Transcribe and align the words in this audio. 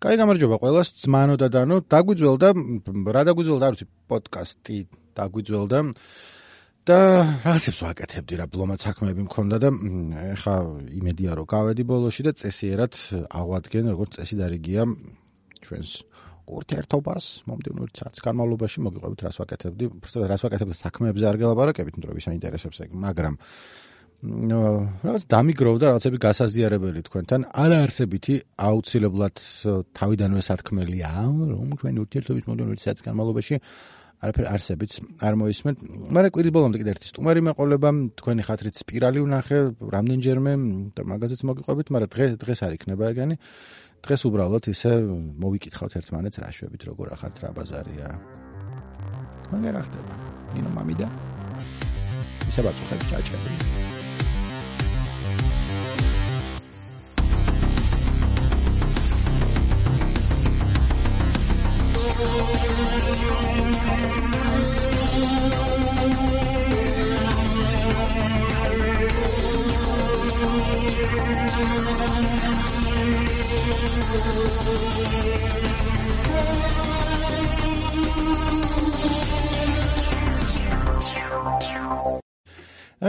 კაი 0.00 0.16
გამარჯობა 0.16 0.56
ყველას, 0.64 0.88
ძმანო 0.96 1.34
და 1.36 1.48
დანო, 1.52 1.76
დაგვიძველდა, 1.92 2.48
რა 3.16 3.22
დაგვიძველდა, 3.28 3.64
არ 3.68 3.74
ვიცი, 3.76 3.86
პოდკასტი 4.08 4.78
დაგვიძველდა. 5.12 5.78
და 6.88 6.96
რაღაცებს 7.44 7.80
ვაკეთებდი 7.84 8.34
რა 8.40 8.46
ბლომად 8.48 8.80
საქმეები 8.80 9.22
მქონდა 9.28 9.56
და 9.60 9.68
ეხა 10.32 10.54
იმედია 10.96 11.36
რომ 11.36 11.46
გავედი 11.52 11.84
ბოლოში 11.84 12.24
და 12.24 12.32
წესიერად 12.40 12.96
აღვადგენ 13.28 13.90
როგორც 13.92 14.16
წესი 14.16 14.36
დარიგია 14.40 14.86
ჩვენს 15.60 15.92
ურთიერთობას 16.50 17.24
მომდევნო 17.46 17.84
საათის 18.00 18.24
განმავლობაში 18.24 18.78
მოგიყვებით 18.86 19.20
რას 19.28 19.36
ვაკეთებდი 19.44 19.84
უბრალოდ 19.92 20.30
რას 20.32 20.42
ვაკეთებდი 20.46 20.76
საქმეებზე 20.80 21.24
არ 21.30 21.36
გელაპარაკებით 21.44 21.94
იმიტომ 22.00 22.10
რომ 22.10 22.18
ვის 22.18 22.28
აინტერესებს 22.32 22.80
ეგ 22.88 22.90
მაგრამ 23.04 23.34
რაღაც 24.20 25.22
დამიგროვდა 25.32 25.84
რაღაცები 25.88 26.18
გასაზიარებელი 26.20 27.00
თქვენთან 27.08 27.40
არაარსებითი 27.56 28.34
აუცილებლად 28.68 29.36
თავიდანვე 29.96 30.42
სათქმელია 30.44 31.12
რომ 31.24 31.72
ჩვენ 31.80 32.00
ურთიერთობის 32.04 32.44
მომდევნო 32.44 32.76
საათის 32.84 33.06
განმავლობაში 33.08 33.56
არაფერ 34.20 34.46
არსებიც 34.52 34.92
არ 35.24 35.34
მოისმენთ. 35.40 35.78
მაგრამ 36.12 36.32
კვირის 36.36 36.52
ბოლომდე 36.52 36.76
კიდე 36.84 36.92
ერთი 36.92 37.06
სტუმარი 37.08 37.40
მეყოლება 37.48 37.90
თქვენი 38.20 38.42
ხათრით 38.44 38.74
სპირალი 38.76 39.24
ვნახე 39.24 39.58
რამდენჯერმე 39.88 40.52
და 40.92 41.00
მაგაზეც 41.08 41.40
მოგიყვებით 41.48 41.88
მაგრამ 41.88 42.10
დღეს 42.12 42.30
დღეს 42.44 42.60
არ 42.60 42.72
იქნება 42.76 43.04
ეგენი 43.16 43.34
დღეს 44.04 44.20
უბრალოდ 44.28 44.64
ისე 44.76 44.92
მოვიკითხავთ 45.40 45.92
ერთმანეთს 45.96 46.40
რა 46.44 46.50
შვებით 46.52 46.82
როგორ 46.92 47.06
ახართ 47.16 47.36
რა 47.40 47.48
ბაზარია. 47.56 48.08
მაგერ 49.48 49.74
ახდება. 49.80 50.14
ნინო 50.52 50.70
მამიდა. 50.76 51.08
ისე 52.50 52.60
ბაწუხები 52.66 53.04
ჩაჭები 53.08 53.89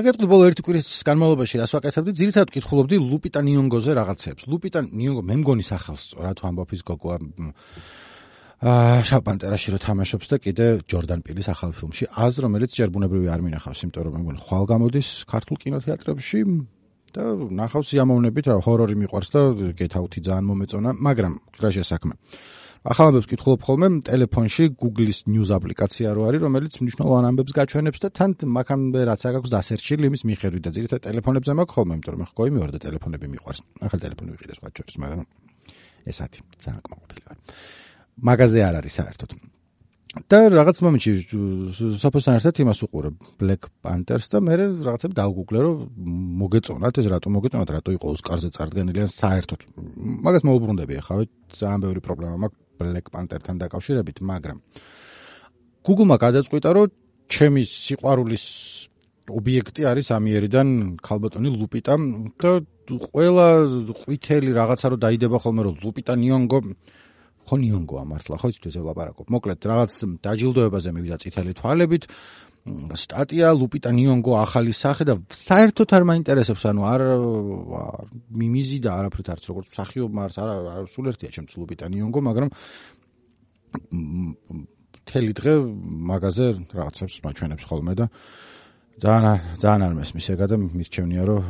აგეთქვი 0.01 0.27
ბოლო 0.31 0.47
ერთი 0.49 0.63
კვირის 0.65 0.87
განმავლობაში 1.05 1.59
რას 1.61 1.73
ვაკეთებდი? 1.75 2.13
ძირითადად 2.17 2.49
ვკითხულობდი 2.51 2.97
ლუპიტა 3.05 3.41
ნიონგოზე 3.45 3.91
რაღაცებს. 3.99 4.47
ლუპიტა 4.49 4.79
ნიონგო 4.87 5.21
მე 5.29 5.35
მგონი 5.41 5.65
სახელს 5.67 6.01
სწორად 6.09 6.41
ამბობ 6.41 6.69
ის 6.73 6.81
გოგო 6.81 7.09
აა 8.61 9.01
შაპანტერაში 9.09 9.71
რო 9.73 9.77
თამაშობს 9.81 10.27
და 10.29 10.37
კიდე 10.37 10.65
ჯორდან 10.85 11.23
პილის 11.25 11.47
ახალ 11.49 11.71
ფილმში 11.73 12.05
აზ 12.13 12.35
რომელიც 12.45 12.75
ჯერ 12.77 12.91
ბუნებრივი 12.93 13.31
არ 13.33 13.41
მინახავს, 13.41 13.79
იმიტომ 13.89 14.03
რომ 14.05 14.13
მე 14.13 14.21
მგონი 14.21 14.41
ხვალ 14.45 14.65
გამოდის 14.69 15.07
ქართულ 15.25 15.57
კინოთეატრებში 15.65 16.39
და 17.09 17.23
ნახავს 17.57 17.89
იამოვნებით 17.97 18.45
რა 18.53 18.55
ჰორორი 18.61 18.95
მიყვარს 19.01 19.29
და 19.33 19.41
get 19.73 19.97
out-ი 19.97 20.21
ძალიან 20.21 20.45
მომეწონა, 20.45 20.89
მაგრამ 20.93 21.33
რა 21.57 21.69
შესაქმე. 21.73 22.13
ახალ 22.85 23.05
ამბებს 23.09 23.27
კითხულობ 23.33 23.61
ხოლმე 23.65 23.87
ტელეფონში 24.05 24.63
Google-ის 24.77 25.25
news 25.25 25.49
აპლიკაცია 25.57 26.13
რო 26.13 26.21
არის, 26.29 26.41
რომელიც 26.45 26.73
მნიშვნელოვან 26.85 27.25
ამბებს 27.33 27.53
გაჩვენებს 27.57 27.99
და 28.01 28.09
თან 28.13 28.31
მაგამდე 28.45 28.99
რაც 29.09 29.21
აქვს 29.41 29.49
დასერჩილი 29.57 30.05
იმის 30.09 30.21
მიხედვით 30.29 30.63
და 30.65 30.71
ძირითადად 30.77 31.01
ტელეფონებზე 31.09 31.51
მაქვს 31.57 31.73
ხოლმე, 31.77 31.93
იმიტომ 31.97 32.13
რომ 32.13 32.29
ხო 32.29 32.43
იმეორ 32.49 32.69
და 32.73 32.79
ტელეფონები 32.85 33.25
მიყვარს. 33.33 33.59
ახალ 33.85 33.99
ტელეფონი 34.01 34.29
ვიყიდე 34.33 34.53
სხვა 34.57 34.69
ჩორის, 34.73 34.95
მაგრამ 35.01 35.25
ესეთი 36.09 36.39
ძალიან 36.57 36.81
კმაყოფილი 36.85 37.21
ვარ. 37.25 37.37
მაგაზე 38.19 38.59
არ 38.67 38.75
არის 38.81 38.93
საერთოდ. 38.99 39.31
და 40.27 40.37
რაღაც 40.51 40.77
მომენტში 40.83 41.11
საფოსთან 42.03 42.35
ერთად 42.35 42.55
იმას 42.59 42.79
უყურებ 42.83 43.15
Black 43.39 43.71
Panthers 43.79 44.27
და 44.27 44.43
მე 44.43 44.55
რაღაცები 44.59 45.15
დავგუგლე 45.15 45.59
რომ 45.63 45.75
მოგეწონათ 46.41 46.99
ეს 46.99 47.07
რატო 47.07 47.31
მოგეწონათ 47.31 47.69
რატო 47.71 47.95
იყო 47.95 48.11
ოსკარზე 48.19 48.49
წარდგენილი 48.51 48.99
ან 49.07 49.07
საერთოდ 49.07 49.61
მაგას 50.27 50.43
მოუბრუნდები 50.51 50.99
ახლა 50.99 51.23
ძალიან 51.55 51.79
ბევრი 51.87 52.03
პრობლემა 52.03 52.35
მაქვს 52.43 52.59
Black 52.81 53.07
Panther-თან 53.13 53.57
დაკავშირებით, 53.61 54.17
მაგრამ 54.25 54.57
Google-მა 55.85 56.17
გადაწყვიტა, 56.25 56.69
რომ 56.77 56.87
ჩემი 57.31 57.61
სიყვარულის 57.65 58.45
ობიექტი 59.31 59.81
არის 59.91 60.07
ამიერიდან 60.17 60.67
ქალბატონი 61.05 61.49
ლუპიტა 61.61 61.95
და 62.41 62.51
ყველა 62.89 63.47
ყვითელი 64.01 64.51
რაღაცა 64.59 64.87
რო 64.91 64.97
დაიდება 65.05 65.37
ხოლმე 65.43 65.61
რომ 65.67 65.75
ლუპიტა 65.85 66.13
ნიონგო 66.23 66.59
ხო 67.47 67.55
ნიონგოა 67.61 68.03
მართლა 68.11 68.35
ხო 68.41 68.47
იცით 68.51 68.65
ესე 68.69 68.81
ვლაპარაკობ. 68.85 69.25
მოკლედ 69.33 69.59
რაღაც 69.71 69.91
დაჯილდოებაზე 70.25 70.89
მივიდა 70.95 71.17
წითელი 71.21 71.53
თვალებით. 71.57 72.03
სტატია 72.93 73.49
ლუპიტა 73.57 73.89
ნიონგო 73.89 74.37
ახალი 74.37 74.69
სახე 74.69 75.03
და 75.09 75.15
საერთოდ 75.33 75.89
არ 75.97 76.03
მაინტერესებს 76.05 76.63
ანუ 76.69 76.81
არ 76.85 77.01
მიმიზი 78.37 78.77
და 78.85 78.89
არაფრით 79.01 79.27
არც 79.33 79.43
როგორც 79.49 79.65
მსახიობ 79.73 80.11
მარს 80.13 80.37
არ 80.37 80.85
სულ 80.93 81.09
ერთია 81.09 81.33
ჩემს 81.33 81.57
ლუპიტა 81.57 81.89
ნიონგო 81.89 82.21
მაგრამ 82.21 82.49
თელი 85.09 85.33
დღე 85.41 85.53
მაგაზე 86.11 86.47
რაღაცებს 86.77 87.15
მაჩვენებს 87.25 87.65
ხოლმე 87.65 87.93
და 87.97 88.05
ძალიან 89.01 89.57
ძალიან 89.57 89.81
არ 89.81 89.93
მესმის. 89.97 90.25
ეგა 90.37 90.45
და 90.53 90.55
მირჩევნია 90.61 91.23
რომ 91.25 91.41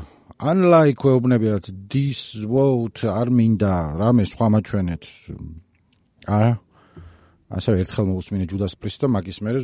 unlike 0.41 1.01
weubnebiyat 1.03 1.65
this 1.91 2.39
vote 2.47 3.03
არ 3.03 3.27
მინდა 3.35 3.73
რამე 3.99 4.23
სხვა 4.31 4.47
მაჩვენეთ 4.55 5.03
არა 6.27 6.51
ასე 7.51 7.79
ერთხელ 7.81 8.05
მოусმინე 8.11 8.45
ჯუდას 8.51 8.77
პრის 8.79 8.95
და 9.01 9.07
მაგის 9.11 9.39
მერე 9.43 9.59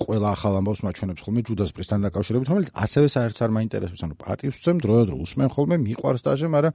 ყველა 0.00 0.28
ახალ 0.34 0.58
ამბავს 0.60 0.82
მაჩვენებს 0.86 1.22
ხოლმე 1.24 1.42
ჯუდას 1.46 1.70
პრისთან 1.76 2.04
დაკავშირებით, 2.06 2.48
რომელიც 2.50 2.70
ასევე 2.74 3.06
საერთოდ 3.14 3.42
არ 3.46 3.52
მაინტერესებს, 3.56 4.02
ანუ 4.06 4.16
პატივს 4.20 4.56
ვცემ 4.60 4.78
დროდადრო 4.82 5.16
უსმენ 5.24 5.48
ხოლმე, 5.54 5.76
მიყვარს 5.84 6.24
დაჟე, 6.26 6.48
მაგრამ 6.50 6.74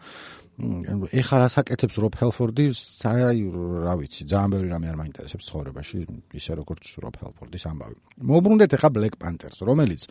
ეხლა 1.11 1.37
რასაკეთებს 1.43 1.95
რობ 2.05 2.13
ჰელფორდი, 2.21 2.65
საი 2.71 3.41
რა 3.85 3.93
ვიცი, 3.99 4.21
ძალიან 4.31 4.49
ბევრი 4.55 4.67
რამე 4.71 4.87
არ 4.93 4.97
მაინტერესებს 5.01 5.47
ცხოვრებაში, 5.49 5.97
ისე 6.39 6.51
როგორც 6.61 6.83
რობ 7.03 7.15
ჰელფორდის 7.19 7.63
ამბავი. 7.71 7.97
მოუბრუნდეთ 8.29 8.71
ეხლა 8.79 8.89
Black 8.95 9.15
Panther-ს, 9.19 9.59
რომელიც 9.67 10.01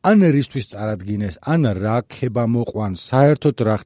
ან 0.00 0.24
რისთვის 0.36 0.70
წარადგინეს, 0.72 1.40
ან 1.44 1.68
რა 1.76 1.96
ხება 2.08 2.44
მოყვან, 2.48 2.96
საერთოდ 2.96 3.64
რა 3.68 3.76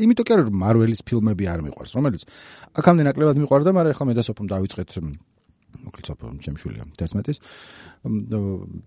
იმიტომ 0.00 0.28
კი 0.28 0.38
რომ 0.40 0.60
მარველის 0.64 1.04
ფილმები 1.04 1.44
არ 1.52 1.64
მიყვარს, 1.68 1.92
რომელიც 1.98 2.22
აქამდე 2.78 3.02
ნაკლებად 3.08 3.42
მიყვარდა, 3.42 3.74
მაგრამ 3.76 3.92
ეხლა 3.92 4.04
მე 4.08 4.14
და 4.16 4.24
სოფომ 4.24 4.46
დავიწყეთ 4.48 4.88
მოკლედ 5.78 6.08
საფრთხე 6.08 6.44
შემშვილია 6.44 6.84
11-ის 6.96 7.38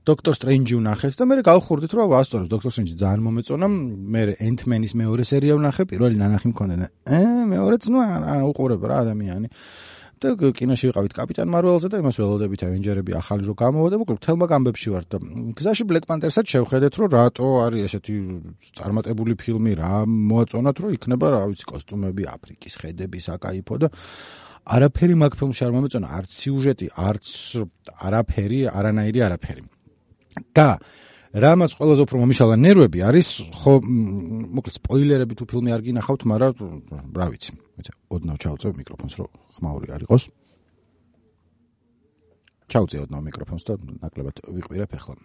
დოქტორ 0.10 0.36
სტრენჯი 0.38 0.80
ვნახეთ 0.80 1.16
და 1.20 1.28
მე 1.30 1.38
გავხურდით 1.46 1.94
რომ 1.96 2.16
ასწორებს 2.20 2.52
დოქტორ 2.52 2.74
სტრენჯი 2.74 2.96
ძალიან 3.02 3.24
მომეწონა 3.28 3.70
მე 4.16 4.24
ენტმენის 4.50 4.94
მეორე 5.02 5.24
სერია 5.32 5.58
ვნახე 5.60 5.88
პირველი 5.92 6.20
ნანახი 6.20 6.52
მქონდა 6.52 6.90
ე 7.06 7.22
მეორეც 7.54 7.88
ნუ 7.94 8.00
უყურებ 8.50 8.82
რა 8.92 8.98
ადამიანი 9.06 9.52
და 10.22 10.52
კინოში 10.58 10.92
ვიყავით 10.92 11.14
კაპიტან 11.18 11.50
მარველზე 11.50 11.90
და 11.90 12.02
იმას 12.02 12.20
ველოდებით 12.22 12.62
ავენჯერები 12.68 13.16
ახალი 13.18 13.48
რო 13.50 13.56
გამოვა 13.58 13.88
და 13.90 14.00
მოკლედ 14.02 14.22
თელმა 14.22 14.46
გამბებში 14.52 14.94
ვარ 14.94 15.06
და 15.10 15.18
გზაში 15.58 15.88
ბლეკ 15.90 16.06
პანტერსაც 16.12 16.46
შევხედეთ 16.54 16.94
რომ 17.02 17.10
რატო 17.16 17.48
არის 17.66 17.82
ესეთი 17.90 18.16
წარმატებული 18.78 19.34
ფილმი 19.42 19.74
რა 19.82 20.06
მოაწონათ 20.06 20.78
რომ 20.86 20.96
იქნება 20.98 21.34
რა 21.34 21.42
ვიცი 21.50 21.66
კოსტუმები 21.74 22.30
აფრიკის 22.38 22.78
ხედები 22.86 23.20
საკაიფო 23.28 23.82
და 23.82 23.90
არაფერი 24.62 25.16
მაგ 25.18 25.36
ფილმში 25.40 25.64
არ 25.66 25.72
მომეწონა, 25.74 26.08
არც 26.22 26.36
სიუჟეტი, 26.38 26.88
არც 26.94 27.28
არაფერი, 28.08 28.60
არანაირი 28.70 29.24
არაფერი. 29.26 29.64
და 30.56 30.80
რამაც 31.32 31.72
ყველაზე 31.80 32.02
უფრო 32.04 32.18
მომიშალა 32.22 32.56
ნერვები 32.60 33.00
არის, 33.08 33.28
ხო, 33.56 33.74
მოკლედ 34.52 34.76
სპოილერები 34.76 35.34
თუ 35.40 35.46
ფილმი 35.48 35.72
არ 35.72 35.82
გინახავთ, 35.88 36.22
მაგრამ 36.28 36.54
რა 37.16 37.28
ვიცი, 37.32 37.52
ვიცი, 37.80 37.92
ოდნავ 38.12 38.38
ჩავწევ 38.44 38.72
მიკროფონს, 38.76 39.16
რომ 39.16 39.30
ხმაური 39.56 39.88
არ 39.96 40.02
იყოს. 40.04 40.24
ჩავწევ 42.68 43.00
ოდნავ 43.08 43.22
მიკროფონს 43.32 43.64
და 43.64 43.74
ნაკლებად 43.80 44.36
ვიყვირებ 44.44 44.92
ახლა. 44.92 45.16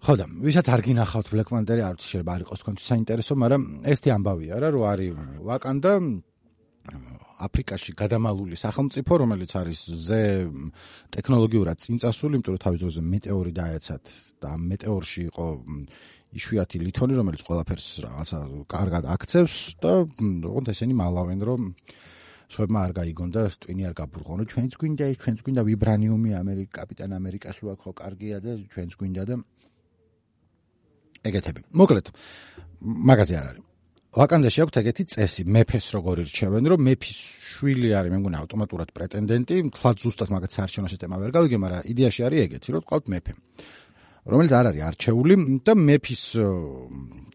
ხო 0.00 0.12
და 0.16 0.24
ვისაც 0.40 0.66
არ 0.72 0.80
გინახავთ 0.80 1.26
Black 1.28 1.48
Panther-ი, 1.52 1.84
არ 1.84 1.94
ვიცი 2.00 2.08
შეიძლება 2.08 2.32
არ 2.32 2.42
იყოს 2.48 2.60
თქვენთვის 2.64 2.86
საინტერესო, 2.88 3.32
მაგრამ 3.36 3.62
ესეთი 3.84 4.08
ამბავია 4.16 4.54
რა, 4.56 4.68
რომ 4.72 4.84
არის 4.88 5.10
ვაკანდა 5.44 5.92
აფრიკაში 7.40 7.92
გადამალული 7.96 8.56
სახელმწიფო, 8.60 9.12
რომელიც 9.22 9.52
არის 9.60 9.80
ზე 10.06 10.22
ტექნოლოგიურად 11.16 11.76
წინწასული, 11.80 12.36
იმიტომ 12.36 12.54
რომ 12.54 12.62
თავის 12.64 12.80
დროზე 12.84 13.02
მეტეორი 13.14 13.52
დაეცათ 13.56 14.04
და 14.44 14.50
მეტეორში 14.60 15.20
იყო 15.30 15.46
იშვიათი 16.30 16.78
ლითონი, 16.84 17.14
რომელიც 17.18 17.42
ყველაფერს 17.48 17.88
რაღაცა 18.04 18.38
კარგად 18.70 19.08
აქცევს 19.14 19.56
და 19.82 19.92
ოღონდ 20.04 20.68
ესენი 20.70 20.94
მალავენ, 21.00 21.40
რომ 21.48 21.60
შოებმა 22.50 22.78
არ 22.86 22.92
გაიგონ 22.98 23.30
და 23.30 23.42
ტვინი 23.62 23.82
არ 23.88 23.94
გაბურღონო. 23.98 24.42
ჩვენც 24.50 24.72
გვინდა, 24.74 25.06
ჩვენც 25.22 25.38
გვინდა 25.46 25.62
ვიბრანიუმი 25.70 26.30
ამერიკა, 26.34 26.72
კაპიტან 26.82 27.10
ამერიკაში 27.14 27.62
ვაქ 27.66 27.78
ხო 27.86 27.92
კარგია 28.02 28.36
და 28.42 28.58
ჩვენც 28.74 28.92
გვინდა 28.98 29.22
და 29.30 29.34
ეგეთები. 31.30 31.60
მოკლედ 31.78 32.06
მაგაზე 32.80 33.34
არ 33.38 33.46
არის. 33.54 33.69
ვაკანდაში 34.10 34.62
აქვს 34.64 34.78
ეგეთი 34.80 35.04
წესი, 35.12 35.42
მეფეს 35.54 35.86
როგორ 35.94 36.22
ირჩევენ, 36.24 36.64
რომ 36.72 36.80
მეფის 36.82 37.18
შვილი 37.50 37.90
არის, 37.94 38.10
მე 38.10 38.18
მგონი 38.18 38.36
ავტომატურად 38.42 38.90
პრეტენდენტი, 38.90 39.56
თქვა 39.70 39.90
ზუსტად 40.02 40.32
მაგათ 40.34 40.50
საარჩევნო 40.56 40.90
სისტემა 40.90 41.20
ვერ 41.22 41.30
გავიგე, 41.30 41.56
მაგრამ 41.62 41.86
იდეაში 41.94 42.20
არის 42.26 42.42
ეგეთი, 42.50 42.68
რომ 42.74 42.82
თქვა 42.90 42.98
მეფე. 43.14 43.32
რომელიც 44.30 44.52
არ 44.52 44.66
არის 44.68 44.82
არჩეული 44.84 45.34
და 45.64 45.72
მეფის 45.80 46.22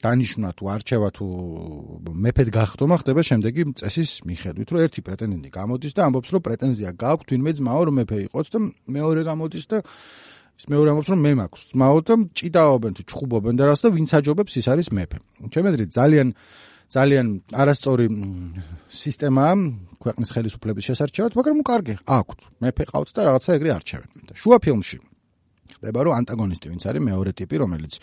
დანიშნა 0.05 0.49
თუ 0.53 0.63
არჩევა 0.69 1.09
თუ 1.17 1.25
მეფედ 2.13 2.49
გახდომა 2.53 2.95
ხდება 3.01 3.21
შემდეგი 3.25 3.61
წესის 3.81 4.11
მიხედვით, 4.29 4.69
რომ 4.69 4.79
ერთი 4.85 5.01
პრეტენდენტი 5.01 5.49
გამოდის 5.49 5.93
და 5.97 6.01
ამბობს, 6.05 6.29
რომ 6.29 6.41
პრეტენზია 6.45 6.89
გააქვთ 6.93 7.27
ვინმე 7.33 7.51
ძმაო 7.57 7.81
რომ 7.89 7.95
მეფე 7.99 8.17
იყოს 8.29 8.47
და 8.53 8.59
მეორე 8.85 9.21
გამოდის 9.25 9.65
და 9.65 9.77
ის 10.55 10.65
მეორე 10.71 10.89
ამბობს 10.93 11.09
რომ 11.11 11.19
მე 11.25 11.31
მაქვს 11.39 11.61
ძმაო 11.71 11.97
და 12.07 12.15
ჭიდაობენ 12.39 12.91
თუ 12.95 13.03
ჩხუბობენ 13.11 13.55
და 13.59 13.63
რას 13.69 13.81
და 13.83 13.89
ვინც 13.91 14.09
აჯობებს 14.15 14.53
ის 14.59 14.67
არის 14.71 14.87
მეფე. 14.95 15.17
ჩემი 15.51 15.67
აზრით 15.71 15.89
ძალიან 15.91 16.27
ძალიან 16.85 17.27
არასწორი 17.51 18.05
სისტემაა 18.93 19.53
ქვეყნის 19.99 20.29
ხელისუფლების 20.31 20.83
შესარჩევად, 20.85 21.31
მაგრამ 21.33 21.55
ნუ 21.59 21.65
კარგი, 21.65 21.95
აქვთ. 22.05 22.39
მეფე 22.61 22.83
ყავთ 22.93 23.09
და 23.15 23.21
რაღაცა 23.25 23.51
ეგრე 23.57 23.69
არჩევენ. 23.73 24.09
და 24.29 24.33
შუა 24.37 24.57
ფილმში 24.61 24.97
ხდება 25.85 25.99
რომ 26.07 26.13
ანტაგონისტი 26.17 26.67
ვინც 26.71 26.83
არის 26.89 27.03
მეორე 27.05 27.31
ტიპი 27.37 27.55
რომელიც 27.61 27.93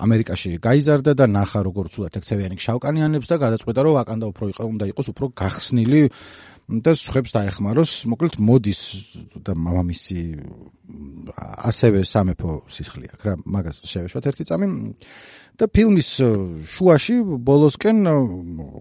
ამერიკაში 0.00 0.50
გაიზარდა 0.64 1.12
და 1.20 1.26
ნახა 1.28 1.60
როგორც 1.66 1.92
უათ 2.00 2.14
ექცევიანი 2.20 2.56
შავკანიანებს 2.64 3.26
და 3.28 3.36
გადაწყვეტა 3.44 3.80
რომ 3.84 3.94
ვაკანდა 3.98 4.26
უფრო 4.32 4.44
იყო 4.54 4.64
უნდა 4.72 4.84
იყოს 4.94 5.06
უფრო 5.12 5.26
გახსნილი 5.36 6.02
და 6.70 6.94
ხებს 6.94 7.34
დაეხმაროს 7.34 7.92
მოკლედ 8.06 8.38
მოდის 8.38 8.80
და 9.42 9.56
მამამისი 9.58 10.20
ასევე 11.66 12.02
სამეფო 12.06 12.54
სისხლი 12.70 13.10
აქვს 13.10 13.26
რა 13.26 13.34
მაგას 13.42 13.76
შევეშვათ 13.90 14.28
ერთი 14.30 14.44
წამი. 14.46 14.66
და 15.60 15.66
ფილმის 15.68 16.10
შუაში 16.72 17.16
ბოლოსკენ 17.44 17.98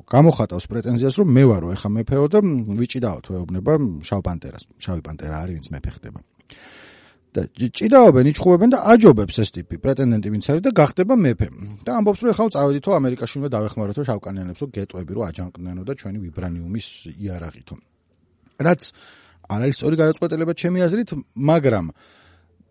გამოხატავს 0.07 0.65
პრეტენზიას 0.71 1.15
რომ 1.19 1.27
მე 1.35 1.43
ვარო 1.49 1.67
ეხა 1.75 1.89
მეფეო 1.91 2.25
და 2.31 2.39
ვიჭიდაო 2.79 3.19
თვეუბნება 3.25 3.73
შავ 4.07 4.21
პანტერას 4.23 4.63
შავი 4.79 5.01
პანტერა 5.03 5.35
არის 5.43 5.53
ვინც 5.59 5.67
მეფე 5.75 5.91
ხდება 5.97 6.19
და 7.29 7.41
ჭიდაობენ, 7.53 8.25
იჩხუბებენ 8.33 8.69
და 8.73 8.79
აჯობებს 8.93 9.35
ეს 9.43 9.49
ტიპი 9.53 9.75
პრეტენდენტი 9.83 10.29
ვინც 10.33 10.45
არის 10.49 10.63
და 10.65 10.71
გახდება 10.73 11.13
მეფე. 11.13 11.47
და 11.85 11.91
ამბობს 12.01 12.19
რომ 12.25 12.31
ეხლა 12.33 12.45
წავედითო 12.57 12.89
ამერიკაში 12.99 13.35
უნდა 13.39 13.49
დავეხმაროთო 13.55 14.01
შავკანიანებს, 14.09 14.59
რომ 14.65 14.69
გეტყვები 14.77 15.11
რომ 15.13 15.23
აჯანყდნენო 15.29 15.81
და 15.85 15.93
ჩვენი 15.99 16.17
ვიბრანიუმის 16.25 16.87
იარაღითო. 17.21 17.75
რაც 18.65 18.81
არ 19.49 19.59
არის 19.65 19.75
სწორი 19.77 19.95
გადაწყვეტილება 20.01 20.53
ჩემი 20.57 20.79
აზრით, 20.85 21.09
მაგრამ 21.37 21.85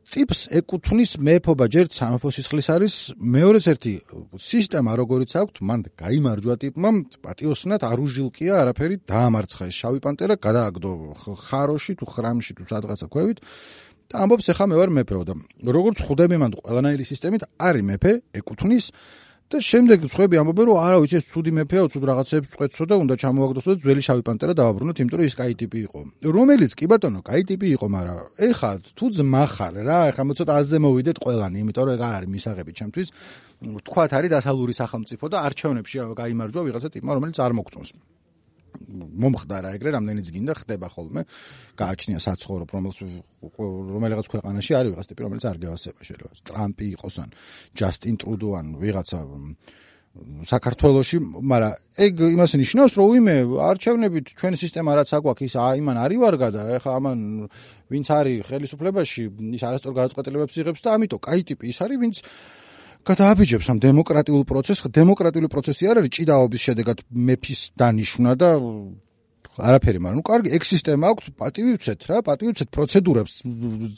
ტიპს 0.08 0.46
ეკუთვნის 0.56 1.10
მეფობა 1.20 1.66
ჯერ 1.68 1.88
სამეფო 1.92 2.30
სისხლის 2.32 2.68
არის 2.72 2.94
მეორეც 3.20 3.64
ერთი 3.72 3.92
სისტემა 4.40 4.94
როგორიც 4.96 5.34
აქვს 5.36 5.60
მან 5.68 5.82
გაიმარჯვა 6.00 6.54
ტიპმა 6.64 6.90
პატიოსნად 7.26 7.84
არუჟილკია 7.84 8.54
არაფერი 8.62 8.96
დაამარცხა 9.04 9.68
ეს 9.68 9.80
შავი 9.82 10.00
პანტერა 10.06 10.38
გადააგდო 10.46 10.92
ხაროში 11.44 11.98
თუ 12.00 12.08
ხრამში 12.08 12.56
თუ 12.56 12.64
სადღაცა 12.72 13.06
ქვევით 13.12 13.44
და 14.08 14.24
ამბობს 14.24 14.46
ახლა 14.52 14.66
მე 14.72 14.76
ვარ 14.80 14.90
მეფეო 14.98 15.22
და 15.28 15.34
როგორც 15.68 15.98
ხვდები 16.08 16.36
მან 16.40 16.52
ყველანაირი 16.64 17.04
სისტემით 17.12 17.42
არის 17.60 17.84
მეფე 17.92 18.12
ეკუთვნის 18.40 18.86
და 19.48 19.60
შემდეგ 19.64 20.02
ხვები 20.12 20.36
ამბობენ 20.40 20.66
რომ 20.68 20.78
არა 20.84 20.96
ვიცი 21.00 21.16
ეს 21.18 21.26
ცუდი 21.32 21.52
მეფეო 21.56 21.84
ცუდ 21.92 22.04
რაღაცებს 22.08 22.50
წყვეტსო 22.52 22.84
და 22.84 22.94
უნდა 23.00 23.14
ჩამოაგდოსო 23.22 23.68
და 23.72 23.76
ძველი 23.80 24.02
შავი 24.04 24.22
პანტერა 24.28 24.52
დააბრუნოთ 24.60 25.00
იმიტომ 25.00 25.20
რომ 25.20 25.28
ის 25.28 25.36
კაი 25.40 25.54
ტიპი 25.56 25.78
იყო. 25.88 26.00
რომელიც 26.36 26.72
კი 26.76 26.84
ბატონო 26.92 27.20
კაი 27.24 27.42
ტიპი 27.48 27.66
იყო 27.76 27.86
მაგრამ 27.96 28.18
ეხა 28.44 28.72
თუ 28.92 29.06
ძმახარ 29.16 29.74
რა 29.88 29.98
ეხა 30.12 30.22
მოცოტ 30.28 30.48
აზზე 30.52 30.78
მოვიდეთ 30.84 31.16
ყველანი 31.24 31.56
იმიტომ 31.64 31.84
რომ 31.88 31.94
ეგ 31.96 32.02
არ 32.04 32.14
არის 32.20 32.30
მისაღები 32.36 32.72
ჩემთვის. 32.76 33.08
თქვათ 33.88 34.10
არის 34.20 34.30
დასალური 34.36 34.72
სახელმწიფო 34.76 35.24
და 35.32 35.36
არჩევნებში 35.48 35.96
გაიმარჯვა 36.12 36.60
ვიღაცა 36.68 36.88
ტიპმა 36.92 37.12
რომელიც 37.16 37.38
არ 37.40 37.52
მოგწონს 37.56 37.90
მომხდარა 39.22 39.68
ეგრე 39.76 39.90
რამდენიც 39.96 40.26
გინდა 40.34 40.54
ხდება 40.60 40.86
ხოლმე. 40.92 41.22
გააჩნია 41.78 42.18
საცხოვრო 42.22 42.64
რომელს 42.68 42.98
რომელიღაც 43.92 44.26
ქვეყანაში 44.32 44.72
არის 44.78 44.90
ვიღაც 44.92 45.06
ტიპი 45.08 45.22
რომელიც 45.26 45.44
არ 45.50 45.56
გევასება 45.62 46.00
შეიძლება. 46.08 46.34
ტრამპი 46.48 46.86
იყოს 46.94 47.14
ან 47.22 47.28
ჯასტინ 47.78 48.14
ტრუდო 48.20 48.48
ან 48.58 48.66
ვიღაცა 48.82 49.18
საქართველოში, 50.18 51.18
მაგრამ 51.46 51.74
ეგ 52.04 52.14
იმას 52.34 52.52
ნიშნავს, 52.58 52.92
რომ 52.98 53.06
უიმე 53.12 53.34
არჩევნებით 53.68 54.26
ჩვენი 54.34 54.56
სისტემა 54.58 54.90
რაც 54.98 55.10
აგვაქვს, 55.14 55.46
ის 55.46 55.54
აიმან 55.62 55.96
არის 56.04 56.18
ვარგა 56.18 56.48
და 56.54 56.62
ეხლა 56.78 56.92
ამან 56.98 57.18
ვინც 57.92 58.06
არის 58.18 58.38
ხელისუფლებაში, 58.48 59.22
ის 59.54 59.62
არასწორ 59.68 59.92
გადაწყვეტილებებს 59.98 60.54
იღებს 60.58 60.80
და 60.82 60.88
ამიტომ 60.98 61.20
კაი 61.22 61.42
ტიპი 61.46 61.64
ის 61.70 61.78
არის, 61.84 61.98
ვინც 62.02 62.16
გადააბიჯებს 63.08 63.66
ამ 63.72 63.78
დემოკრატიულ 63.80 64.42
პროცესს. 64.44 64.88
დემოკრატიული 64.92 65.48
პროცესი 65.48 65.82
არ 65.88 65.96
არის 66.00 66.12
ჭიდაობის 66.16 66.60
შედეგად 66.66 66.98
მეფის 67.08 67.60
დანიშნა 67.80 68.32
და 68.36 68.48
არაფერი, 69.58 69.98
მაგრამ 69.98 70.18
ნუ 70.20 70.24
კარგი, 70.28 70.48
ეგ 70.54 70.62
სისტემა 70.68 71.04
აქვს, 71.12 71.26
პატივი 71.40 71.72
ვცეთ 71.78 72.00
რა, 72.08 72.16
პატივი 72.28 72.50
ვცეთ 72.54 72.68
პროცედურებს 72.76 73.32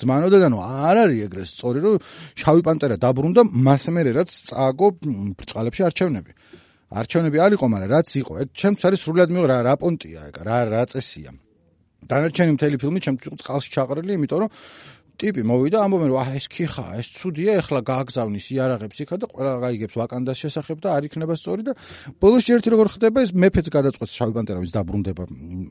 ძმანოდა 0.00 0.38
და 0.40 0.48
ნუ 0.54 0.58
არ 0.62 0.96
არის 1.04 1.18
ეგრე 1.26 1.44
სწორი, 1.52 1.78
რომ 1.84 1.94
შავი 2.40 2.62
პანტერა 2.64 2.96
დაბრუნდა 2.96 3.42
მას 3.66 3.84
მერე 3.92 4.10
რაც 4.16 4.30
წააგო 4.48 4.86
ბრწყალებში 5.36 5.82
არჩევნები. 5.90 6.32
არჩევნები 6.90 7.38
არ 7.44 7.52
იყო, 7.60 7.66
მაგრამ 7.74 7.90
რაც 7.92 8.08
იყო, 8.24 8.32
ეგ 8.40 8.48
ჩემთვის 8.56 8.84
არის 8.88 9.00
სრულად 9.04 9.28
მიღო 9.34 9.46
რა 9.52 9.58
რა 9.68 9.74
პონტია 9.84 10.20
ეგ, 10.30 10.36
რა 10.48 10.58
რა 10.72 10.82
წესია. 10.90 11.30
დანარჩენი 12.08 12.50
მთელი 12.56 12.76
ფილმი 12.80 13.00
ჩემთვის 13.04 13.26
იყო 13.28 13.36
წყალში 13.44 13.68
ჩაყრილი, 13.76 14.12
იმიტომ 14.16 14.38
რომ 14.40 14.50
ტიპი 15.20 15.42
მოვიდა 15.44 15.80
ამბობენ 15.84 16.08
რომ 16.10 16.20
აა 16.20 16.36
ეს 16.38 16.46
ქიხა 16.48 16.84
ეს 17.00 17.08
ცუდია 17.18 17.56
ეხლა 17.60 17.80
გააგზავნის 17.90 18.46
იარაღებს 18.54 19.00
იქა 19.04 19.16
და 19.20 19.26
ყველა 19.32 19.52
გაიგებს 19.64 19.96
ვაკანდას 20.00 20.40
შესახებ 20.44 20.78
და 20.80 20.88
არ 20.96 21.08
იქნება 21.10 21.34
სწორი 21.36 21.66
და 21.68 21.72
ბოლოს 22.24 22.48
ერთი 22.48 22.72
როგორ 22.72 22.88
ხდება 22.94 23.24
ეს 23.24 23.34
მეფეც 23.36 23.66
გადაწყვეტს 23.76 24.16
შავი 24.16 24.32
პანტერავის 24.38 24.72
დაბრუნდება 24.76 25.24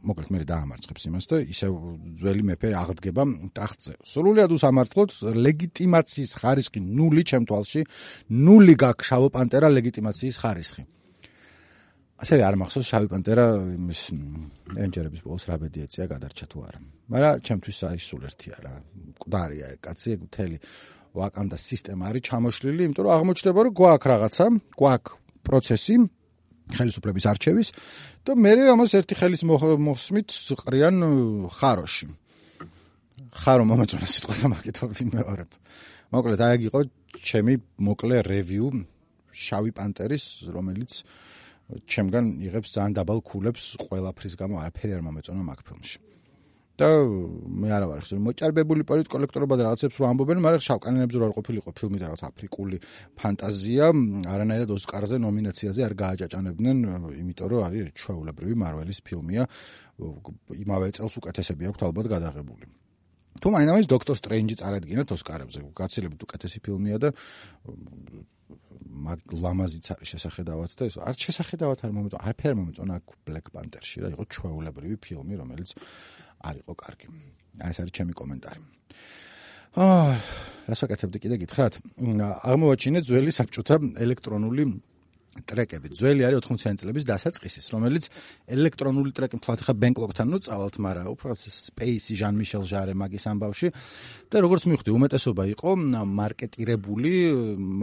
მოკლედ 0.05 0.29
მე 0.29 0.45
დაამარცხებს 0.53 1.09
იმას 1.09 1.25
და 1.33 1.41
ისევ 1.49 1.71
ძველი 2.21 2.43
მეფე 2.53 2.69
აღდგება 2.83 3.23
ტახტზე 3.57 3.93
სრულიად 4.13 4.53
უსამართლოდ 4.53 5.09
ლეგიტიმაციის 5.49 6.31
ხარისხი 6.39 6.79
ნული 6.85 7.25
ჩემ 7.25 7.49
თვალში 7.49 7.81
ნული 8.29 8.77
გაქვს 8.85 9.09
შავო 9.09 9.33
პანტერა 9.33 9.73
ლეგიტიმაციის 9.73 10.41
ხარისხი 10.45 10.85
ასე 12.19 12.35
არ 12.43 12.55
მახსოვს 12.59 12.87
შავი 12.91 13.07
პანტერა 13.11 13.45
იმის 13.79 14.01
ენჯერების 14.75 15.21
ბოლოს 15.23 15.45
რა 15.47 15.55
ბედი 15.63 15.85
ეწია 15.87 16.05
გადარჩა 16.11 16.45
თუ 16.51 16.57
არა. 16.67 16.79
მაგრამ 17.15 17.43
ჩემთვის 17.47 17.77
აი 17.89 17.99
სულ 18.03 18.23
ერთია 18.27 18.57
რა. 18.59 18.73
მკვდარია 19.15 19.67
ეგ 19.73 19.79
კაცი 19.87 20.07
ეგ 20.15 20.19
მთელი 20.27 20.57
ვაკანდა 21.15 21.57
სისტემა 21.57 22.03
არის 22.11 22.23
ჩამოშლილი, 22.27 22.81
იმიტომ 22.85 23.03
რომ 23.07 23.13
აღმოჩნდება 23.15 23.59
რომ 23.65 23.73
გვაქვს 23.79 24.09
რაღაცა, 24.11 24.45
გვაქვს 24.79 25.15
პროცესი 25.47 25.95
ხელისუფლების 26.69 27.25
არჩევის 27.31 27.69
და 28.27 28.31
მე 28.35 28.53
ამას 28.75 28.91
ერთი 28.99 29.15
ხელის 29.17 29.41
მოსმით 29.47 30.29
ყრიან 30.59 30.97
ხაროში. 31.55 32.07
ხარო 33.41 33.63
მომეწონა 33.69 34.07
სიტყვათა 34.09 34.47
მაგითობი 34.53 35.03
მეორებ. 35.15 35.49
მოკლედ 36.13 36.41
აი 36.45 36.57
იყო 36.69 36.79
ჩემი 37.25 37.53
მოკლე 37.85 38.17
რევიუ 38.25 38.69
შავი 39.29 39.71
პანტერის 39.77 40.25
რომელიც 40.53 40.91
ჩემგან 41.69 42.25
იღებს 42.49 42.69
ძალიან 42.75 42.93
დაბალ 42.97 43.19
ქულებს 43.21 43.63
ყველაფრის 43.85 44.33
გამო 44.41 44.55
არაფერი 44.63 44.91
არ 44.97 45.03
მომეწონა 45.05 45.43
მაგ 45.49 45.59
ფილმში. 45.67 45.97
და 46.79 46.87
მე 47.59 47.69
არა 47.75 47.87
ვარ 47.91 47.99
ხშირი 48.03 48.19
მოჭარბებული 48.23 48.83
პოლიტკოლექტორობა 48.87 49.55
და 49.59 49.63
რაღაცებს 49.67 49.95
რო 49.99 50.05
ამბობენ, 50.09 50.39
მაგრამ 50.45 50.61
შავკანიანებს 50.63 51.15
რო 51.19 51.25
არ 51.27 51.33
ყოფილიყო 51.35 51.69
ფილმი 51.75 51.97
და 51.99 52.05
რაღაც 52.07 52.21
აფრიკული 52.29 52.77
ფანტაზია, 53.19 53.85
არანაირად 54.33 54.69
ოსკარზე 54.79 55.15
ნომინაციაზე 55.19 55.81
არ 55.83 55.93
გააჭაჭანებდნენ, 55.99 56.77
იმიტომ 57.19 57.47
რომ 57.51 57.61
არის 57.67 57.83
ჩვეულებრივი 57.99 58.55
მარველის 58.63 58.99
ფილმია. 59.03 59.43
იმავე 60.63 60.87
წელს 60.95 61.13
უკეთესები 61.19 61.63
აქვს 61.67 61.81
ალბათ 61.83 62.05
გადაღებული. 62.15 62.65
თუ 63.43 63.47
მაინც 63.55 63.85
დოქტორ 63.91 64.15
სტრენჯი 64.15 64.55
წარადგინეთ 64.63 65.07
ოსკარებზე, 65.15 65.59
გაცილებით 65.75 66.21
უკეთესი 66.23 66.59
ფილმია 66.63 66.97
და 67.03 67.09
მაგ 68.49 69.19
ლამაზიც 69.43 69.85
არის 69.95 70.11
შესახედავად 70.13 70.71
და 70.79 70.87
ეს 70.89 70.95
არ 70.99 71.15
შესახედავად 71.23 71.79
არ 71.85 71.91
მომეწონა 71.95 72.23
არაფერი 72.25 72.55
მომეწონა 72.59 72.93
აქ 72.99 73.05
ბლეკ 73.27 73.45
პანტერში 73.53 73.97
რა 74.03 74.09
იყო 74.15 74.23
ჩვეულებრივი 74.35 74.97
ფილმი 75.05 75.35
რომელიც 75.41 75.69
არ 76.49 76.55
იყო 76.63 76.73
კარგი. 76.83 77.07
აი 77.59 77.71
ეს 77.73 77.77
არის 77.83 77.93
ჩემი 77.97 78.13
კომენტარი. 78.19 78.59
აა 79.79 80.13
რას 80.69 80.79
ვაკეთებდი 80.83 81.17
კიდე 81.23 81.35
გითხრათ? 81.45 81.73
აღმოაჩინეთ 82.49 83.03
ძველი 83.09 83.31
საბჭოთა 83.37 83.75
ელექტრონული 84.05 84.63
ტრეკები. 85.49 85.87
ძველი 85.93 86.25
არის 86.27 86.39
80-იანი 86.43 86.77
წლების 86.81 87.05
დასაწყისის, 87.09 87.65
რომელიც 87.73 88.05
ელექტრონული 88.49 89.11
ტრეკი 89.15 89.37
თქვათ 89.39 89.59
ხა 89.65 89.73
ბენკლოკთან 89.79 90.27
ნუ 90.29 90.39
წავალთ, 90.45 90.75
მაგრამ 90.83 91.07
უბრალოდ 91.13 91.39
ჟან 92.19 92.33
მიშელ 92.39 92.63
ჟარე 92.69 92.93
მაგის 92.97 93.25
ამბავში 93.29 93.67
და 94.29 94.35
როგორც 94.43 94.63
მივხვდი, 94.69 94.89
უმეტესობა 94.99 95.43
იყო 95.53 95.69
მარკეტირებული, 96.19 97.11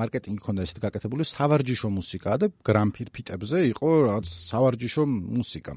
მარკეტინგი 0.01 0.41
ქონდა 0.43 0.67
ესეთ 0.67 0.79
გაკეთებული 0.85 1.23
სავარჯიშო 1.27 1.89
მუსიკა 1.97 2.31
და 2.43 2.47
გრამფირფიტებზე 2.67 3.59
იყო 3.73 3.89
რაღაც 4.11 4.27
სავარჯიშო 4.27 5.03
მუსიკა. 5.07 5.73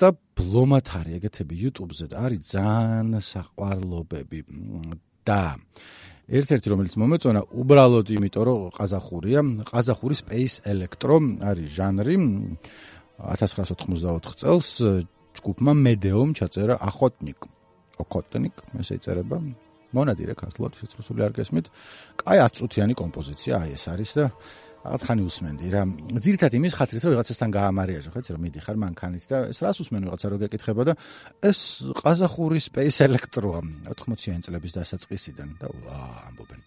და 0.00 0.16
ბლომათ 0.16 0.86
არის 0.96 1.16
ეგეთები 1.20 1.54
YouTube-ზე 1.60 2.06
და 2.08 2.24
არის 2.24 2.40
ძალიან 2.56 3.20
საყვარლობები 3.20 4.38
და 5.28 5.60
ერთ-ერთი 6.30 6.68
რომელიც 6.70 6.94
მომეწონა 7.02 7.40
უბრალოდ 7.60 8.06
იმიტომ 8.14 8.44
რომ 8.46 8.60
ყაზახურია. 8.78 9.40
ყაზახური 9.66 10.14
space 10.14 10.56
electro 10.62 11.18
არის 11.42 11.68
ჟანრი. 11.74 12.16
1984 13.20 14.38
წელს 14.40 14.68
ჯგუფმა 15.36 15.72
მედეომ 15.76 16.30
ჩაწერა 16.38 16.74
ახოტნიკ 16.80 17.40
ოკოტნიკ 18.00 18.54
ესე 18.80 18.96
იწერება 18.98 19.36
მონადირე 19.96 20.34
ქართულად 20.38 20.78
ფიცრუსული 20.78 21.24
არ 21.26 21.32
გესმით 21.36 21.66
კაი 22.22 22.38
10 22.46 22.58
წუთიანი 22.60 22.94
კომპოზიცია 22.98 23.54
აი 23.60 23.70
ეს 23.76 23.84
არის 23.92 24.10
და 24.18 24.24
რაღაც 24.80 25.02
ხანი 25.04 25.22
usmendi 25.28 25.68
რა. 25.68 25.82
ძირითადად 26.24 26.56
იმის 26.56 26.74
ხათრით 26.78 27.04
რომ 27.04 27.12
ვიღაცასთან 27.12 27.50
გაამარიაჟო, 27.52 28.10
ხო, 28.16 28.20
რომ 28.32 28.42
მიდიხარ 28.48 28.76
მანქანით 28.80 29.24
და 29.28 29.38
ეს 29.52 29.58
რას 29.60 29.76
usmen 29.84 30.08
ვიღაცა 30.08 30.26
რო 30.32 30.36
გეკითხება 30.40 30.82
და 30.88 30.92
ეს 31.44 31.84
ყაზახური 32.00 32.58
space 32.64 33.04
electro-ა 33.04 33.60
80-იანი 33.92 34.40
წლების 34.40 34.72
დასაწყისიდან 34.80 35.48
და 35.60 35.68
ამბობენ. 36.32 36.60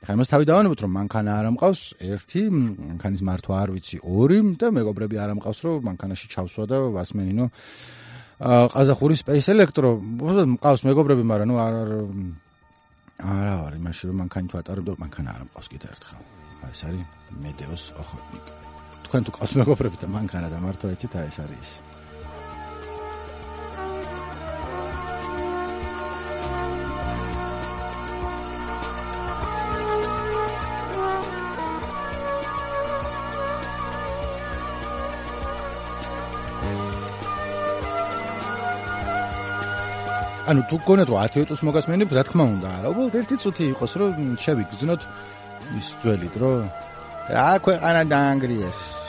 ხა 0.00 0.14
იმას 0.14 0.30
თავი 0.30 0.44
დავანებოთ 0.46 0.80
რომ 0.80 0.92
მანქანა 0.96 1.30
არ 1.42 1.46
ამყავს 1.50 1.80
ერთი, 2.00 2.42
მანქანის 2.54 3.22
მართვა 3.26 3.54
არ 3.60 3.70
ვიცი 3.74 3.96
ორი 4.00 4.38
და 4.56 4.70
მეგობრები 4.70 5.16
არ 5.20 5.30
ამყავს 5.34 5.58
რომ 5.66 5.84
მანქანაში 5.90 6.26
ჩავსვა 6.30 6.64
და 6.70 6.76
ვასმენინო 6.96 7.44
ყაზახური 8.40 9.14
space 9.20 9.52
electro 9.52 9.98
მყავს 10.00 10.86
მეგობრები, 10.88 11.22
მაგრამ 11.26 11.48
ნუ 11.50 11.56
არ 11.60 11.74
არა 11.82 11.98
არა 13.20 13.76
იმაში 13.76 14.08
რომ 14.08 14.16
მანქანით 14.24 14.52
ვატარებ 14.56 14.84
და 14.88 14.96
მანქანა 15.04 15.28
არ 15.36 15.40
ამყავს 15.44 15.68
კიდე 15.68 15.92
ერთხელ. 15.92 16.39
ეს 16.68 16.80
არის 16.88 17.04
მედეოს 17.42 17.84
ოხოტნიკ. 18.02 18.46
თქვენ 19.06 19.22
თუ 19.26 19.30
ყავთ 19.36 19.52
მეგობრები 19.60 19.96
და 20.02 20.06
მანქანა 20.14 20.48
და 20.52 20.58
მარტო 20.60 20.86
ეცით 20.94 21.14
აი 21.16 21.26
ეს 21.32 21.38
არის 21.44 21.60
ის. 21.64 21.72
ანუ 40.50 40.64
თუ 40.66 40.76
გქონათ 40.82 41.10
10 41.14 41.46
წუთს 41.46 41.62
მოგასმენებ, 41.62 42.10
რა 42.10 42.22
თქმა 42.26 42.44
უნდა, 42.58 42.68
არა, 42.80 42.88
უბრალოდ 42.90 43.14
ერთი 43.20 43.36
წუთი 43.38 43.64
იყოს, 43.70 43.92
რომ 44.02 44.34
შევიგრძნოთ 44.42 45.02
ის 45.78 45.88
ძველი 46.02 46.28
დრო. 46.34 46.54
რა 47.30 47.50
ქვეყანა 47.58 48.02
დაანგრიეს? 48.04 48.99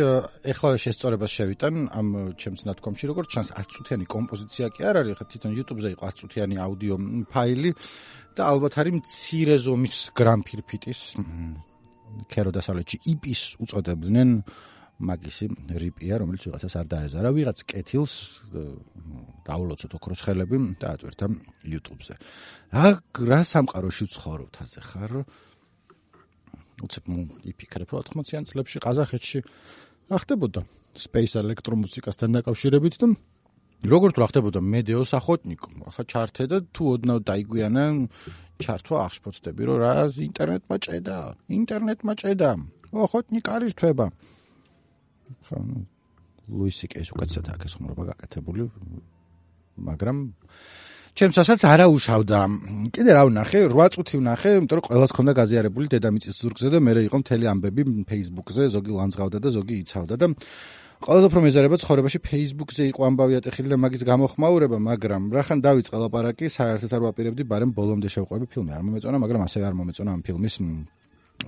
ეხლა 0.00 0.68
შესწორებას 0.80 1.32
შევიტან 1.36 1.74
ამ 1.92 2.08
ჩემს 2.40 2.64
ნათქვამში, 2.68 3.04
როგორც 3.10 3.28
ჩანს 3.34 3.50
10 3.58 3.72
წუთიანი 3.76 4.06
კომპოზიცია 4.08 4.66
კი 4.72 4.80
არ 4.88 4.96
არის, 5.02 5.16
ხა 5.18 5.24
თვითონ 5.32 5.52
YouTube-ზე 5.58 5.88
იყო 5.92 6.04
10 6.08 6.20
წუთიანი 6.22 6.56
აუდიო 6.64 6.96
ფაილი 7.28 7.70
და 8.32 8.42
ალბათ 8.52 8.74
არის 8.80 8.94
მცირე 9.02 9.56
ზომის 9.66 9.96
გრამფირფიტის 10.16 11.00
კერო 12.32 12.50
დასავლეთში 12.56 12.96
IP-ს 13.12 13.42
უწოდებდნენ 13.60 14.30
მაგისი 15.02 15.46
რიპია, 15.82 16.20
რომელიც 16.22 16.46
ვიღაცას 16.46 16.74
არ 16.78 16.86
დაეზარა, 16.92 17.28
ვიღაც 17.34 17.58
კეთილს 17.66 18.14
დაულოცოთ 19.46 19.92
ოქროს 19.98 20.20
ხელები 20.22 20.56
და 20.78 20.94
აწვერთა 20.94 21.26
YouTube-ზე. 21.66 22.14
რა 22.76 22.86
რა 23.26 23.40
სამყაროში 23.42 24.04
ვცხოვრობთ 24.06 24.54
ასე 24.62 24.80
ხარ? 24.86 25.12
უცებ 26.86 27.04
იფიქრებ 27.52 27.88
რომ 27.92 28.02
80-იან 28.02 28.44
წლებში 28.50 28.78
ყაზახეთში 28.84 29.38
რა 30.12 30.18
ხდებოდა 30.22 30.60
space 30.98 31.34
ელექტრომუსიკასთან 31.42 32.36
დაკავშირებით 32.36 32.94
და 33.02 33.06
როგორც 33.82 34.14
რა 34.20 34.26
ხდებოდა 34.30 34.60
მედეოს 34.62 35.10
ახოტნიკ 35.18 35.62
ახლა 35.90 36.04
ჩართე 36.12 36.44
და 36.52 36.58
თუ 36.70 36.82
ოდნავ 36.94 37.18
დაიგვიანა 37.26 37.84
ჩართვა 38.62 38.96
აღშფოთდები 39.06 39.62
რომ 39.66 39.78
რა 39.82 39.92
ინტერნეტმა 40.28 40.76
ჭედა 40.86 41.18
ინტერნეტმა 41.58 42.12
ჭედა 42.22 42.50
ახოტნიკ 42.92 43.44
არის 43.48 43.72
თვება. 43.74 44.06
ხო 45.48 45.56
ლუისი 46.52 46.86
კეს 46.92 47.08
უკაცეთ 47.14 47.46
აქ 47.54 47.62
ეს 47.66 47.74
ხმრობა 47.78 48.02
გაკეთებული 48.12 48.62
მაგრამ 49.88 50.16
ჩემსაც 51.12 51.60
არა 51.68 51.86
უშავდა. 51.92 52.38
კიდე 52.88 53.10
რა 53.12 53.22
ვნახე, 53.28 53.68
8 53.68 53.92
წუთი 53.92 54.16
ვნახე, 54.16 54.50
იმიტომ 54.64 54.76
რომ 54.80 54.84
ყველას 54.88 55.10
ქონდა 55.12 55.32
გაზიარებული 55.36 55.86
დედამიწის 55.92 56.40
ზურგზე 56.40 56.68
და 56.72 56.78
მე 56.80 56.92
იყო 57.04 57.16
მთელი 57.20 57.44
ამბები 57.52 57.82
Facebook-ზე, 58.08 58.62
ზოგი 58.72 58.92
ლანძღავდა 58.96 59.38
და 59.44 59.48
ზოგი 59.52 59.74
იცავდა 59.84 60.14
და 60.16 60.26
ყველაზე 61.02 61.26
უფრო 61.28 61.40
მეზარება 61.44 61.76
ცხოვრებაში 61.82 62.18
Facebook-ზე 62.22 62.82
იყო 62.94 63.00
ამბავი 63.10 63.34
ატეხილი 63.42 63.68
და 63.74 63.76
მაგის 63.84 64.02
გამოხმაურება, 64.08 64.78
მაგრამ 64.88 65.22
რახან 65.36 65.58
დავიწყე 65.66 65.96
ლაპარაკი, 66.00 66.46
საერთოდ 66.48 66.92
არ 66.96 67.02
ვაპირებდი, 67.10 67.42
ბარემ 67.44 67.74
ბოლომდე 67.76 68.08
შევყვები 68.08 68.46
ფილმი. 68.48 68.70
არ 68.72 68.82
მომეწონა, 68.86 69.16
მაგრამ 69.18 69.42
ასევე 69.44 69.64
არ 69.68 69.74
მომეწონა 69.82 70.10
ამ 70.16 70.22
ფილმის 70.22 70.56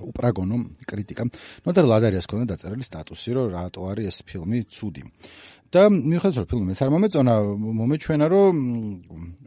უპრაგონო 0.01 0.57
კრიტიკა. 0.89 1.23
ნუ 1.63 1.71
და 1.71 1.81
ლადარიას 1.87 2.27
ქონდა 2.27 2.45
დაწერილი 2.51 2.83
სტატუსი, 2.83 3.29
რომ 3.35 3.45
რატო 3.55 3.81
არის 3.87 4.05
ეს 4.11 4.17
ფილმი 4.27 4.59
ცუდი. 4.67 5.03
და 5.75 5.83
მიხედავთ 5.91 6.37
რომ 6.39 6.47
ფილმი 6.51 6.65
მეც 6.71 6.79
არ 6.85 6.89
მომეწონა 6.95 7.33
მომეჩვენა 7.79 8.25
რომ 8.31 8.61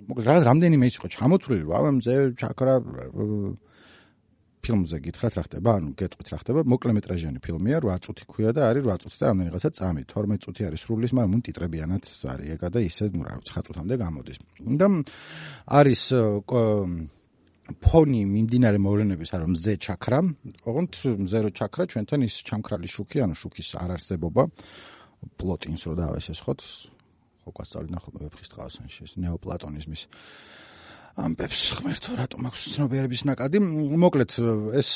მოკლედ 0.09 0.27
რა 0.29 0.35
რამდენიმე 0.49 0.85
ის 0.91 0.97
იყო 1.01 1.09
ჩამოთვლილი 1.17 1.65
რა 1.69 1.81
ამზე 1.89 2.15
ჩაქრა 2.41 2.75
ფილმზე 4.69 4.99
გითხრათ 5.05 5.35
რა 5.39 5.43
ხდება 5.47 5.71
ანუ 5.79 5.91
გეტყვით 5.99 6.29
რა 6.33 6.39
ხდება 6.43 6.61
მოკლემეტრაჟიანი 6.73 7.41
ფილმია 7.41 7.79
8 7.81 8.05
წუთი 8.05 8.25
ქვია 8.29 8.51
და 8.53 8.67
არის 8.69 8.85
8 8.85 9.03
წუთი 9.05 9.17
და 9.23 9.27
რამდენიღაცა 9.31 9.71
წამი 9.79 10.03
12 10.13 10.43
წუთი 10.45 10.63
არის 10.69 10.81
სრულის 10.85 11.13
მაგრამ 11.17 11.31
მუნ 11.33 11.43
ტიტრებიანად 11.49 12.03
არის 12.33 12.49
ეგა 12.59 12.69
და 12.75 12.81
ისე 12.89 13.05
ნუ 13.15 13.23
რა 13.25 13.33
9 13.49 13.65
წუთამდე 13.69 13.95
გამოდის. 14.03 14.39
და 14.81 14.87
არის 15.79 16.03
ფონი 17.85 18.21
მიმდინარე 18.25 18.79
მოვლენების 18.81 19.31
არა 19.37 19.47
მზე 19.53 19.73
ჩაქრა 19.85 20.21
ოღონდ 20.69 20.93
მზე 21.25 21.39
რო 21.45 21.51
ჩაქრა 21.53 21.85
ჩვენთან 21.93 22.21
ის 22.25 22.35
ჩამქრალი 22.49 22.89
შუქი 22.89 23.19
ანუ 23.29 23.35
შუქის 23.37 23.69
არარსებობა 23.77 24.43
პლოტინს 25.41 25.83
რო 25.89 25.95
დავესესხოთ 25.99 26.61
ხო 27.49 27.51
გასწავლინა 27.57 27.99
ხოლმე 28.05 28.21
ვეფხის 28.29 28.53
ტყავსანში 28.53 29.05
ეს 29.09 29.13
ნეოპლატონიზმის 29.25 30.03
ამბებს 31.19 31.63
ღმერთო 31.79 32.15
რატომ 32.15 32.47
აქვს 32.47 32.63
ცნობიერების 32.79 33.23
ნაკადი? 33.27 33.59
მოკლედ 33.99 34.31
ეს 34.79 34.91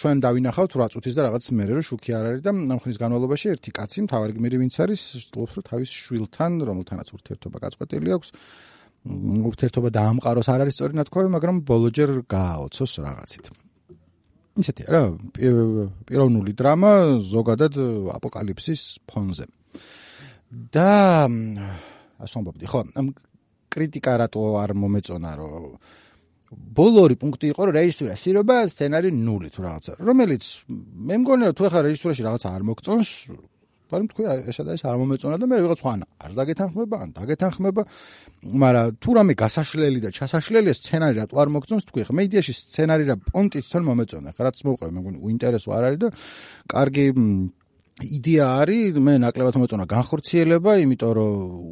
ჩვენ 0.00 0.22
დავინახავთ 0.24 0.72
8 0.74 0.90
წუთის 0.96 1.14
და 1.14 1.22
რაღაც 1.28 1.44
მერე 1.54 1.72
რო 1.78 1.82
შუქი 1.86 2.10
არ 2.18 2.24
არის 2.30 2.42
და 2.42 2.50
ამ 2.50 2.78
ხნის 2.82 2.98
განმავლობაში 2.98 3.46
ერთი 3.54 3.70
კაცი 3.78 3.98
მთავარი 4.10 4.32
გმირი 4.34 4.56
ვინც 4.58 4.74
არის 4.82 5.00
ცდილობს 5.30 5.54
რომ 5.54 5.66
თავის 5.70 5.90
შვილთან 6.02 6.52
რომელთანაც 6.66 7.08
ურთიერთობა 7.14 7.58
გაწყვეტილი 7.62 8.10
აქვს 8.16 8.28
ურთიერთობა 9.06 9.88
დაამყაროს 9.94 10.48
არ 10.50 10.60
არის 10.66 10.74
სწორი 10.74 10.98
ნათქვამი 10.98 11.30
მაგრამ 11.36 11.56
ბოლოჯერ 11.70 12.10
გააოცოს 12.26 12.92
რაღაცით 13.06 13.65
ისეთი 14.62 14.88
რა 14.88 15.02
პიროვნული 15.36 16.52
დრამა 16.56 16.92
ზოგადად 17.20 17.76
აპოკალიფსის 18.16 18.82
ფონზე. 19.08 19.46
და 20.72 21.26
ასომბობდი 22.22 22.66
ხო 22.70 22.80
ამ 22.96 23.06
კრიტიკა 23.68 24.12
რატო 24.22 24.42
არ 24.62 24.72
მომეწონა 24.78 25.32
რომ 25.36 25.64
ბოლორი 26.78 27.16
პუნქტი 27.20 27.50
იყო 27.52 27.62
რომ 27.66 27.74
რეჟისურა 27.76 28.14
სირობა 28.16 28.56
სცენარი 28.72 29.10
ნული 29.10 29.50
თუ 29.50 29.60
რაღაცა 29.66 29.92
რომელიც 30.06 30.44
მე 31.10 31.14
მგონია 31.20 31.50
თუ 31.58 31.62
ახლა 31.68 31.80
რეჟისურაში 31.90 32.22
რაღაცა 32.26 32.48
არ 32.56 32.62
მოგწონს 32.70 33.10
მაგრამ 33.90 34.06
თქვი 34.10 34.24
ესა 34.50 34.62
და 34.66 34.74
ეს 34.76 34.82
არ 34.86 34.96
მომეწონა 35.00 35.36
და 35.38 35.46
მე 35.46 35.56
ვიღაც 35.62 35.80
ხან 35.86 36.00
არ 36.26 36.32
დაგეთანხმება 36.38 36.96
ან 37.04 37.10
დაგეთანხმება 37.16 37.82
მაგრამ 38.62 38.96
თუ 39.02 39.10
რამე 39.16 39.34
გასაშლელი 39.42 40.00
და 40.02 40.10
ჩასაშლელი 40.16 40.74
სცენარი 40.74 41.14
რატო 41.22 41.34
არ 41.38 41.48
მოგწონს 41.54 41.84
თქვი 41.86 42.02
ხა 42.06 42.12
მე 42.18 42.22
იდეაში 42.26 42.52
სცენარი 42.56 43.04
რა 43.10 43.16
პონტი 43.30 43.58
თვითონ 43.62 43.84
მომეწონა 43.86 44.34
ხა 44.34 44.42
რაც 44.46 44.58
მოყვე 44.66 44.90
მე 44.90 45.00
მგონი 45.00 45.18
უინტერესო 45.22 45.68
არ 45.70 45.84
არის 45.86 46.00
და 46.02 46.08
კარგი 46.66 47.06
იდეა 47.96 48.46
არის 48.60 48.98
მე 49.00 49.14
ნაკლებად 49.24 49.54
მომეწონა 49.56 49.86
განხორციელება 49.88 50.72
იმიტომ 50.84 51.12
რომ 51.16 51.30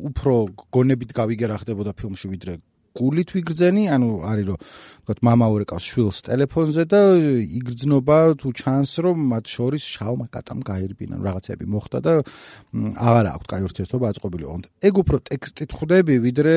უფრო 0.09 0.35
გონებით 0.73 1.11
გავიგე 1.19 1.51
რა 1.51 1.59
ხდებოდა 1.61 1.93
ფილმში 1.99 2.31
ვიდრე 2.33 2.55
გულით 3.00 3.30
ვიგრძენი, 3.36 3.84
ანუ 3.94 4.08
არის 4.26 4.46
რომ 4.50 4.58
ვთქვათ, 4.60 5.20
мама 5.24 5.46
ურეკავს 5.54 5.86
შვილს 5.90 6.18
ტელეფონზე 6.26 6.84
და 6.90 7.02
იგრძნობა 7.60 8.18
თუ 8.42 8.50
ჩანს 8.60 8.92
რომ 9.06 9.18
მათ 9.30 9.46
შორის 9.56 9.84
შავმა 9.94 10.26
კატამ 10.34 10.60
გაირბინა, 10.66 11.16
რაღაცები 11.22 11.66
მოხდა 11.70 11.98
და 12.06 12.12
აღარა 12.98 13.30
აქვს 13.38 13.48
კაი 13.50 13.62
ურთიერთობა 13.70 14.06
აწყობილი. 14.10 14.44
ოღონდ 14.50 14.66
ეგ 14.90 14.94
უფრო 15.02 15.18
ტექსტით 15.30 15.72
ხვდები, 15.80 16.16
ვიდრე 16.28 16.56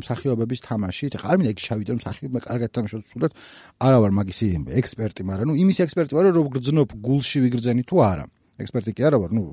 მსახიობების 0.00 0.60
თამაშით. 0.68 1.12
ხარ 1.20 1.36
მინდა 1.40 1.50
იქ 1.56 1.60
შევიდე 1.66 1.92
მსახიობმა 2.00 2.40
კარგად 2.46 2.70
თამაშობს 2.76 3.08
თუდად. 3.12 3.32
არა 3.80 3.98
ვარ 4.02 4.12
მაგის 4.12 4.40
ექსპერტი, 4.80 5.22
მაგრამ 5.24 5.46
ნუ 5.50 5.54
იმის 5.56 5.78
ექსპერტი 5.84 6.12
ვარ 6.16 6.26
რომ 6.36 6.46
გრძნობ 6.52 6.88
გულში 7.00 7.38
ვიგრძენი 7.44 7.82
თუ 7.88 7.96
არა. 8.04 8.24
ექსპერტი 8.63 8.91
კი 8.97 9.07
არა 9.07 9.17
ვარ, 9.21 9.31
ნუ 9.37 9.43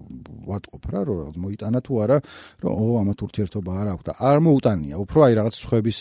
ვატყობ 0.48 0.88
რა, 0.92 1.00
რომ 1.08 1.38
მოიტანა 1.44 1.80
თუ 1.84 1.92
არა, 2.04 2.18
რომ 2.64 2.72
ო 2.78 2.86
ამათ 3.02 3.18
ურთიერთობა 3.28 3.72
არ 3.82 3.88
აქვს 3.94 4.04
და 4.08 4.12
არ 4.28 4.38
მოუტანია. 4.48 4.94
უფრო 5.04 5.18
აი 5.28 5.32
რაღაც 5.38 5.54
სხვების 5.58 5.98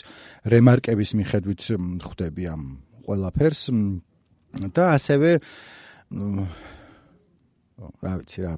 რემარკების 0.53 1.09
მიხედვით 1.17 1.61
ხვდები 2.07 2.43
ამ 2.51 2.61
ყველაფერს 3.07 3.61
და 4.73 4.83
ასევე 4.97 5.29
რა 7.77 8.13
ვიცი 8.17 8.39
რა. 8.41 8.53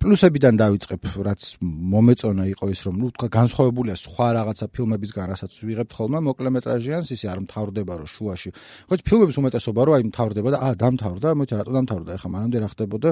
პლუსებიდან 0.00 0.58
დავიწყებ 0.60 1.02
რაც 1.24 1.42
მომეწონა 1.64 2.44
იყო 2.52 2.66
ის 2.68 2.80
რომ 2.84 2.94
ნუ 3.00 3.08
თქვა 3.16 3.28
განსხვავებულია 3.32 3.96
სხვა 3.96 4.26
რაღაცა 4.36 4.66
ფილმებისგან 4.76 5.24
რასაც 5.32 5.52
ვიღებთ 5.64 5.92
ხოლმე 5.96 6.20
მოკლემეტრაჟიანს 6.28 7.08
ისე 7.16 7.26
არ 7.32 7.38
მთავრდება 7.48 7.92
რომ 8.04 8.08
შუაში. 8.12 8.50
ხო 8.92 8.94
ფილმების 9.08 9.36
უმეტესობა 9.40 9.80
რომ 9.88 9.94
აი 9.96 10.04
მთავრდება 10.12 10.48
და 10.52 10.58
აა 10.68 10.74
დამთავრდა 10.84 11.28
მოიცა 11.32 11.54
რატო 11.64 11.72
დამთავრდა. 11.80 12.10
ეხლა 12.20 12.28
მანამდე 12.34 12.56
რა 12.60 12.68
ხდებოდა? 12.76 13.08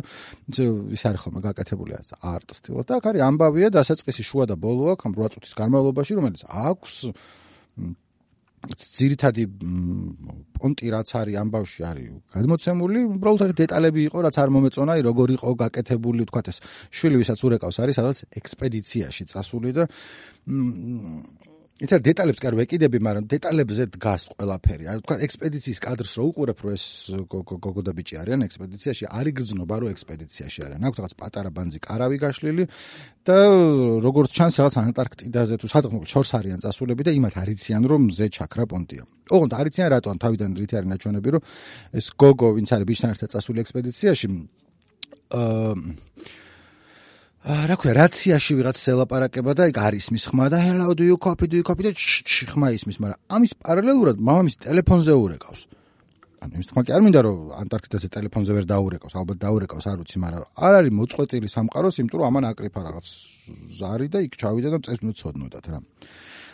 ის 0.93 1.03
არის 1.09 1.21
ხოლმე 1.25 1.41
გაკეთებული 1.41 1.93
არტ 2.21 2.49
სტილო 2.53 2.85
და 2.85 3.01
აქ 3.01 3.05
არის 3.09 3.23
ამბავია 3.33 3.69
დასაწყისი 3.73 4.23
შუა 4.29 4.45
და 4.53 4.57
ბოლო 4.61 4.93
აქვს 4.93 5.09
ამ 5.09 5.13
8 5.17 5.33
წუთის 5.33 5.53
განმავლობაში 5.57 6.13
რომელიც 6.21 6.43
აქვს 6.53 6.95
ძირითადი 8.63 9.45
პონტი 10.63 10.91
რაც 10.95 11.11
არის 11.19 11.39
ამბავში 11.43 11.81
არის 11.83 12.11
გადმოცემული, 12.35 13.01
უბრალოდ 13.19 13.43
ეს 13.49 13.55
დეტალები 13.59 14.01
იყო, 14.07 14.19
რაც 14.27 14.37
არ 14.39 14.53
მომეწონა, 14.55 14.95
აი 14.95 15.03
როგორ 15.09 15.35
იყო 15.35 15.55
გაკეთებული, 15.63 16.27
თქვათ 16.31 16.47
ეს 16.53 16.59
შვილი 16.95 17.17
ვისაც 17.23 17.39
ურეკავს 17.43 17.77
არის 17.83 17.99
სადაც 17.99 18.19
ექსპედიციაში 18.39 19.25
წასული 19.35 19.75
და 19.75 19.89
ისა 21.83 21.99
დეტალებს 21.99 22.39
კი 22.39 22.47
არ 22.47 22.55
ვეკიდები, 22.61 22.99
მაგრამ 23.03 23.25
დეტალებზე 23.27 23.85
დგას 23.97 24.23
ყველაფერი. 24.33 24.85
აი 24.87 25.01
თქვა 25.03 25.17
ექსპედიციის 25.27 25.79
კადრს 25.83 26.13
რო 26.15 26.25
უყურებ, 26.31 26.59
რო 26.63 26.71
ეს 26.79 26.85
გოგო 27.27 27.83
და 27.83 27.93
ბიჭი 27.99 28.15
არიან 28.23 28.41
ექსპედიციაში, 28.47 29.05
არის 29.11 29.35
გრძნობა 29.39 29.77
რო 29.83 29.87
ექსპედიციაში 29.91 30.61
არიან. 30.63 30.81
აქვს 30.87 30.99
რაღაც 31.03 31.15
პატარა 31.19 31.51
ბანძი 31.51 31.79
კარავი 31.83 32.17
გაშლილი 32.23 32.65
და 33.27 33.39
როგორც 34.07 34.31
ჩანს, 34.31 34.55
რაღაც 34.63 34.75
ანტარქტიდაზე 34.79 35.55
თუ 35.59 35.67
სადღაც 35.75 36.07
შორს 36.07 36.31
არიან 36.39 36.59
წასულები 36.63 37.03
და 37.03 37.13
იმათ 37.19 37.35
არიციან 37.43 37.83
რომ 37.91 38.01
მზე 38.15 38.27
ჩაქრა 38.31 38.65
პონტია. 38.71 39.03
ოღონდ 39.33 39.53
არიციან 39.59 39.89
რატომ 39.91 40.15
თავიდან 40.23 40.51
რითი 40.61 40.75
არის 40.79 40.89
ნაჩვენები 40.93 41.29
რომ 41.35 41.43
ეს 41.99 42.07
გოგო 42.15 42.49
ვინც 42.63 42.69
არის 42.75 42.87
ბიჭთან 42.91 43.11
ერთად 43.15 43.29
წასული 43.35 43.59
ექსპედიციაში 43.65 44.27
აა 45.33 45.75
რა 47.43 47.75
ქვია, 47.75 47.93
რაციაში 47.99 48.55
ვიღაც 48.55 48.79
ელაპარაკება 48.93 49.53
და 49.59 49.67
იქ 49.67 49.79
არის 49.83 50.07
მის 50.15 50.25
ხმა 50.31 50.47
და 50.47 50.63
hello 50.63 50.95
do 50.95 51.03
you 51.03 51.19
copy 51.19 51.51
do 51.51 51.59
you 51.59 51.67
copy 51.67 51.83
და 51.83 51.91
ხმა 51.91 52.71
ისმის, 52.79 53.03
მაგრამ 53.03 53.19
ამის 53.35 53.53
პარალელურად 53.59 54.23
მამამისი 54.23 54.59
ტელეფონზე 54.63 55.13
ურეკავს. 55.19 55.63
ანუ 56.39 56.55
ის 56.63 56.67
თქმა 56.71 56.83
კი 56.87 56.95
არ 56.95 57.03
მინდა 57.03 57.21
რომ 57.27 57.39
ანტარქტიდაზე 57.67 58.09
ტელეფონზე 58.15 58.53
ვერ 58.55 58.65
დაურეკავს, 58.71 59.15
ალბათ 59.19 59.39
დაურეკავს, 59.43 59.87
არ 59.91 59.99
ვიცი, 60.03 60.17
მაგრამ 60.23 60.43
არ 60.55 60.73
არის 60.79 60.93
მოწყვეტილი 61.03 61.49
სამყაროს, 61.51 61.95
იმიტომ 61.99 62.19
რომ 62.23 62.27
ამან 62.31 62.45
აკრიფა 62.51 62.81
რაღაც 62.87 63.07
ზარი 63.79 64.07
და 64.07 64.19
იქ 64.23 64.33
ჩავიდა 64.39 64.69
და 64.71 64.79
წეს 64.87 65.01
მოცოდნოდათ 65.03 65.67
რა. 65.67 65.79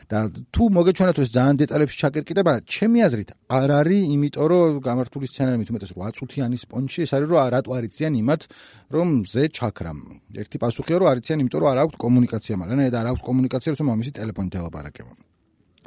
და 0.09 0.19
თუ 0.33 0.63
მოგეჩვენა 0.73 1.13
თუ 1.13 1.21
ეს 1.21 1.31
ძალიან 1.37 1.57
დეტალებში 1.61 1.97
ჩაკერკიდება, 2.01 2.53
ჩემი 2.65 2.99
აზრით 3.05 3.31
არ 3.53 3.71
არის, 3.81 4.03
იმიტომ 4.17 4.47
რომ 4.49 4.81
გამართული 4.89 5.27
სცენარი 5.29 5.57
მით 5.61 5.69
უმეტეს 5.69 5.93
8 5.93 6.17
წუთიანი 6.17 6.57
სპონჩი, 6.65 6.99
ეს 7.05 7.13
არის 7.13 7.29
რომ 7.29 7.41
რატო 7.53 7.71
არიციან 7.77 8.13
იმათ, 8.23 8.43
რომ 8.89 9.09
ზე 9.29 9.45
ჩაქრამ. 9.53 9.99
ერთი 10.33 10.57
პასუხია 10.65 10.97
რომ 10.97 11.09
არიციან, 11.13 11.39
იმიტომ 11.45 11.61
რომ 11.61 11.69
არ 11.73 11.79
აქვს 11.85 11.97
კომუნიკაცია, 12.05 12.55
მაგრამ 12.57 12.79
და 12.89 12.99
არ 13.05 13.09
აქვს 13.13 13.23
კომუნიკაცია, 13.29 13.71
რომ 13.77 13.89
მამისი 13.93 14.13
ტელეფონით 14.17 14.55
ელაპარაკება. 14.57 15.13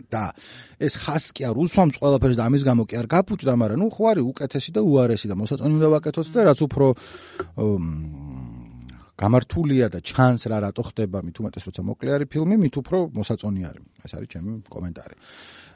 და 0.10 0.34
ეს 0.82 0.98
ხასკი 0.98 1.46
არ 1.46 1.56
უსვამს 1.62 2.00
ყველაფერს 2.02 2.38
და 2.40 2.44
ამის 2.50 2.64
გამო 2.66 2.84
კი 2.90 2.96
არ 2.98 3.08
გაფუჭდა, 3.12 3.54
მაგრამ 3.54 3.78
ნუ 3.82 3.88
ხო 3.94 4.04
არის 4.12 4.26
უკეთესი 4.32 4.70
და 4.74 4.82
უარესი 4.82 5.28
და 5.30 5.36
მოსაწონი 5.38 5.74
უნდა 5.78 5.90
ვაკეთოთ 5.94 6.28
და 6.34 6.42
რაც 6.50 6.60
უფრო 6.66 6.86
გამართულია 9.20 9.88
და 9.92 10.00
ჩანს 10.02 10.48
რა 10.52 10.58
რატო 10.66 10.84
ხდება 10.88 11.22
მით 11.26 11.42
უმეტეს 11.42 11.68
როცა 11.68 11.82
მოკლე 11.84 12.10
არის 12.16 12.32
ფილმი 12.32 12.56
მით 12.62 12.76
უფრო 12.82 12.98
მოსაწონი 13.18 13.62
არის. 13.70 13.84
ეს 14.06 14.12
არის 14.18 14.30
ჩემი 14.34 14.52
კომენტარი. 14.72 15.16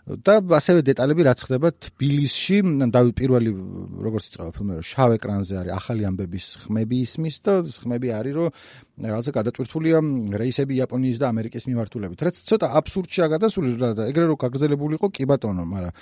და 0.06 0.38
ასევე 0.38 0.86
დეტალები 0.86 1.22
რაც 1.26 1.40
ხდება 1.50 1.68
თბილისში. 1.82 2.58
დავით 2.94 3.16
პირველი 3.18 3.50
როგორც 4.06 4.24
იწყება 4.30 4.52
ფილმი 4.54 4.72
რომ 4.78 4.86
შავ 4.86 5.10
ეკრანზე 5.18 5.56
არის 5.66 5.74
ახალი 5.82 6.04
ამბების 6.06 6.46
ხმები 6.62 6.96
ისმის 7.06 7.36
და 7.42 7.54
ხმები 7.66 8.08
არის 8.14 8.34
რომ 8.38 8.50
რაღაცა 9.02 9.32
გადატვირთულია 9.34 9.98
რეისები 10.42 10.74
იაპონიის 10.78 11.18
და 11.18 11.26
ამერიკის 11.34 11.64
მიმართულებით. 11.70 12.20
რაც 12.22 12.36
ცოტა 12.38 12.68
აბსურდშია 12.80 13.26
გადასული 13.34 13.70
და 13.82 14.06
ეგრე 14.06 14.26
რო 14.30 14.36
გაგზელებულიყო 14.46 15.08
კი 15.10 15.26
ბატონო 15.26 15.66
მაგრამ 15.74 15.94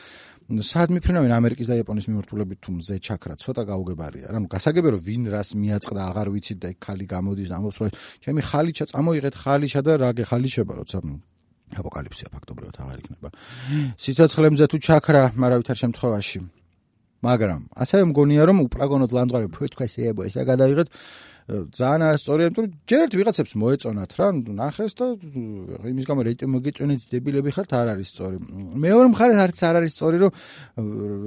სად 0.62 0.94
მიფრინავენ 0.94 1.32
ამერიკის 1.34 1.68
და 1.72 1.78
იაპონიის 1.82 2.08
მიმართულებით 2.12 2.60
თუ 2.62 2.72
მზე 2.78 2.96
ჩაქრა? 3.02 3.34
ცოტა 3.42 3.64
გაუგებარია 3.74 4.28
რა 4.30 4.40
გასაგებია 4.54 4.92
რომ 4.94 5.02
ვინ 5.08 5.24
რას 5.34 5.50
მიაწყდა 5.58 6.02
აღარ 6.14 6.28
ვიცით 6.34 6.58
და 6.62 6.70
ხალი 6.78 7.06
გამოდის 7.10 7.50
ამბობს 7.58 7.78
რომ 7.82 7.90
ჩემი 8.22 8.42
ხალიჩა 8.50 8.86
წამოიღეთ 8.94 9.36
ხალიჩა 9.42 9.82
და 9.82 9.92
რა 10.04 10.10
გეხალიჩება 10.20 10.74
როცა 10.78 10.98
აპოკალიფსია 11.74 12.30
ფაქტობრივად 12.34 12.76
აღარ 12.84 12.98
იქნება. 13.02 13.30
სიცოცხლე 13.98 14.48
მზე 14.54 14.66
თუ 14.70 14.78
ჩაქრა 14.86 15.24
მარავითარ 15.42 15.78
შემთხვევაში. 15.82 16.40
მაგრამ 17.24 17.62
ასევე 17.84 18.04
მგონია 18.12 18.44
რომ 18.50 18.58
უპრაგონოდ 18.68 19.12
ლანძღარი 19.16 19.46
უფრო 19.48 19.68
თქვა 19.74 19.86
შეიძლება 19.88 20.22
ეს 20.28 20.34
რა 20.38 20.44
გადაიღეთ 20.52 20.88
ძალიან 21.44 22.02
არასწორია, 22.08 22.46
იმიტომ 22.48 22.64
რომ 22.64 22.76
ჯერ 22.88 23.02
ერთ 23.04 23.14
ვიღაცებს 23.20 23.54
მოეწონათ 23.60 24.12
რა, 24.16 24.28
ნახეს 24.56 24.94
და 24.96 25.06
იმის 25.92 26.06
გამო 26.08 26.22
რეიტინგი 26.24 26.52
მოგეწონეთ 26.56 27.02
დებილები 27.12 27.52
ხართ, 27.52 27.72
არ 27.84 27.88
არის 27.94 28.10
სწორი. 28.16 28.38
მეორე 28.80 29.08
მხარეს 29.12 29.40
არც 29.44 29.58
არ 29.68 29.76
არის 29.84 29.92
სწორი, 29.92 30.18
რომ 30.24 30.32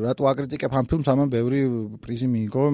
რატო 0.08 0.22
აკრიტიკებ 0.32 0.72
ამ 0.72 0.84
ფილმს, 0.88 1.06
ამან 1.12 1.28
ბევრი 1.36 1.60
პრიზი 2.00 2.26
მიიღო 2.32 2.64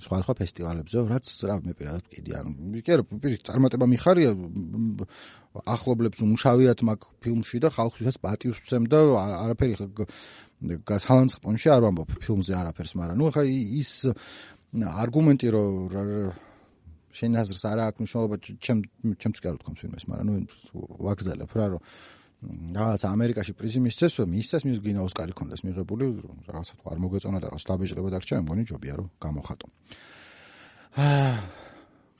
სხვა 0.00 0.16
სხვა 0.24 0.34
ფესტივალებზე, 0.40 0.96
რაც 1.12 1.26
რა 1.44 1.54
მე 1.60 1.72
პირადად 1.76 2.04
კიდე 2.08 2.32
არ 2.40 2.46
კი 2.80 2.90
არა, 2.96 3.04
პირიქით 3.20 3.44
წარმატება 3.50 3.86
მიხარია 3.92 4.30
ახლობლებს 5.74 6.22
უმშავიათ 6.24 6.80
მაგ 6.88 7.04
ფილმში 7.20 7.60
და 7.60 7.68
ხალხსაც 7.68 8.16
პატივს 8.24 8.64
ვცემ 8.64 8.88
და 8.88 9.00
არაფერი 9.20 9.76
გასალანწყპონში 10.88 11.68
არ 11.72 11.84
ვამბობ 11.84 12.16
ფილმზე 12.20 12.52
არაფერს, 12.56 12.92
მაგრამ 12.96 13.16
ნუ 13.20 13.28
ხა 13.32 13.44
ის 13.48 13.92
არგუმენტი 14.70 15.48
რომ 15.50 15.70
შენ 17.10 17.32
აზრს 17.42 17.62
არ 17.66 17.78
აქვს 17.90 18.00
მნიშვნელობა 18.00 18.36
ჩემ 18.62 18.80
ჩემს 19.18 19.38
კი 19.42 19.46
არ 19.50 19.54
ვთქვამს 19.58 19.80
ვინმეს 19.82 20.04
მაგრამ 20.06 20.26
ნუ 20.30 20.34
ვაგზელებ 21.06 21.50
რა 21.58 21.66
რომ 21.74 21.82
რაღაც 22.78 23.02
ამერიკაში 23.10 23.52
პრიზი 23.58 23.80
მისცეს 23.82 24.14
მისცეს 24.30 24.62
მის 24.70 24.78
გინა 24.78 25.00
ოსკარი 25.04 25.34
ქონდეს 25.34 25.66
მიღებული 25.66 26.04
რაღაცა 26.46 26.74
თუ 26.78 26.84
არ 26.86 26.98
მოგეწონა 27.02 27.38
და 27.42 27.46
რაღაც 27.50 27.64
დაბეჭდება 27.66 28.08
დარჩა 28.14 28.34
მე 28.38 28.42
მგონი 28.46 28.64
ჯობია 28.70 28.94
რომ 29.02 29.08
გამოხატო 29.18 29.66
აი 31.02 31.69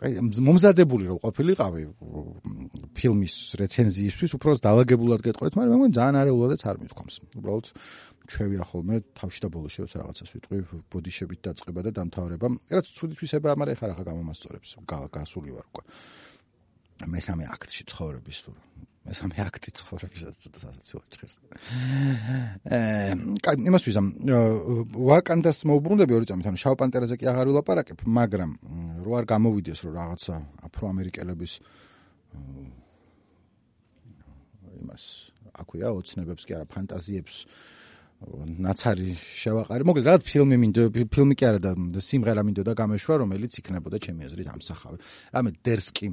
მომზადებული 0.01 1.05
რომ 1.11 1.19
ყოფილიყავი 1.21 1.83
ფილმის 2.97 3.35
რეცენზიისთვის 3.61 4.35
უბრალოდ 4.39 4.63
დაალაგებულად 4.65 5.25
გეტყვით 5.27 5.59
მაგრამ 5.61 5.83
მე 5.85 5.89
ძალიან 5.99 6.17
არეულადაც 6.25 6.63
არ 6.65 6.81
მithქვამს 6.81 7.17
უბრალოდ 7.37 7.67
ჩვევია 8.31 8.65
ხოლმე 8.71 9.01
თავში 9.19 9.41
და 9.43 9.49
ბოლოში 9.51 9.85
როცა 9.85 10.01
რაღაცას 10.01 10.33
ვიტყვი 10.37 10.59
ბოდიშებით 10.93 11.41
დაწყება 11.47 11.81
და 11.87 11.91
დამთავრება. 11.99 12.47
რაც 12.71 12.87
ცუდი 12.95 13.15
თვისება, 13.19 13.55
მაგრამ 13.59 13.75
ეხლა 13.75 13.95
ხა 13.99 14.05
გამომასწორებს 14.11 14.71
გასული 14.87 15.51
ვარ 15.57 15.67
უკვე. 15.71 15.83
მესამე 17.07 17.45
აქტში 17.55 17.83
ცხოვრების 17.91 18.39
თუ 18.45 18.53
მესამე 19.01 19.37
აქტი 19.43 19.71
ცხოვრებისაც 19.81 20.35
ცოტა 20.45 20.59
ვაჭერს. 20.71 21.37
აა, 22.69 23.15
კაი, 23.41 23.57
იმას 23.65 23.83
ვიზამ. 23.89 24.07
ვაკანდას 24.93 25.59
მოუბრუნდები 25.67 26.13
ორი 26.21 26.29
წამით, 26.29 26.47
ანუ 26.53 26.61
შავ 26.61 26.75
პანტერაზე 26.77 27.17
კი 27.17 27.25
აღარ 27.33 27.47
ვილაპარაკებ, 27.49 27.99
მაგრამ 28.05 28.51
რო 29.01 29.13
არ 29.17 29.25
გამოვიდეს 29.33 29.79
რომ 29.89 29.93
რაღაცა 29.97 30.35
აფროამერიკელების 30.69 31.53
იმას 34.85 35.05
აქვია 35.59 35.89
ოცნებებს 35.97 36.45
კი 36.45 36.53
არა 36.61 36.67
ფანტაზიებს 36.69 37.37
ნაცარი 38.21 39.17
შევაყარე. 39.17 39.83
მოკლედ 39.89 40.07
რა 40.13 40.17
ფილმი 40.21 40.57
მინდო 40.61 40.83
ფილმი 40.93 41.35
კი 41.41 41.45
არა 41.49 41.61
და 41.65 42.01
სიმღერა 42.05 42.45
მინდო 42.45 42.63
და 42.69 42.77
გამეშვა 42.77 43.15
რომელიც 43.25 43.53
იქნებოდა 43.65 43.97
ჩემი 43.97 44.29
აზრით 44.29 44.49
ამსახავი. 44.53 44.99
რამე 45.33 45.51
დერსკი 45.65 46.07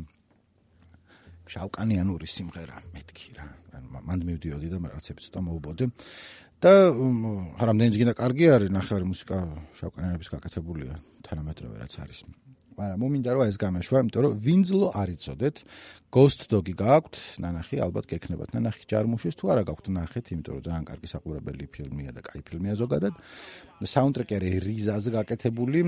შავკანიანური 1.53 2.27
სიმღერა 2.27 2.77
მეთქი 2.93 3.29
რა. 3.37 3.47
ანუ 3.77 3.87
მანდ 4.07 4.21
მივდიოდი 4.27 4.67
და 4.73 4.77
რაღაცები 4.87 5.19
ცოტა 5.25 5.39
მოვბოდე. 5.47 5.85
და 6.57 6.73
რამდენიც 7.69 7.95
გინდა 8.01 8.13
კარგი 8.17 8.45
არის 8.49 8.73
ნახევარი 8.73 9.05
მუსიკა 9.13 9.37
შავკანიანების 9.77 10.27
გაკეთებულია 10.33 10.93
თანამედროვე 11.21 11.75
რაც 11.85 11.93
არის. 12.01 12.19
მაგრამ 12.77 12.99
მომინდა 13.01 13.31
რომ 13.33 13.43
ეს 13.49 13.57
გამეშვა, 13.57 13.97
იმიტომ 14.05 14.21
რომ 14.21 14.33
ვინძლო 14.37 14.87
არ 15.01 15.09
იცოდეთ. 15.17 15.55
Ghost 16.13 16.41
Dog-ი 16.45 16.73
გააქვთ, 16.77 17.15
ნანახი, 17.41 17.75
ალბათ 17.81 18.05
გეკნებათ 18.05 18.53
ნანახი 18.53 18.83
ჯარმუშის 18.85 19.33
თუ 19.33 19.45
არა 19.49 19.63
გაქვთ 19.69 19.85
ნახეთ, 19.97 20.25
იმიტომ 20.33 20.53
რომ 20.53 20.63
ძალიან 20.67 20.85
კარგი 20.85 21.07
საყურებელი 21.09 21.65
ფილმია 21.73 22.11
და 22.13 22.21
კაი 22.21 22.41
ფილმია 22.45 22.73
ზოგადად. 22.77 23.13
საუნდტრეკი 23.81 24.33
არის 24.37 24.53
რიზაზე 24.69 25.09
გაკეთებული 25.17 25.79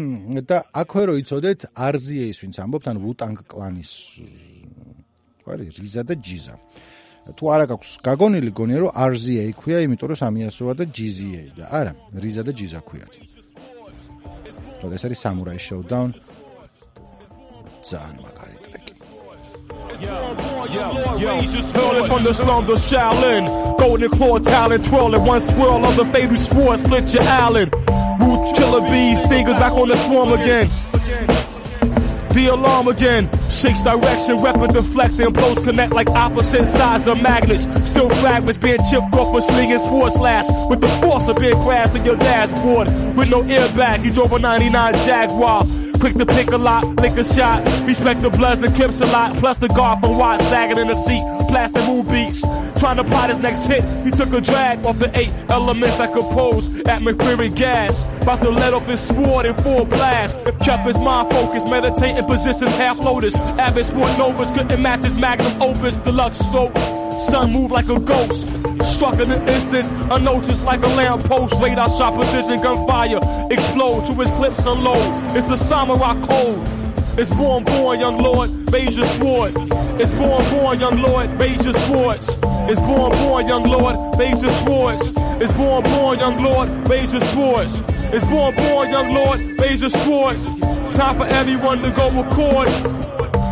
და 0.50 0.58
აქვე 0.82 1.04
რო 1.06 1.13
იცოდეთ, 1.22 1.60
RZA-ის 1.78 2.38
ვინც 2.41 2.56
ამბობთ, 2.58 2.86
ან 2.89 2.98
Wu-Tang 3.06 3.38
კლანის 3.45 3.91
Ყარი 5.50 5.66
რიზა 5.74 6.02
და 6.06 6.14
ჯიზა. 6.22 6.56
თუ 7.30 7.44
არა 7.54 7.66
გაქვს 7.70 7.90
გაგონილი 8.06 8.52
გონია 8.58 8.78
რომ 8.82 8.92
RZA 8.94 9.46
ქვია, 9.58 9.80
იმიტომ 9.86 10.08
რომ 10.10 10.18
სამიასოა 10.22 10.74
და 10.80 10.84
GZA 10.98 11.44
და 11.58 11.66
არა, 11.80 11.94
რიზა 12.24 12.42
და 12.46 12.52
ჯიზა 12.54 12.80
ქვიათ. 12.86 13.14
რომ 14.82 14.92
ეს 14.96 15.04
არის 15.06 15.20
Samurai 15.26 15.58
Showdown. 15.58 16.10
ძალიან 17.90 18.16
მაგარი 18.24 18.58
ტრეკი. 18.66 18.94
Yo, 20.06 20.18
yo, 20.78 20.86
yo, 21.24 21.34
hurling 21.76 22.08
from 22.12 22.24
the 22.24 22.34
slums 22.34 22.70
of 22.70 22.80
Shaolin. 22.80 23.44
Golden 23.78 24.10
claw 24.12 24.38
talent, 24.40 24.86
twirling 24.86 25.26
one 25.26 25.42
swirl 25.42 25.86
of 25.90 25.96
the 26.00 26.06
fatal 26.14 26.38
sword, 26.38 26.80
split 26.80 27.14
your 27.14 27.24
island. 27.24 27.70
Root 28.22 28.56
killer 28.56 28.84
bees, 28.90 29.20
stingers 29.24 29.60
back 29.60 29.74
on 29.74 29.88
the 29.90 29.98
swarm 30.06 30.32
again. 30.40 30.68
The 32.34 32.48
alarm 32.48 32.88
again. 32.88 33.30
Six 33.50 33.82
direction, 33.82 34.39
weapon 34.42 34.72
deflecting, 34.72 35.34
blows 35.34 35.60
connect 35.60 35.94
like 35.94 36.10
opposite 36.10 36.68
sides 36.68 37.08
of 37.08 37.22
magnets. 37.22 37.63
Still 37.88 38.10
fragments 38.22 38.58
being 38.58 38.78
chipped 38.89 39.13
off 39.13 39.36
a 39.36 39.42
slinging 39.42 39.80
force 39.80 40.13
slash. 40.13 40.46
With 40.70 40.82
the 40.82 40.89
force 41.02 41.28
of 41.28 41.38
being 41.38 41.60
crashed 41.63 41.96
in 41.96 42.06
your 42.06 42.18
dashboard. 42.18 42.88
With 43.18 43.30
no 43.30 43.42
airbag, 43.44 44.06
you 44.06 44.12
drove 44.13 44.32
a 44.34 44.39
99 44.39 44.94
Jaguar. 45.06 45.65
Quick 46.00 46.15
to 46.15 46.26
pick 46.26 46.52
a 46.52 46.58
lot, 46.58 46.86
lick 46.98 47.18
a 47.18 47.24
shot. 47.24 47.65
Respect 47.88 48.22
the 48.22 48.30
bloods 48.30 48.62
and 48.62 48.74
clips 48.76 49.02
a 49.02 49.06
lot. 49.08 49.36
Plus 49.38 49.58
the 49.58 49.68
guard 49.68 50.00
from 50.00 50.18
Watt 50.18 50.39
sagging 50.42 50.78
in 50.78 50.88
the 50.88 50.96
seat. 50.96 51.38
Blasting 51.50 51.86
moon 51.86 52.08
beats. 52.08 52.42
Trying 52.80 52.98
to 52.98 53.04
plot 53.04 53.30
his 53.30 53.40
next 53.40 53.66
hit. 53.66 53.84
He 54.06 54.12
took 54.12 54.32
a 54.34 54.40
drag 54.40 54.86
off 54.86 55.00
the 55.00 55.12
eight 55.18 55.32
elements 55.50 55.98
that 55.98 56.14
compose 56.14 56.70
atmospheric 56.86 57.56
gas. 57.56 58.04
About 58.22 58.42
to 58.44 58.50
let 58.52 58.74
off 58.74 58.86
his 58.86 59.02
sword 59.02 59.46
in 59.46 59.56
full 59.58 59.86
blast. 59.86 60.40
Kept 60.62 60.86
his 60.86 60.98
mind 60.98 61.32
focused, 61.32 61.68
meditating 61.68 62.26
position 62.26 62.68
half 62.68 63.00
lotus. 63.00 63.36
Avid 63.36 63.86
sport 63.86 64.18
novas 64.18 64.52
couldn't 64.52 64.82
match 64.82 65.04
his 65.04 65.16
magnum 65.16 65.62
opus. 65.62 65.96
Deluxe 65.96 66.40
stroke. 66.40 66.76
Sun 67.20 67.52
moved 67.52 67.74
like 67.74 67.90
a 67.90 68.00
ghost. 68.00 68.48
Struck 68.86 69.20
in 69.20 69.32
an 69.32 69.48
instant, 69.50 69.92
unnoticed 70.12 70.64
like 70.64 70.82
a 70.84 70.88
lamppost. 70.88 71.60
Radar 71.62 71.90
shot 71.90 72.14
precision 72.14 72.62
gunfire. 72.62 73.20
Explode 73.52 74.06
to 74.06 74.14
his 74.14 74.30
clips 74.32 74.66
unload. 74.66 75.36
It's 75.36 75.48
the 75.48 75.58
samurai 75.58 76.14
code. 76.26 76.79
It's 77.19 77.32
born, 77.32 77.65
born, 77.65 77.99
young 77.99 78.17
lord, 78.17 78.49
raise 78.71 78.97
your 78.97 79.05
sword. 79.05 79.51
It's 79.99 80.13
born, 80.13 80.41
born, 80.51 80.79
young 80.79 81.01
lord, 81.01 81.29
raise 81.38 81.65
your 81.65 81.73
swords. 81.73 82.29
It's 82.29 82.79
born, 82.79 83.12
born, 83.12 83.45
young 83.45 83.63
lord, 83.63 84.17
raise 84.17 84.41
your 84.41 84.53
swords. 84.53 85.12
It's 85.41 85.51
born, 85.51 85.84
born, 85.84 86.19
young 86.19 86.41
lord, 86.41 86.69
raise 86.88 87.12
your 87.12 87.21
swords. 87.21 87.82
It's 88.13 88.23
born, 88.23 88.55
born, 88.55 88.89
young 88.91 89.13
lord, 89.13 89.60
raise 89.60 89.82
your 89.82 89.89
swords. 89.89 90.45
Time 90.95 91.17
for 91.17 91.25
everyone 91.25 91.82
to 91.82 91.91
go 91.91 92.10
record. 92.10 92.69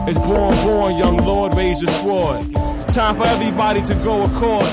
It's 0.08 0.20
born, 0.20 0.56
born, 0.64 0.98
young 0.98 1.18
lord, 1.18 1.54
raise 1.56 1.82
your 1.82 1.92
sword. 1.92 2.54
Time 2.94 3.18
for 3.18 3.26
everybody 3.26 3.82
to 3.82 3.96
go 3.96 4.24
accord. 4.24 4.72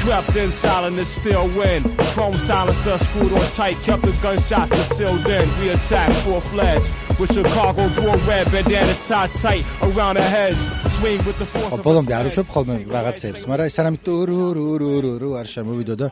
Trapped 0.00 0.34
in 0.34 0.50
silent 0.50 1.06
silence, 1.06 1.08
still 1.08 1.48
win. 1.56 1.96
Chrome 2.14 2.36
silencer 2.38 2.98
screwed 2.98 3.32
on 3.32 3.50
tight, 3.52 3.76
kept 3.84 4.02
the 4.02 4.10
gunshots 4.20 4.72
concealed 4.72 5.24
in. 5.24 5.60
We 5.60 5.68
attacked 5.68 6.20
full 6.24 6.40
fledged. 6.40 6.90
With 7.18 7.32
Chicago 7.32 7.88
born 7.94 8.18
red 8.26 8.50
bandanas 8.50 8.98
tied 9.08 9.32
tight 9.34 9.64
around 9.80 10.14
their 10.18 10.28
heads. 10.28 10.62
Swing 10.96 11.20
with 11.26 11.38
the 11.38 11.46
force 11.46 11.72
of 11.74 11.84
ბოლომდე 11.86 12.12
არ 12.18 12.26
უშვებ 12.30 12.48
ხოლმე 12.54 12.74
რაღაცებს, 12.96 13.42
მაგრამ 13.50 13.70
სანამ 13.76 13.96
ტურურურურურუ 14.06 15.28
არ 15.40 15.46
შემოვიდო 15.54 15.94
და 16.00 16.06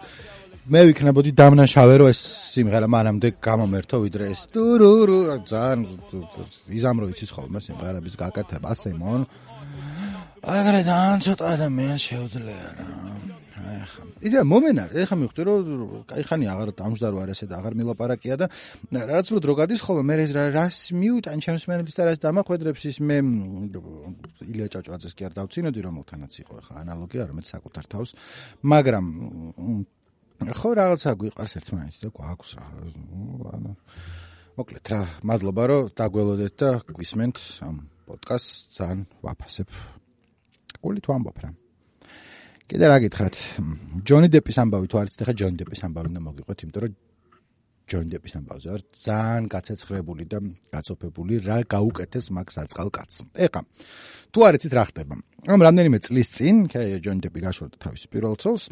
მე 0.71 0.81
ვიქნებოდი 0.87 1.31
დამნაშავე 1.41 1.95
რომ 2.01 2.09
ეს 2.15 2.21
სიმღერა 2.55 2.89
მანამდე 2.95 3.29
გამომერთო 3.43 3.97
ვიდრე 4.05 4.25
ეს 4.31 4.41
ტურურუ 4.55 5.19
ძალიან 5.51 5.81
იზამრო 6.79 7.05
იცის 7.11 7.31
ხოლმე 7.35 7.59
სიმღერების 7.67 8.15
გაკეთება 8.23 8.69
ასე 8.71 8.95
მონ 8.95 9.27
აგრე 10.55 10.81
ძალიან 10.87 11.19
ცოტა 11.27 11.45
ადამიანს 11.55 12.03
შეუძლია 12.09 12.69
რა. 12.79 12.87
ეხა 13.63 14.05
იცი 14.27 14.37
რა 14.39 14.45
მომენა 14.49 14.85
ეხა 15.03 15.17
მივხვდი 15.21 15.43
რომ 15.47 15.69
კაი 16.11 16.25
ხანი 16.29 16.47
აღარ 16.53 16.73
დამждар 16.79 17.15
ვარ 17.17 17.33
ესე 17.35 17.47
და 17.51 17.59
აღარ 17.61 17.77
მილაპარაკია 17.79 18.37
და 18.43 18.47
რაც 18.93 19.27
უფრო 19.31 19.41
დრო 19.45 19.55
გადის 19.63 19.81
ხოლმე 19.87 20.05
მე 20.11 20.15
რას 20.57 20.79
მიუტან 20.99 21.39
ჩემს 21.45 21.65
მენელის 21.71 21.97
და 21.99 22.03
რას 22.09 22.19
დამახვედრებს 22.27 22.83
ის 22.91 22.99
მე 23.07 23.19
ილია 24.51 24.69
ჭავჭავაძეს 24.73 25.15
კი 25.17 25.23
არ 25.29 25.33
დავწინოდი 25.39 25.81
რომელთანაც 25.89 26.33
იყო 26.43 26.55
ეხა 26.63 26.75
ანალოგია 26.83 27.29
რომელიც 27.31 27.49
საკუთარ 27.55 27.85
თავს 27.95 28.11
მაგრამ 28.67 29.07
ხო 30.59 30.71
რაღაცა 30.75 31.11
გვიყვარს 31.23 31.57
ერთმანეთი 31.63 31.99
და 32.03 32.09
გვაქვს 32.19 32.51
რა 32.59 32.67
მოკლედ 34.53 34.87
რა 34.93 35.01
მადლობა 35.25 35.65
რომ 35.71 35.91
დაგველოდეთ 35.97 36.55
და 36.61 36.71
გვისმენთ 36.93 37.39
ამ 37.65 37.77
პოდკასტს 38.13 38.77
ძალიან 38.77 39.01
ვაფასებ. 39.25 39.69
გულით 40.85 41.07
ვამბობ 41.09 41.39
რა. 41.43 41.51
კიდე 42.73 42.89
რა 42.89 42.95
გითხრათ? 43.05 43.37
ჯონი 44.09 44.29
დეპის 44.33 44.57
ამბავი 44.63 44.89
თუ 44.89 44.97
არის 45.03 45.19
ხა 45.21 45.33
ჯონი 45.37 45.61
დეპის 45.61 45.83
ამბავი 45.85 46.09
და 46.17 46.21
მოგიყვეთ, 46.25 46.59
იმიტომ 46.65 46.83
რომ 46.85 46.95
ჯონი 47.93 48.09
დეპის 48.17 48.33
ამბავზე 48.39 48.69
ვარ 48.73 48.83
ძალიან 48.97 49.45
გაცეცხლებული 49.53 50.25
და 50.33 50.39
გაწოფებული 50.73 51.35
რა 51.45 51.59
გაუკეთეს 51.69 52.27
მაგ 52.33 52.49
საწყალ 52.57 52.89
კაცს. 52.97 53.19
ეხა 53.45 53.61
თუ 54.33 54.39
არ 54.49 54.57
იცით 54.57 54.73
რა 54.73 54.85
ხდება. 54.89 55.15
ამ 55.53 55.61
რამდენიმე 55.69 55.99
წლის 56.01 56.29
წინ 56.33 56.57
ჯონი 56.73 57.21
დეპი 57.21 57.41
გაშორდა 57.45 57.77
თავის 57.77 58.09
პირველ 58.09 58.41
ცოლს 58.41 58.65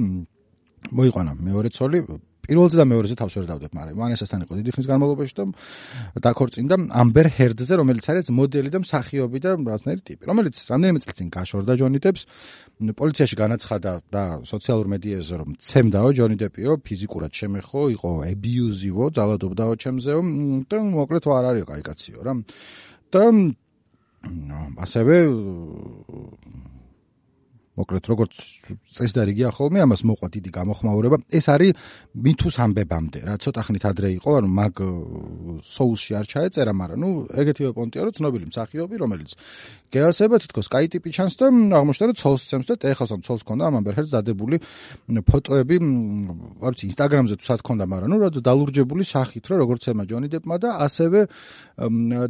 მოიყვანა 0.96 1.32
მეორე 1.36 1.68
ცოლი 1.68 2.00
პირველზე 2.45 2.77
და 2.77 2.85
მეორეზე 2.85 3.15
თავს 3.17 3.33
ვერ 3.39 3.45
დავდებ, 3.49 3.71
მაგრამ 3.73 3.97
ვანესასთან 4.01 4.39
იყო 4.45 4.53
დიდი 4.59 4.71
ხნის 4.75 4.87
განმავლობაში 4.91 5.33
და 5.39 5.45
დაქორწინდა 6.25 6.75
ამბერ 7.01 7.27
ჰერდზე, 7.37 7.73
რომელიც 7.81 8.05
არის 8.05 8.27
მოდელი 8.37 8.69
და 8.69 8.79
მსახიობი 8.85 9.39
და 9.41 9.49
რაღაცნაირი 9.65 10.01
ტიპი, 10.05 10.23
რომელიც 10.29 10.55
რამდენიმე 10.69 10.99
წელი 11.01 11.15
წინ 11.17 11.29
გაშორდა 11.33 11.73
ჯონი 11.81 11.99
დეპს. 12.05 12.21
პოლიციაში 13.01 13.35
განაცხადა 13.41 13.91
და 14.13 14.23
სოციალურ 14.45 14.87
მედიაზე 14.93 15.33
რომ 15.41 15.49
ცემდაო 15.57 16.09
ჯონი 16.13 16.37
დეპიო, 16.37 16.71
ფიზიკურად 16.85 17.31
შემეხო, 17.33 17.81
იყო 17.97 18.09
აბიუზივო, 18.29 19.05
ძალადობდაო 19.17 19.73
ჩემზეო 19.81 20.19
და 20.69 20.75
მოკლედ 20.85 21.25
არ 21.25 21.45
არისო 21.49 21.65
кай 21.65 21.81
კაციო 21.81 22.19
რა. 22.21 22.33
და 23.15 23.23
ასევე 24.85 25.15
მოკლედ 27.80 28.04
როგორც 28.12 28.34
წესდარიგია 28.94 29.50
ხოლმე 29.56 29.80
ამას 29.84 30.02
მოყვა 30.04 30.28
დიდი 30.36 30.50
გამოხმაურება. 30.54 31.16
ეს 31.32 31.46
არის 31.50 31.72
მითუს 32.14 32.56
ამბებამდე 32.64 33.18
რა 33.26 33.34
ცოტა 33.40 33.62
ხნით 33.66 33.84
ადრე 33.90 34.08
იყო 34.20 34.30
ანუ 34.40 34.48
მაგ 34.60 34.74
სოუსში 35.64 36.12
არ 36.20 36.26
ჩაეწერა 36.32 36.72
მაგრამ 36.76 36.98
ნუ 37.00 37.10
ეგეთივე 37.40 37.70
პონტია 37.76 38.02
რომ 38.06 38.14
ცნობილი 38.18 38.44
მსახიობი 38.50 38.94
რომელიც 39.02 39.30
გეასება 39.90 40.36
თითქოს 40.42 40.68
კაი 40.70 40.86
ტიპი 40.90 41.10
ჩანს 41.10 41.34
და 41.40 41.46
აღმოჩნდა 41.50 42.06
რომ 42.10 42.18
ცოლს 42.22 42.42
ცემს 42.50 42.66
და 42.70 42.74
ეხლა 42.90 43.06
სამ 43.10 43.20
ცოლს 43.26 43.42
ქონდა 43.42 43.62
ამ 43.70 43.74
ამბერჰერს 43.80 44.10
დადებული 44.14 44.56
ფოტოები 45.26 45.76
არ 46.62 46.72
ვიცი 46.74 46.84
ინსტაგრამზე 46.90 47.34
თუ 47.40 47.44
სად 47.50 47.60
ქონდა 47.66 47.84
მაგრამ 47.90 48.10
ნუ 48.10 48.18
რა 48.22 48.28
დალურჯებული 48.38 49.02
სახით 49.02 49.44
რომ 49.50 49.58
როგორც 49.64 49.82
ემა 49.90 50.04
ჯონი 50.10 50.28
დეპმა 50.30 50.56
და 50.62 50.70
ასევე 50.86 51.20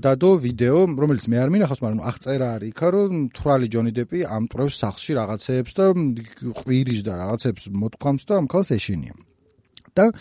დადო 0.01 0.31
ვიდეო 0.45 0.81
რომელიც 0.97 1.25
მე 1.29 1.37
არ 1.45 1.51
მინახავს 1.53 1.81
მაგრამ 1.85 2.01
აღწერა 2.11 2.49
არის 2.57 2.69
იქა 2.73 2.89
რომ 2.97 3.13
თვრალი 3.37 3.69
ჯონი 3.75 3.93
დეპი 3.99 4.19
ამტრევს 4.25 4.75
სახლში 4.81 5.13
რაღაც 5.21 5.39
რაღაცეებს 5.40 5.72
და 5.72 5.85
ყვირის 6.61 7.00
და 7.05 7.12
რაღაცებს 7.16 7.70
მოთქვამს 7.72 8.24
და 8.29 8.35
ამქალს 8.44 8.70
ეშინია. 8.76 9.14
და 9.90 10.14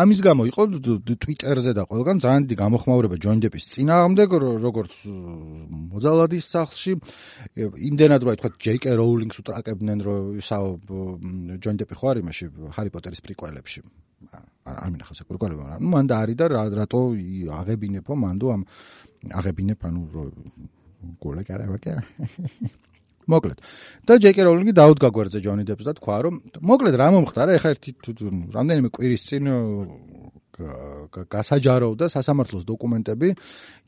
ამის 0.00 0.20
გამო 0.24 0.48
იყო 0.48 0.62
Twitter-ზე 1.04 1.72
და 1.76 1.84
ყველგან 1.84 2.16
ძალიან 2.24 2.42
დიდი 2.48 2.56
გამოხმაურება 2.56 3.16
ჯონ 3.20 3.38
დეპის 3.44 3.64
წინააღმდეგ 3.76 4.28
როგორც 4.64 4.94
მოძალადის 5.92 6.44
სახლში. 6.56 6.92
იმდენად 7.60 8.20
რა 8.24 8.32
თქვა 8.40 8.50
JK 8.64 8.96
Rowling-ს 8.96 9.36
უტრაკებდნენ 9.44 9.98
რომ 10.00 10.40
ისაო 10.40 10.68
ჯონ 11.60 11.76
დეპი 11.84 11.94
ხო 12.00 12.06
არის 12.16 12.24
მაშინ 12.24 12.48
ჰარი 12.72 12.90
პოტერის 12.96 13.20
პრიკველებში 13.20 13.80
არ 14.64 14.88
მინახავს 14.88 15.20
პრიკველები 15.28 15.60
მაგრამ 15.68 15.84
მან 15.92 16.04
და 16.08 16.14
არის 16.24 16.36
და 16.40 16.46
რატო 16.80 17.00
აღებინებო 17.60 18.12
მანდო 18.24 18.46
ამ 18.56 18.62
აღებინებ 19.36 19.80
ანუ 19.84 20.00
გოლე 21.20 21.42
კარავა 21.44 21.76
კი 21.76 21.92
მოკლედ. 23.30 23.58
და 24.06 24.12
ჯეკი 24.22 24.42
როულინგი 24.46 24.74
დაუდგა 24.80 25.08
გვერდზე 25.14 25.38
ჯონი 25.44 25.64
დეპს 25.70 25.84
და 25.86 25.92
თქვა, 25.98 26.16
რომ 26.26 26.34
მოკლედ 26.60 26.94
რა 27.00 27.08
მომხდარა, 27.14 27.50
ეხა 27.58 27.68
ერთი 27.74 27.90
რამდენიმე 28.50 28.88
კვირის 28.90 29.22
წინ 29.30 29.44
გასაჯაროვდა 30.60 32.08
სასამართლოს 32.12 32.64
დოკუმენტები 32.68 33.28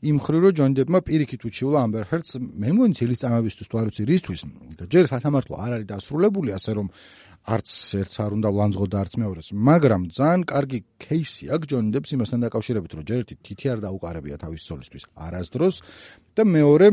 იმ 0.09 0.17
ხრივ 0.25 0.41
რომ 0.47 0.55
ჯონ 0.57 0.75
დებმა 0.79 0.99
პირიქით 1.05 1.45
უჩივლა 1.49 1.83
ამბერ 1.85 2.07
ჰერც 2.09 2.29
მე 2.41 2.69
მგონი 2.73 2.97
ძილის 2.97 3.21
წამებისთვის 3.23 3.69
თუ 3.69 3.75
არ 3.81 3.85
ვიცი 3.89 4.03
რისთვის 4.09 4.41
და 4.79 4.83
ჯერ 4.89 5.05
სასამართლო 5.13 5.55
არ 5.63 5.71
არის 5.77 5.87
დასრულებული 5.93 6.55
ასე 6.57 6.71
რომ 6.77 6.87
არც 7.43 7.69
ერთს 7.99 8.17
არ 8.23 8.31
უნდა 8.39 8.49
ვლანძღოდა 8.55 8.97
არც 9.03 9.13
მეორეს. 9.19 9.47
მაგრამ 9.51 10.01
ძალიან 10.15 10.41
კარგი 10.47 10.79
кейსი 10.95 11.45
აქვს 11.51 11.67
ჯონ 11.67 11.85
დებს 11.91 12.09
იმასთან 12.15 12.39
დაკავშირებით 12.47 12.91
რომ 12.95 13.03
ჯერ 13.03 13.19
ერთი 13.19 13.35
თითი 13.43 13.65
არ 13.73 13.79
დაუყარებია 13.83 14.35
თავის 14.39 14.61
სოლისთვის 14.63 15.03
არასდროს 15.27 15.75
და 16.39 16.41
მეორე 16.47 16.87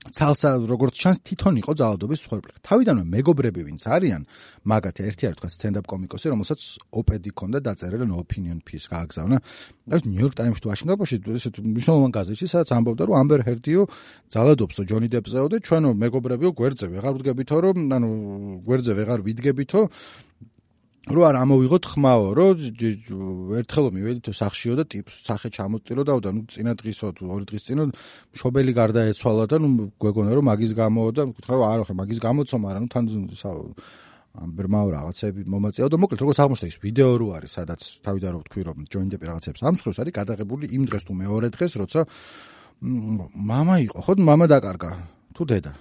ცალსა 0.00 0.64
როგორც 0.64 0.96
ჩანს 0.96 1.18
თვითონ 1.28 1.54
იყო 1.60 1.72
ძალადობის 1.76 2.20
მსხვერპლი. 2.24 2.52
თავიდანვე 2.64 3.04
მეგობრები 3.04 3.60
ვინც 3.68 3.82
არიან, 3.84 4.22
მაგათი 4.64 5.00
ერთი 5.04 5.24
არის 5.28 5.36
თქვა 5.36 5.50
stand-up 5.52 5.86
კომიკოსი, 5.92 6.26
რომელსაც 6.32 6.60
OPD 6.88 7.24
ქონდა 7.36 7.58
დაწერილი 7.60 8.08
no 8.08 8.16
opinion 8.16 8.64
piece 8.64 8.88
გააგზავნა. 8.88 9.36
ეს 9.92 10.02
York 10.08 10.34
Times-ში 10.40 10.64
Washington 10.72 10.96
Post-ში 10.96 11.20
ესეთ 11.20 11.54
მნიშვნელოვან 11.60 12.10
გაზეთში, 12.16 12.46
სადაც 12.48 12.68
ამბობდა, 12.80 13.02
რომ 13.12 13.16
Amber 13.20 13.40
Heard-იო 13.44 13.82
ძალადობსო 14.32 14.82
Johnny 14.88 15.08
Depp-ზეო 15.12 15.46
და 15.52 15.56
ჩვენო 15.60 15.90
მეგობრებიო 15.92 16.50
გვერდზე 16.56 16.86
ვეღარ 16.96 17.12
ვდგებითო, 17.20 17.56
რომ 17.60 17.76
ანუ 17.92 18.10
გვერდზე 18.64 18.92
ვეღარ 18.96 19.20
ვიდგებითო, 19.20 19.80
რო 21.05 21.21
არ 21.21 21.35
ამოვიღოთ 21.37 21.85
ხმაო, 21.85 22.25
რო 22.33 22.45
ერთხელ 23.61 23.85
მივედითო 23.93 24.31
სახშიო 24.33 24.73
და 24.81 24.83
ტიპს 24.89 25.21
სახე 25.21 25.53
ჩამოსტილო 25.53 26.01
და 26.01 26.17
და 26.17 26.33
ნუ 26.33 26.49
წინა 26.49 26.73
დღისო 26.81 27.13
თუ 27.13 27.23
ორი 27.29 27.45
დღის 27.45 27.63
წინო 27.69 27.83
მშობელი 28.33 28.71
გარდაეცვალა 28.73 29.45
და 29.45 29.57
ნუ 29.61 29.69
გვეგონა 30.01 30.33
რომ 30.33 30.45
მაგის 30.49 30.73
გამო 30.73 31.01
და 31.13 31.29
მკითხა 31.29 31.51
რომ 31.53 31.65
არა 31.69 31.83
ხე 31.85 31.93
მაგის 32.01 32.19
გამოცო, 32.25 32.55
მაგრამ 32.57 32.83
ნუ 32.89 32.89
თან 32.89 33.05
ამ 34.35 34.51
ბრმაო 34.55 34.89
რაღაცები 34.91 35.45
მომაწეო 35.47 35.87
და 35.91 35.97
მოკლედ 35.99 36.19
როგორც 36.23 36.39
აღმოჩნდა 36.43 36.67
ის 36.67 36.77
ვიდეო 36.83 37.11
რო 37.21 37.27
არის 37.39 37.51
სადაც 37.55 37.81
თავიდან 38.03 38.31
რო 38.35 38.41
თქვი 38.47 38.61
რომ 38.67 38.77
ჯოინ 38.91 39.07
დეპი 39.13 39.25
რაღაცებს 39.31 39.63
ამსხვრევს 39.63 39.99
არის 40.03 40.13
გადაღებული 40.19 40.65
იმ 40.75 40.83
დღეს 40.91 41.03
თუ 41.07 41.13
მეორე 41.23 41.47
დღეს 41.55 41.73
როცა 41.79 41.99
мама 42.83 43.75
იყო 43.87 43.99
ხო 44.03 44.13
мама 44.19 44.45
დაკარგა 44.51 44.91
თუ 45.35 45.41
დედა 45.47 45.73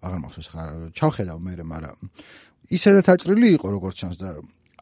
აღარ 0.00 0.18
მახსოვს 0.24 0.48
ხარ 0.48 0.72
ჩავხედავ 0.96 1.38
მე 1.44 1.52
მაგრამ 1.68 1.96
ისედაც 2.72 3.06
აჭრილი 3.12 3.48
იყო 3.60 3.66
როგორც 3.76 3.96
ჩანს 4.00 4.16
და 4.16 4.30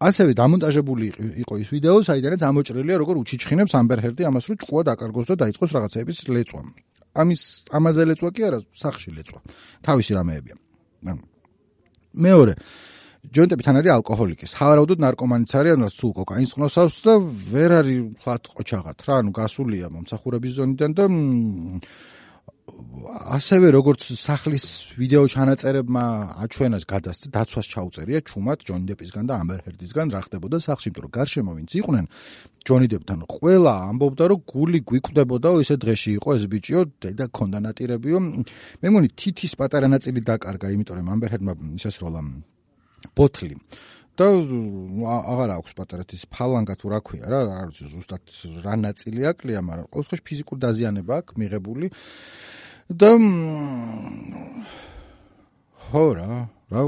ასევე 0.01 0.31
დამონტაჟებული 0.33 1.05
იყო 1.45 1.55
ის 1.61 1.69
ვიდეო, 1.69 1.97
საიდანაც 2.01 2.41
ამოჭრილია 2.49 2.97
როგორ 3.01 3.15
უჩიჩხინებს 3.21 3.73
ამბერ 3.77 3.99
ჰერდი 4.01 4.23
ამას 4.29 4.45
რომ 4.49 4.57
ჭკუა 4.61 4.81
დაკარგოს 4.89 5.27
და 5.29 5.35
დაიწყოს 5.45 5.71
რაღაცების 5.77 6.17
ლეწვა. 6.33 6.61
ამის 7.21 7.41
ამაზე 7.69 8.01
ლეწვა 8.09 8.29
კი 8.33 8.41
არა, 8.49 8.59
სახში 8.81 9.09
ლეწვა. 9.13 9.39
თავისი 9.85 10.11
რამეებია. 10.17 10.55
მეორე 12.17 12.53
ჯონტები 13.21 13.61
თან 13.61 13.77
არის 13.77 13.91
ალკოჰოლიკი. 14.01 14.45
სავარაუდოდ 14.49 14.99
ნარკომანიც 15.05 15.51
არის, 15.53 15.73
ანუ 15.77 15.87
სულ 15.93 16.11
კოკაინს 16.17 16.51
ყნოსავს 16.57 16.95
და 17.05 17.13
ვერ 17.53 17.71
არის 17.79 17.99
ხათ 18.25 18.43
ყოჩაღად 18.57 18.97
რა, 19.05 19.13
ანუ 19.21 19.31
გასულია 19.37 19.87
მომსახურების 19.93 20.53
ზონიდან 20.57 20.91
და 20.97 21.05
ასევე 23.36 23.71
როგორც 23.74 24.04
სახლის 24.19 24.65
ვიდეო 25.00 25.24
ჩანაწერებმა 25.34 26.04
აჩვენას 26.45 26.84
გადასცა 26.88 27.28
დაცვას 27.36 27.67
ჩაუწერია 27.74 28.19
ჩუმად 28.28 28.60
ჯონი 28.67 28.86
დებისგან 28.91 29.26
და 29.30 29.34
ამბერ 29.41 29.60
ჰერდისგან 29.65 30.08
რა 30.13 30.21
ხდებოდა 30.26 30.58
სახში 30.62 30.89
მეტყვი 30.91 31.10
გარშემო 31.17 31.52
ვინც 31.58 31.71
იყვნენ 31.82 32.06
ჯონი 32.67 32.88
დებთან 32.93 33.19
ყველა 33.36 33.74
ამბობდა 33.91 34.26
რომ 34.32 34.43
გული 34.54 34.80
გვიკვდებოდაო 34.89 35.56
ესე 35.63 35.76
დღეში 35.82 36.12
იყო 36.19 36.30
ეს 36.38 36.43
ბიჭიო 36.52 36.82
და 37.17 37.26
ქონდა 37.34 37.60
ნატირებიო. 37.65 38.17
მე 38.82 38.88
მგონი 38.91 39.10
თითის 39.17 39.58
პატარა 39.58 39.88
ნაწილი 39.89 40.19
დაკარგა 40.21 40.67
იმიტომ 40.76 40.95
რომ 41.02 41.08
ამბერ 41.15 41.30
ჰერდმა 41.34 41.54
ისესროლა 41.82 42.21
ბოთლი 43.17 43.56
და 44.19 44.28
აღარა 44.28 45.54
აქვს 45.62 45.74
პატარეთის 45.78 46.26
ფალანგა 46.34 46.76
თუ 46.80 46.88
რა 46.91 47.00
ქვია 47.06 47.28
რა 47.32 47.39
არ 47.62 47.67
ვიცი 47.71 47.86
ზუსტად 47.93 48.24
რა 48.65 48.74
ნაწილი 48.86 49.21
აკლია 49.32 49.60
მაგრამ 49.63 49.88
ყოველ 49.88 50.04
შემთხვევაში 50.04 50.28
ფიზიკური 50.30 50.60
დაზიანება 50.65 51.13
აქვს 51.21 51.38
მიღებული 51.41 51.88
და 52.91 53.12
ხო 55.88 56.06
რა 56.19 56.32
რა 56.71 56.84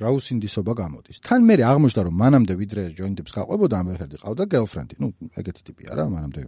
რა 0.00 0.10
უსინდისობა 0.12 0.72
გამოდის. 0.76 1.20
თან 1.24 1.40
მე 1.46 1.54
აღმოჩნდა 1.62 2.02
რომ 2.06 2.14
მანამდე 2.20 2.54
ვიდრე 2.60 2.82
ჯოინდებს 2.98 3.32
გაყვებოდა 3.36 3.74
ამერჰერდი 3.80 4.16
ყავდა 4.22 4.44
გერლფრენდი. 4.52 4.94
ნუ 5.00 5.08
ეგეთი 5.40 5.62
ტიპია 5.68 5.90
რა 5.96 6.04
მანამდე 6.10 6.40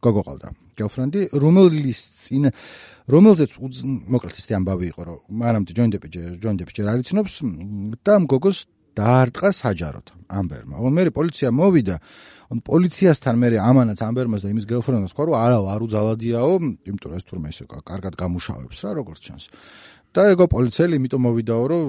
გოგო 0.00 0.22
ყავდა. 0.26 0.48
გერლფრენდი 0.80 1.20
რომელის 1.44 2.00
წინ 2.24 2.44
რომელზეც 3.14 3.50
მოკლედ 4.10 4.34
ისე 4.40 4.52
ამბავი 4.58 4.86
იყო 4.90 5.02
რომ 5.06 5.18
მანამდე 5.28 5.70
ჯოინდები 5.76 6.06
ჯოინდებს 6.42 6.72
ჯერ 6.72 6.86
არ 6.88 6.98
იცნობს 7.04 7.34
და 8.00 8.14
მგოგოს 8.24 8.58
დაარტყა 8.96 9.48
საჯაროდ 9.60 10.06
ამბერმა. 10.30 10.74
ანუ 10.80 10.90
მე 10.96 11.02
პოლიცია 11.14 11.48
მოვიდა, 11.54 11.96
ანუ 12.50 12.60
პოლიციასთან 12.70 13.34
მე 13.40 13.48
ამანაც 13.62 13.98
ამბერმას 14.02 14.42
და 14.42 14.48
იმის 14.50 14.66
გერლფრენდს 14.70 15.12
თქვა 15.14 15.24
რომ 15.30 15.36
არა, 15.38 15.58
არ 15.74 15.80
უძალადიაო, 15.86 16.54
იმიტომ 16.90 17.08
რომ 17.10 17.18
ეს 17.18 17.24
თურმე 17.30 17.48
ისე 17.54 17.64
კარგად 17.70 18.12
გამუშავებს 18.18 18.78
რა, 18.84 18.90
როგორც 19.00 19.20
ჩანს. 19.26 19.44
და 20.10 20.20
ეგო 20.34 20.44
პოლიციელი 20.50 20.94
იმიტომ 20.98 21.20
მოვიდაო, 21.22 21.64
რომ 21.70 21.86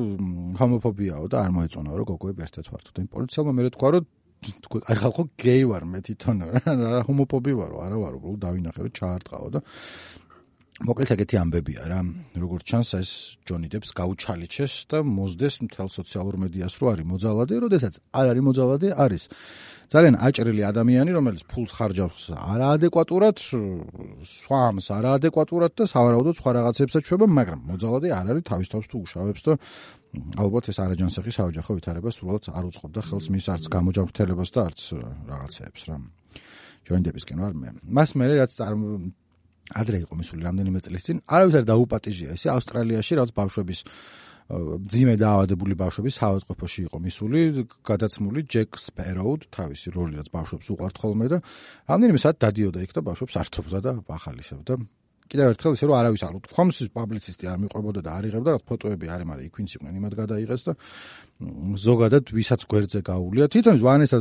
ჰომოფობიაო 0.62 1.26
და 1.26 1.38
არ 1.42 1.52
მოეწონაო, 1.58 1.96
რომ 1.98 2.08
გოგოები 2.12 2.42
ერთად 2.46 2.66
ვართ. 2.70 2.86
და 2.94 3.00
იმ 3.02 3.10
პოლიციელმა 3.10 3.52
მე 3.58 3.62
თქვა 3.74 3.90
რომ 3.98 4.06
აი 4.42 4.96
ხალხო 5.02 5.24
გეი 5.38 5.64
ვარ 5.70 5.84
მე 5.86 6.00
თვითონ 6.06 6.38
რა 6.46 7.02
ჰომოფობი 7.06 7.54
ვარო, 7.62 7.78
არა 7.86 7.98
ვარო, 8.02 8.18
რომ 8.26 8.38
დავინახე 8.42 8.82
რომ 8.86 8.94
ჩაარტყაო 8.98 9.48
და 9.54 9.60
მოკლედ 10.82 11.12
ეგეთი 11.14 11.38
ამბებია 11.38 11.84
რა. 11.86 12.00
როგორც 12.42 12.64
ჩანს 12.66 12.90
ეს 12.98 13.12
ჯონი 13.46 13.70
დებს 13.70 13.94
გაუჩალიჩეს 13.94 14.74
და 14.90 15.06
მოძდეს 15.06 15.56
მთელ 15.70 15.90
სოციალურ 15.94 16.36
მედიას 16.42 16.74
რო 16.82 16.86
არის 16.92 17.06
მოძალადე, 17.06 17.56
როდესაც 17.62 17.94
არ 18.18 18.26
არის 18.34 18.44
მოძალადე, 18.50 18.88
არის 18.98 19.24
ძალიან 19.94 20.16
აჭრილი 20.26 20.64
ადამიანი, 20.72 21.12
რომელიც 21.14 21.42
ფულს 21.52 21.72
ხარჯავს 21.78 22.22
არაადეკვატურად, 22.34 23.38
სვამს 24.26 24.88
არაადეკვატურად 24.98 25.72
და 25.78 25.84
სავარაუდოდ 25.94 26.36
სხვა 26.42 26.52
რაღაცებსაც 26.58 27.04
შვება, 27.06 27.26
მაგრამ 27.30 27.60
მოძალადე 27.70 28.08
არ 28.18 28.26
არის 28.32 28.46
თავის 28.50 28.68
თავს 28.74 28.88
თუ 28.90 28.98
უშავებს 29.06 29.42
და 29.46 29.54
ალბათ 30.42 30.66
ეს 30.72 30.78
არაჯანსაღი 30.82 31.32
საოჯახო 31.38 31.72
ვითარება 31.78 32.10
სულაც 32.10 32.50
არ 32.58 32.64
უწყობდა 32.72 33.02
ხელს 33.06 33.28
მის 33.32 33.46
არც 33.54 33.66
გამოჯანმრთელებას 33.70 34.50
და 34.50 34.60
არც 34.66 34.80
რაღაცეებს 35.30 35.82
რა. 35.92 35.96
ჯონი 36.82 37.02
დებისკენ 37.06 37.38
ვარ 37.38 37.54
მე. 37.54 37.70
მას 37.86 38.10
მე 38.18 38.26
რაც 38.42 38.52
ადრე 39.72 39.98
იყო 40.04 40.14
მისული 40.20 40.42
რამდენიმე 40.48 40.80
წლის 40.86 41.04
წინ. 41.08 41.18
არავის 41.28 41.56
არ 41.60 41.66
დაუპატიჟია 41.72 42.36
ესე 42.36 42.48
ავსტრალიაში 42.52 43.14
რაც 43.22 43.30
ბავშვების 43.32 43.80
ძიმე 44.52 45.16
დაავადებული 45.16 45.76
ბავშვების 45.80 46.18
საავადმყოფოში 46.20 46.82
იყო 46.88 46.98
მისული 47.00 47.42
გადაცმული 47.88 48.44
ჯეკ 48.52 48.80
სპეროუდ 48.84 49.48
თავისი 49.56 49.94
როლი 49.96 50.20
რაც 50.20 50.28
ბავშვებს 50.34 50.72
უყვართ 50.76 50.96
ხოლმე 51.02 51.28
და 51.32 51.38
რამდენიმე 51.88 52.20
საათ 52.20 52.38
დადიოდა 52.44 52.84
იქ 52.84 52.92
და 52.92 53.02
ბავშვებს 53.08 53.38
ართობდა 53.42 53.80
და 53.86 53.92
ახალისებდა 54.12 54.74
კიდევ 55.32 55.54
ერთხელ 55.56 55.76
ისე 55.78 55.88
რომ 55.88 55.96
არავის 55.96 56.24
არ 56.28 56.34
უთქვამს 56.42 56.78
პუბლიცისტი 56.92 57.46
არ 57.48 57.60
მიყვებოდა 57.64 58.02
და 58.04 58.12
არ 58.20 58.24
იღებდა 58.28 58.50
რაც 58.52 58.64
ფოტოები 58.68 59.06
არის 59.16 59.28
მაგრამ 59.32 59.48
იქ 59.48 59.54
ვინც 59.56 59.72
იყვნენ 59.80 59.94
იმად 60.02 60.14
გადაიღეს 60.20 60.62
და 60.68 60.74
ზოგადად 61.42 62.30
ვისაც 62.36 62.66
გვერდზე 62.70 63.00
გაუვლია 63.02 63.46
თვითონ 63.50 63.78
ვანესა 63.82 64.18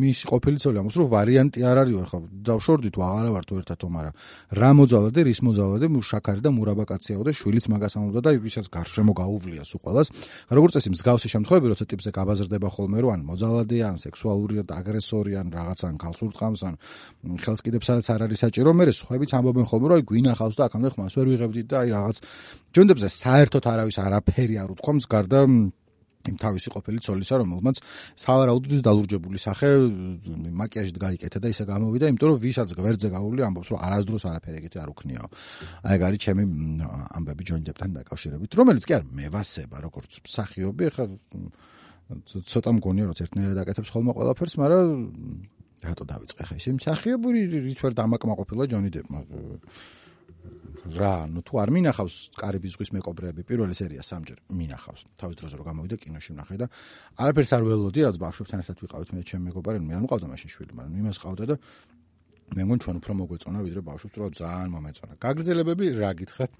მის 0.00 0.18
ყოფილი 0.30 0.58
ცოლი 0.62 0.78
ამას 0.80 0.96
რომ 1.00 1.08
ვარიანტი 1.10 1.60
არ 1.66 1.78
არის 1.82 2.06
ხო? 2.10 2.18
დავშორდი 2.46 2.88
თუ 2.94 3.00
აღარა 3.02 3.30
ვარ 3.34 3.44
თუ 3.50 3.54
ერთად 3.60 3.76
თუ 3.80 3.86
მაგრამ 3.90 4.14
რა 4.60 4.70
მოძალადე 4.78 5.20
რის 5.26 5.40
მოძალადე 5.42 5.86
შაქარი 6.10 6.40
და 6.40 6.50
მურაბა 6.54 6.84
კაციაო 6.86 7.22
და 7.26 7.32
შვილიც 7.34 7.64
მაგას 7.74 7.94
ამობდა 7.98 8.20
და 8.22 8.30
ვისაც 8.46 8.66
გარშემო 8.70 9.12
გაუვლია 9.20 9.62
სულ 9.66 9.80
ყოველას 9.84 10.08
როგორც 10.54 10.72
წესი 10.78 10.88
მსგავსი 10.94 11.28
შემთხვევები 11.34 11.66
როცა 11.74 11.84
ტიპზე 11.90 12.10
გაბაზრდება 12.14 12.68
ხოლმე 12.70 12.98
რომ 13.02 13.10
ან 13.10 13.20
მოძალადე 13.30 13.78
ან 13.90 13.96
სექსუალური 13.98 14.54
და 14.62 14.74
აგრესორი 14.80 15.32
ან 15.40 15.46
რაღაც 15.50 15.78
ან 15.90 15.94
ქალს 15.98 16.20
ურტყამს 16.24 16.60
ან 16.66 16.74
ხელს 17.42 17.60
კიდებს 17.66 17.86
სადაც 17.90 18.06
არ 18.14 18.20
არის 18.30 18.38
საჭირო 18.44 18.70
მე 18.70 18.84
სხვაებიც 18.90 19.30
ამბობენ 19.34 19.66
ხოლმე 19.70 19.86
რომ 19.90 20.06
გვინახავს 20.10 20.56
და 20.58 20.62
აქამდე 20.70 20.88
ხმას 20.94 21.14
ვერ 21.18 21.26
ვიღებდით 21.30 21.66
და 21.70 21.76
აი 21.82 21.88
რაღაც 21.90 22.16
ჯონდებზე 22.74 23.08
საერთოდ 23.10 23.64
არავის 23.70 23.96
არაფერი 23.98 24.56
არ 24.62 24.68
უთქვამს 24.74 25.04
გარდა 25.10 25.40
იმ 26.28 26.36
თავისი 26.36 26.68
ყოფილი 26.74 26.98
ცოლისა 27.00 27.36
რომელმაც 27.40 27.80
სავარაუდოდ 28.20 28.82
დალურჯებული 28.84 29.38
სახე 29.40 29.68
მაკიაჟით 30.60 30.98
გაიკეთა 31.00 31.38
და 31.40 31.48
ისე 31.48 31.64
გამოვიდა 31.64 32.10
იმიტომ 32.12 32.28
რომ 32.28 32.38
ვისაც 32.44 32.74
გვერდზე 32.76 33.08
გაული 33.14 33.40
ამბობს 33.48 33.68
რომ 33.72 33.80
არასდროს 33.88 34.24
არაფერი 34.28 34.56
ეგეთი 34.60 34.78
არ 34.84 34.92
უქნიაო 34.92 35.28
აი 35.80 35.96
ეგ 35.96 36.02
არის 36.10 36.20
ჩემი 36.20 36.44
ამბები 37.16 37.42
ჯონდებთან 37.48 37.90
დაკავშირებით 37.96 38.50
რომელიც 38.60 38.84
კი 38.84 38.92
არ 39.00 39.04
მევასება 39.16 39.76
როგორც 39.80 40.20
მსახიობი 40.28 40.84
ხა 40.92 41.04
ცოტა 42.28 42.70
მგონია 42.76 43.04
რომ 43.08 43.16
ერთნაირად 43.24 43.58
აკეთებს 43.64 43.90
ხოლმე 43.94 44.12
ყველაფერს 44.18 44.54
მაგრამ 44.60 44.88
რატო 45.80 46.04
დავიწყე? 46.04 46.42
ხა 46.44 46.54
ისე 46.60 46.70
მსახიობური 46.76 47.40
რით 47.64 47.80
ვერ 47.80 47.94
დამაკმაყოფილა 47.96 48.64
ჯონი 48.68 48.90
დებმა 48.92 49.20
რა, 50.80 51.28
ну 51.28 51.44
თუ 51.44 51.60
არ 51.60 51.70
მინახავს 51.76 52.14
კარიბის 52.40 52.72
ზღვის 52.76 52.90
მეკობრეები, 52.96 53.44
პირველი 53.44 53.74
სერია 53.76 54.00
სამჯერ 54.00 54.38
მინახავს. 54.48 55.02
თავის 55.20 55.36
დროზე 55.36 55.54
რომ 55.60 55.66
გამოვიდა 55.68 55.96
კინოში 56.00 56.30
ვნახე 56.32 56.56
და 56.56 56.66
არაფერს 57.20 57.52
არ 57.52 57.62
ველოდი, 57.68 58.00
რაც 58.08 58.16
ბავშვებთან 58.16 58.58
ერთად 58.64 58.76
ვიყავით 58.80 59.08
მე 59.12 59.22
ჩემ 59.28 59.42
მეკობრეები, 59.50 59.84
მე 59.84 59.94
არ 60.00 60.02
მყავდა 60.08 60.26
მაშინ 60.32 60.48
შვილი, 60.56 60.72
მაგრამ 60.80 60.94
იმას 61.04 61.18
ყავდა 61.20 61.44
და 61.52 61.56
მე 62.50 62.62
მგონი 62.64 62.80
ჩვენ 62.80 62.96
უფრო 62.96 63.12
მოგვეწონა 63.20 63.58
ვიდრე 63.60 63.80
ბავშვებს, 63.84 64.16
რომ 64.16 64.32
ძალიან 64.40 64.68
მომეწონა. 64.74 65.14
გაგრძელებები 65.20 65.84
რა 66.00 66.10
გითხრათ? 66.16 66.52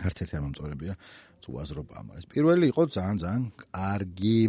არც 0.00 0.16
ერთი 0.24 0.34
არ 0.40 0.42
მომწონებია. 0.48 0.94
უაზრობა 1.42 1.94
ამას. 1.98 2.24
პირველი 2.30 2.70
იყო 2.70 2.82
ძალიან 2.96 3.16
ძალიან 3.18 3.42
კარგი. 3.60 4.40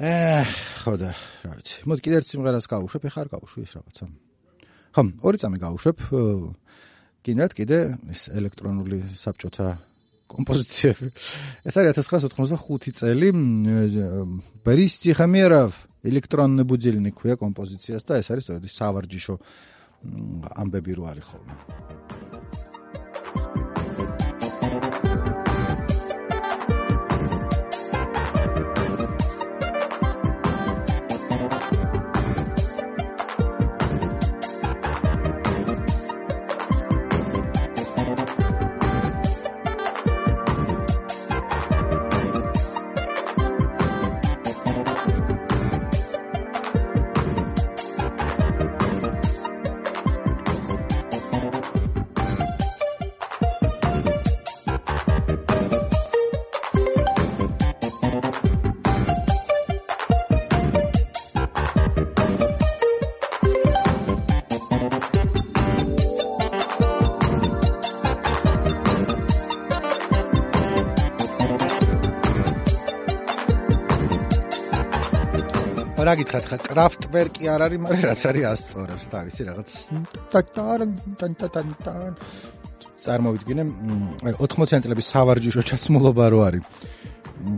აა 0.00 0.42
ხო 0.82 0.92
და 0.98 1.10
რა 1.44 1.52
ვიცი. 1.56 1.76
მოდი 1.86 2.00
კიდე 2.00 2.16
ერთ 2.20 2.26
სიმღერას 2.32 2.66
გავუშვებ, 2.66 3.02
ეხლა 3.06 3.20
არ 3.22 3.28
გავუშვი 3.36 3.60
ეს 3.62 3.72
რაღაცა. 3.76 4.04
ხო, 4.96 5.02
ორი 5.20 5.36
წამი 5.36 5.58
გავუშვებ. 5.60 5.96
კიდევ 7.26 7.50
კიდე 7.58 7.78
ეს 8.12 8.20
ელექტრონული 8.30 9.02
საბჭოთა 9.18 9.68
კომპოზიციები. 10.30 11.10
ეს 11.66 11.74
არის 11.78 11.98
1985 11.98 12.94
წელი 13.00 13.28
ბერის 14.66 14.94
ციხამიერავ 15.02 15.70
ელექტრონული 16.06 16.64
ბუძილნი 16.70 17.10
ქვია 17.18 17.38
კომპოზიციას 17.42 18.06
და 18.06 18.22
ეს 18.22 18.30
არის 18.30 18.50
სავარჯიშო 18.78 19.34
ამბები 20.62 20.92
რო 20.98 21.04
არის 21.10 21.26
ხოლმე. 21.34 21.54
რა 76.06 76.12
გითხრათ 76.20 76.44
ხა? 76.46 76.56
კრაფტვერკი 76.70 77.48
არ 77.50 77.60
არის, 77.66 77.80
მაგრამ 77.82 78.04
რაც 78.06 78.20
არის 78.30 78.44
ასწორებს 78.52 79.04
თავისი 79.10 79.42
რაღაც. 79.48 79.68
წარმოვიდგინე. 83.06 83.62
80-იან 84.38 84.82
წლების 84.86 85.06
სავარჯიშო 85.12 85.62
ჩაცმულობა 85.70 86.26
რო 86.30 86.40
არის. 86.46 86.62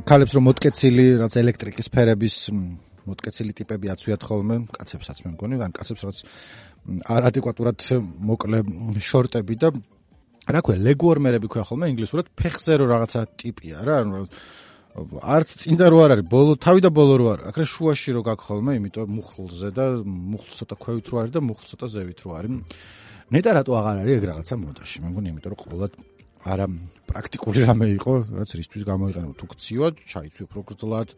ქალებს 0.08 0.32
რომ 0.37 0.42
მოტკეცილი 0.48 1.06
რაც 1.22 1.32
ელექტრიკის 1.42 1.87
სფერების 1.88 2.37
მოტკეცილი 3.08 3.52
ტიპები 3.58 3.87
აცვიათ 3.94 4.22
ხოლმე, 4.28 4.56
კაცებსაც 4.76 5.18
მე 5.24 5.28
მგონი, 5.37 5.54
ან 5.64 5.72
კაცებს 5.76 6.02
რაც 6.08 6.18
არადეკვატურად 7.04 7.78
მოკლე 8.28 8.58
შორტები 9.00 9.54
და 9.61 9.68
რა 10.48 10.61
ქვია, 10.64 10.78
ლეგუორმერები 10.88 11.46
ქვია 11.52 11.64
ხოლმე 11.68 11.92
ინგლისურად 11.92 12.32
ფეხზე 12.37 12.74
რო 12.80 12.87
რაღაცა 12.92 13.20
ტიპია 13.40 13.84
რა, 13.84 13.94
ანუ 14.04 14.24
არც 14.96 15.48
წინდა 15.62 15.87
რო 15.92 15.98
არ 16.05 16.11
არის, 16.16 16.27
ბოლო 16.27 16.53
თავი 16.59 16.81
და 16.83 16.90
ბოლო 16.90 17.14
რო 17.20 17.27
არ. 17.33 17.40
აქ 17.48 17.57
რა 17.61 17.66
შუაში 17.68 18.11
რო 18.16 18.22
გაქვს 18.27 18.44
ხოლმე, 18.48 18.72
იმიტომ 18.79 19.07
მუხლზე 19.14 19.70
და 19.77 19.85
მუხლ 20.05 20.51
ცოტა 20.59 20.74
ქვევით 20.79 21.07
რო 21.12 21.16
არის 21.22 21.33
და 21.37 21.40
მუხლ 21.44 21.64
ცოტა 21.70 21.87
ზევით 21.92 22.20
რო 22.24 22.31
არის. 22.38 22.51
ნეტა 23.29 23.51
რატო 23.59 23.72
აღარ 23.79 23.96
არის 24.03 24.14
ეგ 24.18 24.24
რაღაცა 24.33 24.55
მოდაში? 24.59 24.96
მე 25.05 25.09
მგონი 25.12 25.29
იმიტომ 25.29 25.51
რომ 25.53 25.61
ყოველად 25.62 25.92
არა 26.48 26.66
პრაქტიკული 27.09 27.59
რამე 27.68 27.87
იყო, 27.98 28.12
რაც 28.38 28.51
რისთვის 28.59 28.83
გამოიყენება 28.88 29.35
თუ 29.37 29.46
ქცივა, 29.53 29.87
ჩაიცვი 30.09 30.42
უფრო 30.48 30.61
გრძლად. 30.68 31.09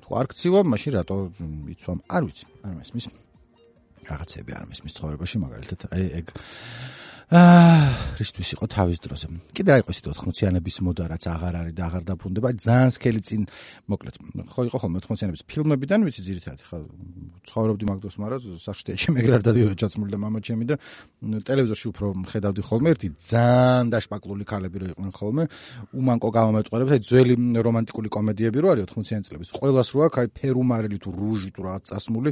თუ 0.00 0.08
არ 0.16 0.26
ქცივა, 0.32 0.60
მაშინ 0.64 0.92
რატო 0.96 1.16
იცვამ? 1.74 1.98
არ 2.08 2.22
ვიცი. 2.24 2.44
არ 2.64 2.72
მესმის. 2.80 3.06
რაღაცები 4.10 4.50
არ 4.56 4.64
მესმის 4.70 4.92
ცხოვრებაში 4.96 5.36
მაგალითად 5.44 5.80
აი 5.92 6.04
ეგ 6.18 6.26
აა, 7.30 8.18
რისთვის 8.18 8.48
იყო 8.58 8.66
თავის 8.74 8.98
დროზე. 9.06 9.26
კიდე 9.54 9.70
რა 9.70 9.78
იყო 9.86 9.90
ისეთი 9.94 10.08
80-იანების 10.18 10.76
მოდა, 10.82 11.04
რაც 11.14 11.24
აღარ 11.30 11.54
არის 11.62 11.74
და 11.78 11.82
აღარ 11.86 12.02
დაფრუნდება, 12.10 12.48
ძალიან 12.58 12.90
სქელი 12.90 13.20
წინ 13.22 13.42
მოკლედ. 13.86 14.14
ხო 14.50 14.60
იყო 14.66 14.78
ხოლმე 14.82 14.98
80-იანების 14.98 15.42
ფილმებიდან, 15.46 15.98
ვიცი 16.10 16.22
ძირითადად. 16.26 16.60
ხა 16.66 16.76
ცხოვრობდი 17.46 17.84
მაგდოს, 17.86 18.14
მაგრამ 18.18 18.58
სახშტია 18.66 18.94
ჩემი 18.98 19.16
ეგრე 19.22 19.32
არ 19.38 19.42
დადიოდა 19.46 19.74
ჩაცმული 19.78 20.10
და 20.10 20.18
მამა 20.26 20.38
ჩემი 20.42 20.64
და 20.70 20.74
ტელევიზორში 21.46 21.86
უფრო 21.94 22.06
ხედავდი 22.34 22.62
ხოლმე 22.66 22.88
ერთი 22.98 23.08
ძალიან 23.14 23.86
დაშპაკლული 23.94 24.44
ქალები 24.50 24.76
რო 24.82 24.86
იყვნენ 24.90 25.12
ხოლმე. 25.14 25.44
უმანკო 25.94 26.28
გამომეტყველებს, 26.34 26.90
აი 26.90 27.00
ძველი 27.06 27.34
რომანტიკული 27.62 28.08
კომედიები 28.10 28.58
რო 28.58 28.68
არის 28.74 28.84
80-იანი 28.90 29.24
წლების. 29.30 29.48
ყველას 29.54 29.88
რო 29.94 30.00
აქვს 30.10 30.18
აი 30.18 30.28
ფერუმარელი 30.34 30.98
თუ 30.98 31.10
რუჟი 31.14 31.50
თუ 31.54 31.60
რა 31.62 31.74
წასმული, 31.86 32.30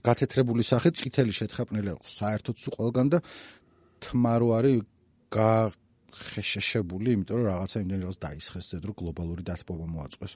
გათეთრებული 0.00 0.62
სახით 0.64 0.94
წითელი 1.00 1.32
შეთხაპნილი 1.34 1.88
აქვს 1.94 2.10
საერთოდ 2.20 2.56
სულ 2.62 2.74
ყველგან 2.78 3.06
და 3.10 3.18
თმა 4.00 4.34
რო 4.40 4.48
არის 4.58 4.78
გახეშებული, 5.30 7.08
იმიტომ 7.14 7.36
რომ 7.38 7.46
რაღაცა 7.50 7.76
იმდენ 7.84 8.00
რაღაც 8.04 8.18
დაისხეს 8.24 8.66
ზედ 8.74 8.84
რო 8.88 8.92
გლობალური 9.00 9.42
დათბობა 9.46 9.86
მოაწყვეს 9.94 10.32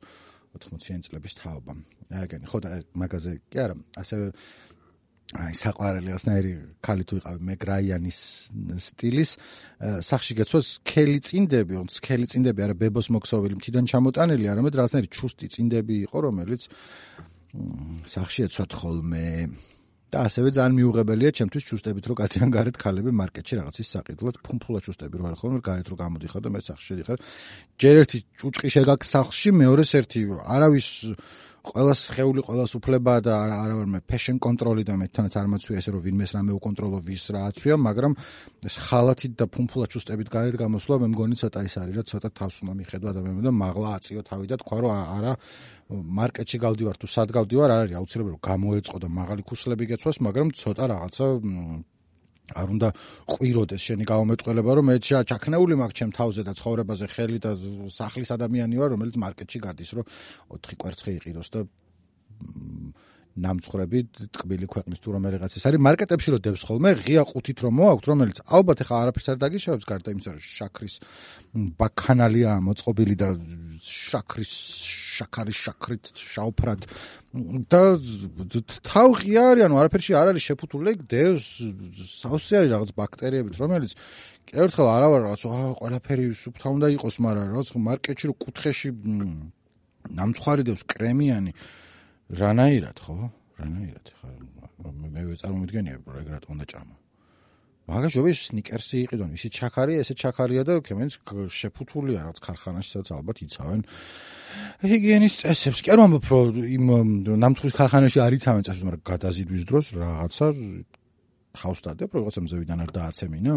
80-იან 0.54 1.00
წლების 1.02 1.34
თაობამ. 1.40 1.80
აიგენი, 2.14 2.46
ხო 2.46 2.58
და 2.62 2.70
მაგაზე 2.94 3.32
კი 3.50 3.58
არა, 3.64 3.74
ასევე 3.98 4.26
აი 5.34 5.54
საყვარელი 5.56 6.10
ასნაირი 6.14 6.52
ქალი 6.84 7.04
თუ 7.08 7.16
იყავი 7.18 7.40
მეგრაიანის 7.48 8.18
სტილის 8.86 9.30
სახში 10.04 10.32
გეცოს 10.38 10.66
სქელი 10.78 11.20
წინდები, 11.26 11.74
on 11.80 11.88
სქელი 11.90 12.28
წინდები 12.28 12.60
არა 12.60 12.74
ბებოს 12.76 13.08
მოქსოვილი 13.08 13.56
მთიდან 13.58 13.88
ჩამოტანილი, 13.88 14.44
არამედ 14.52 14.78
რაღაცნაირი 14.78 15.08
ჩუსტი 15.16 15.46
წინდები 15.48 15.94
იყო, 16.06 16.18
რომელიც 16.28 16.68
სახში 18.14 18.40
ეცვათ 18.46 18.72
ხოლმე 18.78 19.26
და 20.14 20.22
ასევე 20.30 20.48
ძალიან 20.54 20.74
მიუღებელია 20.78 21.30
ჩემთვის 21.38 21.64
ჩუსტებით 21.68 22.04
რომ 22.06 22.16
კატიან 22.22 22.50
გარეთ 22.54 22.76
ქალები 22.78 23.10
მარკეტში 23.18 23.54
რაღაცის 23.58 23.88
საყიდლად 23.94 24.36
ფუმფულა 24.46 24.80
ჩუსტები 24.86 25.14
რო 25.18 25.24
არ 25.30 25.36
ხოლმე 25.42 25.60
გარეთ 25.68 25.86
რო 25.90 25.96
გამოდიხარ 25.98 26.42
და 26.44 26.50
მე 26.54 26.60
სახში 26.62 26.86
შედიხარ. 26.94 27.18
ჯერ 27.82 27.94
ერთი 28.02 28.18
ჭუჭყი 28.38 28.68
შეგაკ 28.74 29.00
სახში 29.02 29.50
მეორეს 29.58 29.90
ერთი 29.98 30.20
არავის 30.54 30.88
ყოველას 31.64 32.00
ხეული 32.12 32.42
ყოველას 32.44 32.72
უფლება 32.76 33.12
და 33.24 33.34
არა 33.40 33.76
ვარ 33.78 33.88
მე 33.88 34.00
ფეშენ 34.04 34.36
კონტროლი 34.36 34.84
და 34.84 34.94
მე 35.00 35.06
თანაც 35.16 35.34
არ 35.40 35.46
მაცვია 35.48 35.80
ესე 35.80 35.90
რომ 35.94 36.02
ვინმეს 36.04 36.34
რამე 36.36 36.52
უკონტროლო 36.60 36.98
ვის 37.08 37.24
რა 37.32 37.40
აცვია 37.48 37.76
მაგრამ 37.80 38.12
ეს 38.68 38.76
ხალათით 38.84 39.32
და 39.40 39.44
ფუმფულა 39.48 39.86
ჩუსტებით 39.88 40.28
გარეთ 40.28 40.56
გამოსვლა 40.60 40.94
მე 41.00 41.08
მგონი 41.16 41.36
ცოტა 41.40 41.60
ის 41.64 41.74
არის 41.80 41.94
რა 41.96 42.04
ცოტა 42.04 42.28
თავს 42.36 42.54
უნდა 42.68 42.74
მიხედვა 42.84 43.10
და 43.16 43.20
მე 43.24 43.30
მგონი 43.32 43.48
და 43.48 43.54
მაღლა 43.64 43.88
აწიო 43.96 44.22
თავი 44.28 44.46
და 44.52 44.56
თქვა 44.60 44.76
რომ 44.84 44.92
არა 45.16 45.32
მარკეტში 46.20 46.58
გავდივარ 46.68 46.96
თუ 47.00 47.06
სად 47.08 47.28
გავდივარ 47.32 47.68
არ 47.72 47.80
არის 47.84 47.96
აუცილებელი 47.96 48.34
რომ 48.36 48.44
გამოეწყო 48.44 48.96
და 49.00 49.08
მაღალი 49.08 49.42
ქუსლები 49.48 49.84
გეცვას 49.88 50.16
მაგრამ 50.20 50.52
ცოტა 50.52 50.84
რაღაცა 50.92 51.26
არ 52.52 52.68
უნდა 52.74 52.88
ყვიროდეს 53.24 53.80
შენი 53.88 54.04
გაუმეტყველება 54.04 54.70
რომ 54.76 54.88
მე 54.90 54.96
ჩაქნეული 55.00 55.74
მაქვს 55.80 55.96
ჩემ 55.96 56.12
თავზე 56.12 56.42
და 56.44 56.52
ცხოვრებაზე 56.60 57.06
ხელი 57.14 57.38
და 57.40 57.50
სახლის 57.88 58.30
ადამიანი 58.36 58.76
ვარ 58.76 58.92
რომელიც 58.94 59.16
მარკეტში 59.24 59.58
გადის 59.64 59.90
რომ 59.96 60.04
4 60.52 60.76
კვერცხი 60.84 61.12
იყიროს 61.24 61.48
და 61.56 61.64
ნამცხრები 63.34 64.00
ტკბილი 64.30 64.66
ქვეყნის 64.70 65.00
თუ 65.02 65.14
რომელიღაც 65.16 65.56
ეს 65.58 65.64
არის 65.66 65.82
მარკეტებში 65.82 66.34
რო 66.34 66.38
დევს 66.44 66.62
ხოლმე 66.68 66.90
ღია 67.02 67.22
ყუთით 67.26 67.58
რომ 67.66 67.74
მოაქვთ 67.80 68.06
რომელიც 68.10 68.38
ალბათ 68.46 68.82
ახლა 68.84 69.00
არაფერს 69.04 69.30
არ 69.34 69.38
დაგიშავებს 69.42 69.88
გარდა 69.90 70.14
იმისა 70.14 70.30
რომ 70.34 70.44
შაქრის 70.54 70.94
ბაქანალია 71.82 72.52
მოწყობილი 72.62 73.16
და 73.18 73.28
შაქრის 73.82 74.52
შაქარი 75.18 75.54
შაქრით 75.54 76.12
შაუფრად 76.14 76.86
და 77.74 77.82
თავი 78.86 79.34
არის 79.42 79.66
ანუ 79.66 79.78
არაფერში 79.82 80.14
არ 80.14 80.30
არის 80.34 80.46
შეფუთული 80.54 80.94
დევს 81.10 81.46
სავსე 82.22 82.54
არის 82.62 82.70
რაღაც 82.74 82.90
ბაქტერიებით 83.02 83.58
რომელიც 83.58 83.98
კერთხელ 84.50 84.88
არა 84.94 85.08
ვარ 85.10 85.24
რაღაც 85.26 85.42
ყველაფერი 85.82 86.26
სუფთა 86.38 86.68
უნდა 86.78 86.88
იყოს 86.98 87.16
მაგრამ 87.26 87.46
რაღაც 87.50 87.68
მარკეტში 87.88 88.26
რო 88.30 88.34
კუთხეში 88.44 88.90
ნამცხვარი 90.18 90.62
დევს 90.68 90.82
კრემიანი 90.94 91.52
რანაირად 92.30 92.98
ხო? 93.04 93.16
რანაირად 93.60 94.06
ხა 94.20 94.28
მე 94.84 95.08
მე 95.14 95.36
წარმომიდგენია 95.40 95.94
ეგ 96.00 96.28
რა 96.32 96.38
თქმა 96.42 96.54
უნდა 96.54 96.66
ჭამა. 96.72 96.96
მაგაშობის 97.84 98.38
სნიკერსი 98.48 98.96
იყიდონ, 99.04 99.30
ისი 99.36 99.48
ჩაქარი, 99.52 99.98
ესე 100.00 100.14
ჩაქარია 100.16 100.62
და 100.64 100.80
ქემენს 100.80 101.20
შეფუთულია 101.52 102.24
რაღაც 102.24 102.38
ქარხანაში, 102.40 102.88
სადაც 102.96 103.08
ალბათ 103.12 103.36
იცავენ 103.44 103.80
ჰიგიენის 104.88 105.34
წესებს. 105.44 105.80
კი 105.84 105.92
არ 105.92 106.00
ვამბობ, 106.00 106.24
რომ 106.32 106.64
იმ 106.64 106.84
ნამცხრის 107.44 107.74
ქარხანაში 107.76 108.18
არ 108.24 108.32
იცავენ 108.40 108.62
წესებს, 108.64 108.86
მაგრამ 108.88 109.04
გადაზიდვის 109.04 109.62
დროს 109.68 109.86
რაღაცა 110.00 110.46
ხავს 111.60 111.80
დადებ, 111.84 112.10
რაღაცა 112.16 112.40
მზევიდან 112.48 112.78
არ 112.88 112.90
დააცემინა. 112.98 113.54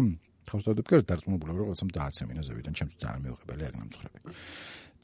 ხავს 0.48 0.64
დადებ, 0.68 0.84
კი 0.84 0.94
დარწმუნებული 1.08 1.50
ვარ, 1.56 1.60
რაღაცა 1.64 1.84
დააცემინა 1.88 2.42
ზევიდან, 2.44 2.72
ჩემს 2.76 2.94
ძალიან 3.00 3.20
მიუღებელი 3.24 3.62
აქ 3.68 3.74
ნამცხრები. 3.80 4.18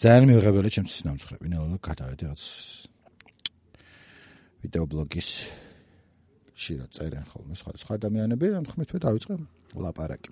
ძალიან 0.05 0.25
მიუღებელი 0.29 0.69
ჩემს 0.69 0.93
ნამცხრები, 1.09 1.47
ნელა 1.49 1.77
გადავედი 1.81 2.23
რაღაც 2.29 2.43
ვიდეო 4.65 4.85
ბლოგის 4.89 5.29
შირა 6.55 6.87
წერენ 6.97 7.29
ხოლმე 7.29 7.55
სხვა 7.61 7.77
სხვა 7.83 8.01
ადამიანები 8.01 8.55
ამ 8.57 8.65
ხმით 8.71 8.97
მე 8.97 8.99
დავიწყე 9.05 9.35
ლაპარაკი. 9.85 10.31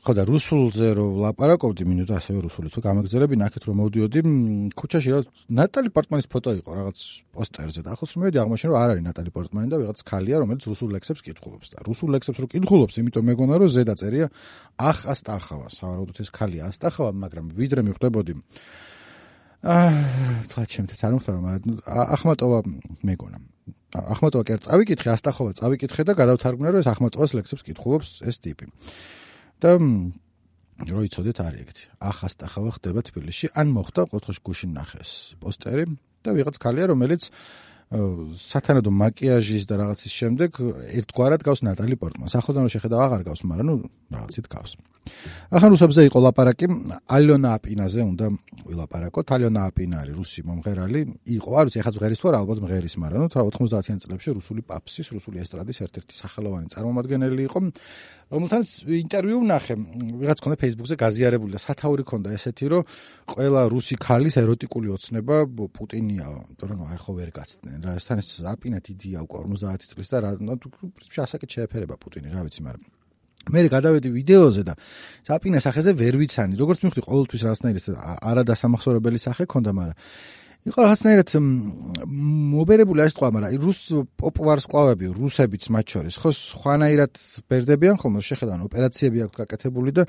ხო 0.00 0.12
და 0.16 0.24
რუსულზე 0.24 0.96
რო 0.96 1.06
ლაპარაკობდი 1.20 1.84
მინუტა 1.84 2.14
ასევე 2.16 2.40
რუსული 2.40 2.72
თუ 2.72 2.80
გამაგზავნები 2.80 3.36
ნახეთ 3.36 3.62
რომ 3.68 3.76
მოვდიოდი 3.84 4.20
ქუჩაში 4.72 5.10
რა 5.12 5.20
ნატალი 5.60 5.92
პორტმანის 5.92 6.26
ფოტო 6.32 6.54
იყო 6.56 6.70
რაღაც 6.72 6.98
პოსტერზე 7.36 7.80
და 7.84 7.92
ახლოს 7.92 8.16
მივედი 8.16 8.40
აღმოჩნდა 8.40 8.70
რომ 8.72 8.80
არ 8.80 8.90
არის 8.96 9.04
ნატალი 9.04 9.30
პორტმანი 9.36 9.68
და 9.68 9.76
ვიღაც 9.76 10.00
ქალია 10.08 10.40
რომელიც 10.40 10.64
რუსულ 10.72 10.88
ლექსებს 10.96 11.20
კითხულობს 11.20 11.68
და 11.76 11.84
რუსულ 11.84 12.08
ლექსებს 12.16 12.38
რო 12.40 12.48
კითხულობს 12.48 12.94
იმიტომ 12.96 13.24
მეგონა 13.28 13.54
რომ 13.60 13.68
ზედა 13.76 13.94
წერია 14.00 14.26
ახ 14.80 14.98
ასტახავა 15.04 15.68
სავარაუდოდ 15.68 16.16
ეს 16.24 16.30
ქალია 16.32 16.72
ასტახავა 16.72 17.12
მაგრამ 17.20 17.52
ვიდრე 17.60 17.80
მიხვდებოდი 17.84 18.32
აა 19.60 20.48
თქვა 20.48 20.62
ჩემთვის 20.72 21.00
არ 21.04 21.12
მომხდარა 21.12 21.40
მაგრამ 21.44 21.80
ახმატოვა 22.16 22.58
მეგონა. 23.04 23.38
ახმატოვა 23.92 24.42
კი 24.48 24.52
არ 24.56 24.60
წავიკითხე 24.64 25.08
ასტახავა 25.12 25.52
წავიკითხე 25.60 26.02
და 26.08 26.12
გადავთარგმნე 26.16 26.68
რომ 26.72 26.80
ეს 26.80 26.88
ახმატოვას 26.88 27.36
ლექსებს 27.36 27.66
კითხულობს 27.68 28.08
ეს 28.24 28.36
ტიპი. 28.40 28.72
და 29.60 29.76
რო 30.88 31.00
იცოდეთ 31.04 31.36
არის 31.44 31.60
ეგეთი. 31.60 31.84
ახასტახავა 32.00 32.70
ხდება 32.80 33.00
თბილისში, 33.04 33.46
ან 33.52 33.66
მოხდა 33.76 34.00
ყოველთვის 34.08 34.38
გუშინ 34.40 34.70
ნახეს 34.72 35.10
პოსტერი. 35.36 35.84
და 36.24 36.30
ვიღაც 36.32 36.56
ქალია 36.56 36.86
რომელიც 36.96 37.28
სათანადო 37.90 38.90
მაკიაჟის 38.94 39.64
და 39.66 39.74
რაღაცის 39.82 40.12
შემდეგ 40.14 40.50
ერთგვარად 40.94 41.42
გავს 41.42 41.64
ნატალი 41.66 41.98
პორტმანს. 41.98 42.38
ახლოდან 42.38 42.62
რომ 42.62 42.70
შეხედა 42.70 42.96
აღარ 43.02 43.22
გავს, 43.26 43.42
მაგრამ 43.50 43.66
ნუ 43.66 43.74
რაღაცით 44.14 44.46
გავს. 44.46 44.72
ახან 45.50 45.70
რუსებზე 45.74 46.00
იყო 46.06 46.18
ლაპარაკი, 46.22 46.66
ალიონა 47.10 47.48
აპინაზე 47.58 48.00
უნდა 48.06 48.26
ვილაპარაკოთ. 48.68 49.26
ალიონა 49.34 49.60
აპინა 49.72 49.96
არის 50.06 50.14
რუსი 50.20 50.40
მომღერალი, 50.46 51.00
იყო, 51.34 51.50
არ 51.58 51.64
ვიცი, 51.66 51.78
ეხლა 51.82 51.92
მღერის 51.98 52.18
თუ 52.20 52.26
არა, 52.30 52.38
ალბათ 52.44 52.58
მღერის, 52.62 52.94
მაგრამ 53.02 53.20
ნუ 53.24 53.28
90-იან 53.34 53.98
წლებში 54.04 54.30
რუსული 54.38 54.60
პაპსის, 54.70 55.06
რუსული 55.10 55.36
ესტრადის 55.42 55.78
ერთ-ერთი 55.82 56.14
სახელოვანი 56.14 56.66
წარმომადგენელი 56.70 57.42
იყო, 57.48 57.58
რომელთანაც 58.30 58.68
ინტერვიუ 58.86 59.38
ვნახე. 59.42 59.74
ვიღაც 60.22 60.38
ქონდა 60.38 60.56
Facebook-ზე 60.62 60.94
გაზიარებული 61.02 61.50
და 61.50 61.60
სათაური 61.60 62.04
ქონდა 62.06 62.30
ესეთი, 62.38 62.66
რომ 62.70 62.82
ყველა 63.26 63.60
რუსი 63.74 63.94
ქალის 63.98 64.34
ეროტიკული 64.38 64.88
ოცნება 64.94 65.36
პუტინია, 65.50 66.26
იმიტომ 66.30 66.68
რომ 66.70 66.80
აი 66.94 66.98
ხო 67.02 67.12
ვერ 67.18 67.30
გაცდნენ. 67.34 67.78
რა 67.82 67.92
ეს 67.98 68.04
თან 68.06 68.18
ეს 68.22 68.28
აპინა 68.54 68.78
დიდია 68.86 69.18
უკვე 69.26 69.38
50 69.50 69.90
წლის 69.90 70.08
და 70.14 70.16
რა 70.22 70.30
პრინციპში 70.38 71.20
ასაკეთ 71.26 71.48
შეეფერება 71.58 71.94
პუტინი, 71.98 72.30
რა 72.30 72.46
ვიცი, 72.46 72.62
მაგრამ 72.70 72.84
მე 73.48 73.60
გადავედი 73.72 74.08
ვიდეოზე 74.12 74.62
და 74.68 74.74
საპინას 75.24 75.64
სახეზე 75.64 75.96
ვერ 75.96 76.14
ვიცანი. 76.20 76.54
როგორც 76.60 76.78
მივხვდი, 76.84 77.02
ყოველთვის 77.08 77.40
რაღაცნაირი 77.40 77.80
არადასამახსოვრებელი 78.30 79.18
სახე 79.18 79.44
ქონდა, 79.48 79.70
მაგრამ 79.80 79.96
იყო 80.68 80.84
რაღაცნაირად 80.84 81.30
მობერებული 82.52 83.00
არის 83.00 83.14
თქვა, 83.16 83.28
მაგრამ 83.32 83.62
რუს 83.64 83.80
პოპ 84.20 84.40
ვარსკვლავები, 84.44 85.06
რუსებიც 85.16 85.64
მათ 85.72 85.86
შორის, 85.94 86.18
ხო, 86.20 86.30
სხვანაირად 86.36 87.12
ბერდებიან 87.48 87.96
ხოლმე, 87.96 88.20
შეხედან 88.28 88.64
ოპერაციები 88.68 89.24
აქვს 89.24 89.38
გაკეთებული 89.40 89.90
და 89.96 90.04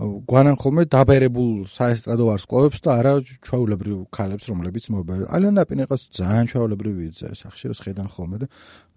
გვანან 0.00 0.56
ხოლმე 0.56 0.82
დაბერებულ 0.88 1.50
საესტრადო 1.68 2.24
ვარსკვლავებს 2.32 2.80
და 2.80 2.90
არა 2.96 3.12
ჩაულებრივ 3.44 3.98
ქალებს, 4.08 4.48
რომლებიც 4.48 4.84
მობერებული. 4.88 5.28
ალენა 5.36 5.68
პინე 5.68 5.84
ყავს 5.84 6.08
ძალიან 6.16 6.46
ჩაულებრივი 6.48 7.04
სახში, 7.36 7.64
რომ 7.68 7.76
შეხედან 7.76 8.08
ხოლმე 8.08 8.36
და 8.40 8.46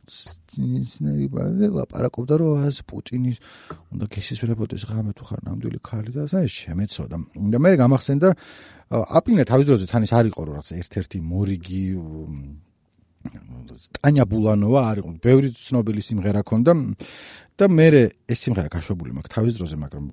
ისინი 0.04 1.28
ბაზე 1.32 1.70
ლაპარაკობდა 1.72 2.36
რომ 2.42 2.66
ას 2.68 2.84
პუტინის 2.84 3.38
უნდა 3.96 4.06
გესისრებოდეს 4.12 4.84
ღამე 4.92 5.16
თუ 5.16 5.24
ხარ 5.30 5.40
ნამდვილი 5.48 5.80
ქალი 5.80 6.12
და 6.12 6.28
ასე 6.28 6.44
შემეცოდა 6.52 7.18
და 7.54 7.58
მე 7.64 7.72
გამახსენდა 7.80 8.30
აპინე 8.94 9.46
თავის 9.50 9.66
დროზე 9.70 9.86
თან 9.90 10.06
ის 10.06 10.14
არისო 10.14 10.44
რომ 10.46 10.54
რაღაც 10.54 10.70
ერთ-ერთი 10.78 11.20
მორიგი 11.26 11.84
ტანია 13.98 14.26
ბულანოვა 14.30 14.82
არის 14.92 15.06
ბევრი 15.24 15.50
ცნობილი 15.58 16.02
სიმღერა 16.04 16.42
ქონდა 16.46 16.74
და 17.58 17.66
მე 17.72 17.88
ეს 18.30 18.40
სიმღერა 18.46 18.70
გაშვებული 18.70 19.16
მაქვს 19.18 19.34
თავის 19.34 19.54
დროზე 19.58 19.78
მაგრამ 19.84 20.06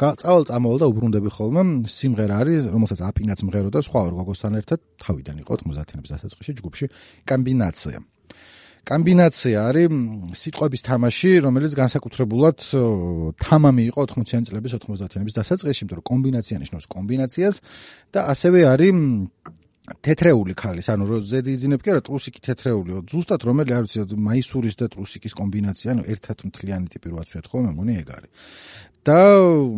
წავალ 0.00 0.44
წამოვალ 0.48 0.78
და 0.80 0.86
უბრუნდები 0.90 1.30
ხოლმე 1.36 1.62
სიმღერა 1.92 2.34
არის 2.40 2.70
რომელსაც 2.72 3.00
აპინაც 3.04 3.44
მღეროდა 3.44 3.80
სხვა 3.84 4.00
ორ 4.08 4.14
გოგოსთან 4.16 4.56
ერთად 4.56 4.80
თავიდან 5.04 5.36
იყო 5.44 5.52
90-იანების 5.60 6.12
დასაწყისში 6.16 6.52
ჯგუფში 6.60 6.86
კომბინაცია 7.28 7.98
კომბინაცია 8.88 9.58
არის 9.70 9.88
სიტყვების 10.40 10.82
თამაში, 10.88 11.30
რომელიც 11.44 11.72
განსაკუთრებულად 11.78 12.58
თამამი 13.44 13.82
იყო 13.90 14.00
80-იან 14.08 14.44
წლების 14.48 14.72
90-იანების 14.80 15.36
დასაწყისში, 15.36 15.82
იმიტომ 15.84 15.98
რომ 16.00 16.08
კომბინაცია 16.10 16.56
ნიშნავს 16.64 16.86
კომბინაციას 16.96 17.56
და 18.14 18.20
ასევე 18.32 18.60
არის 18.72 18.94
თეთრეული 19.90 20.54
ქალის, 20.54 20.86
ანუ 20.92 21.18
ზედი 21.26 21.54
იძინებ 21.56 21.82
კი 21.82 21.90
არა, 21.90 22.02
ტრუსიკი 22.06 22.40
თეთრეულიო. 22.46 22.98
ზუსტად 23.10 23.42
რომელი 23.48 23.72
არ 23.74 23.82
ვიცი, 23.88 24.18
მაისურის 24.28 24.76
და 24.78 24.86
ტრუსიკის 24.92 25.34
კომბინაცია, 25.34 25.88
ანუ 25.96 26.02
ერთად 26.14 26.38
მთლიანი 26.46 26.86
ტიპი 26.94 27.06
რო 27.10 27.16
აცვიათ 27.24 27.46
ხოლმე, 27.50 27.70
მგონი 27.74 27.94
ეგ 27.98 28.08
არის. 28.14 28.30
და 29.05 29.21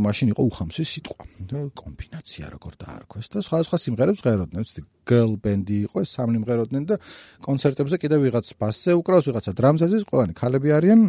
მაშინ 0.07 0.27
იყო 0.31 0.41
უხამსი 0.49 0.83
სიტყვა. 0.87 1.23
და 1.47 1.59
კომბინაცია 1.79 2.45
როგორ 2.51 2.73
დაარქვეს 2.81 3.27
და 3.31 3.39
სხვა 3.43 3.57
სხვა 3.67 3.77
სიმღერებს 3.79 4.21
ღეროდნენ, 4.23 4.63
ვიცი, 4.63 4.81
girl 5.07 5.31
band-ი 5.39 5.77
იყო, 5.87 6.03
ეს 6.03 6.09
სამნი 6.15 6.39
მღეროდნენ 6.43 6.83
და 6.87 6.95
კონცერტებზე 7.43 7.95
კიდევ 8.03 8.19
ვიღაც 8.27 8.47
ბასზე 8.59 8.91
უკრავს, 8.99 9.27
ვიღაცა 9.31 9.51
დრამზე, 9.59 9.85
ყველანი 10.11 10.33
ქალები 10.35 10.69
არიან 10.77 10.99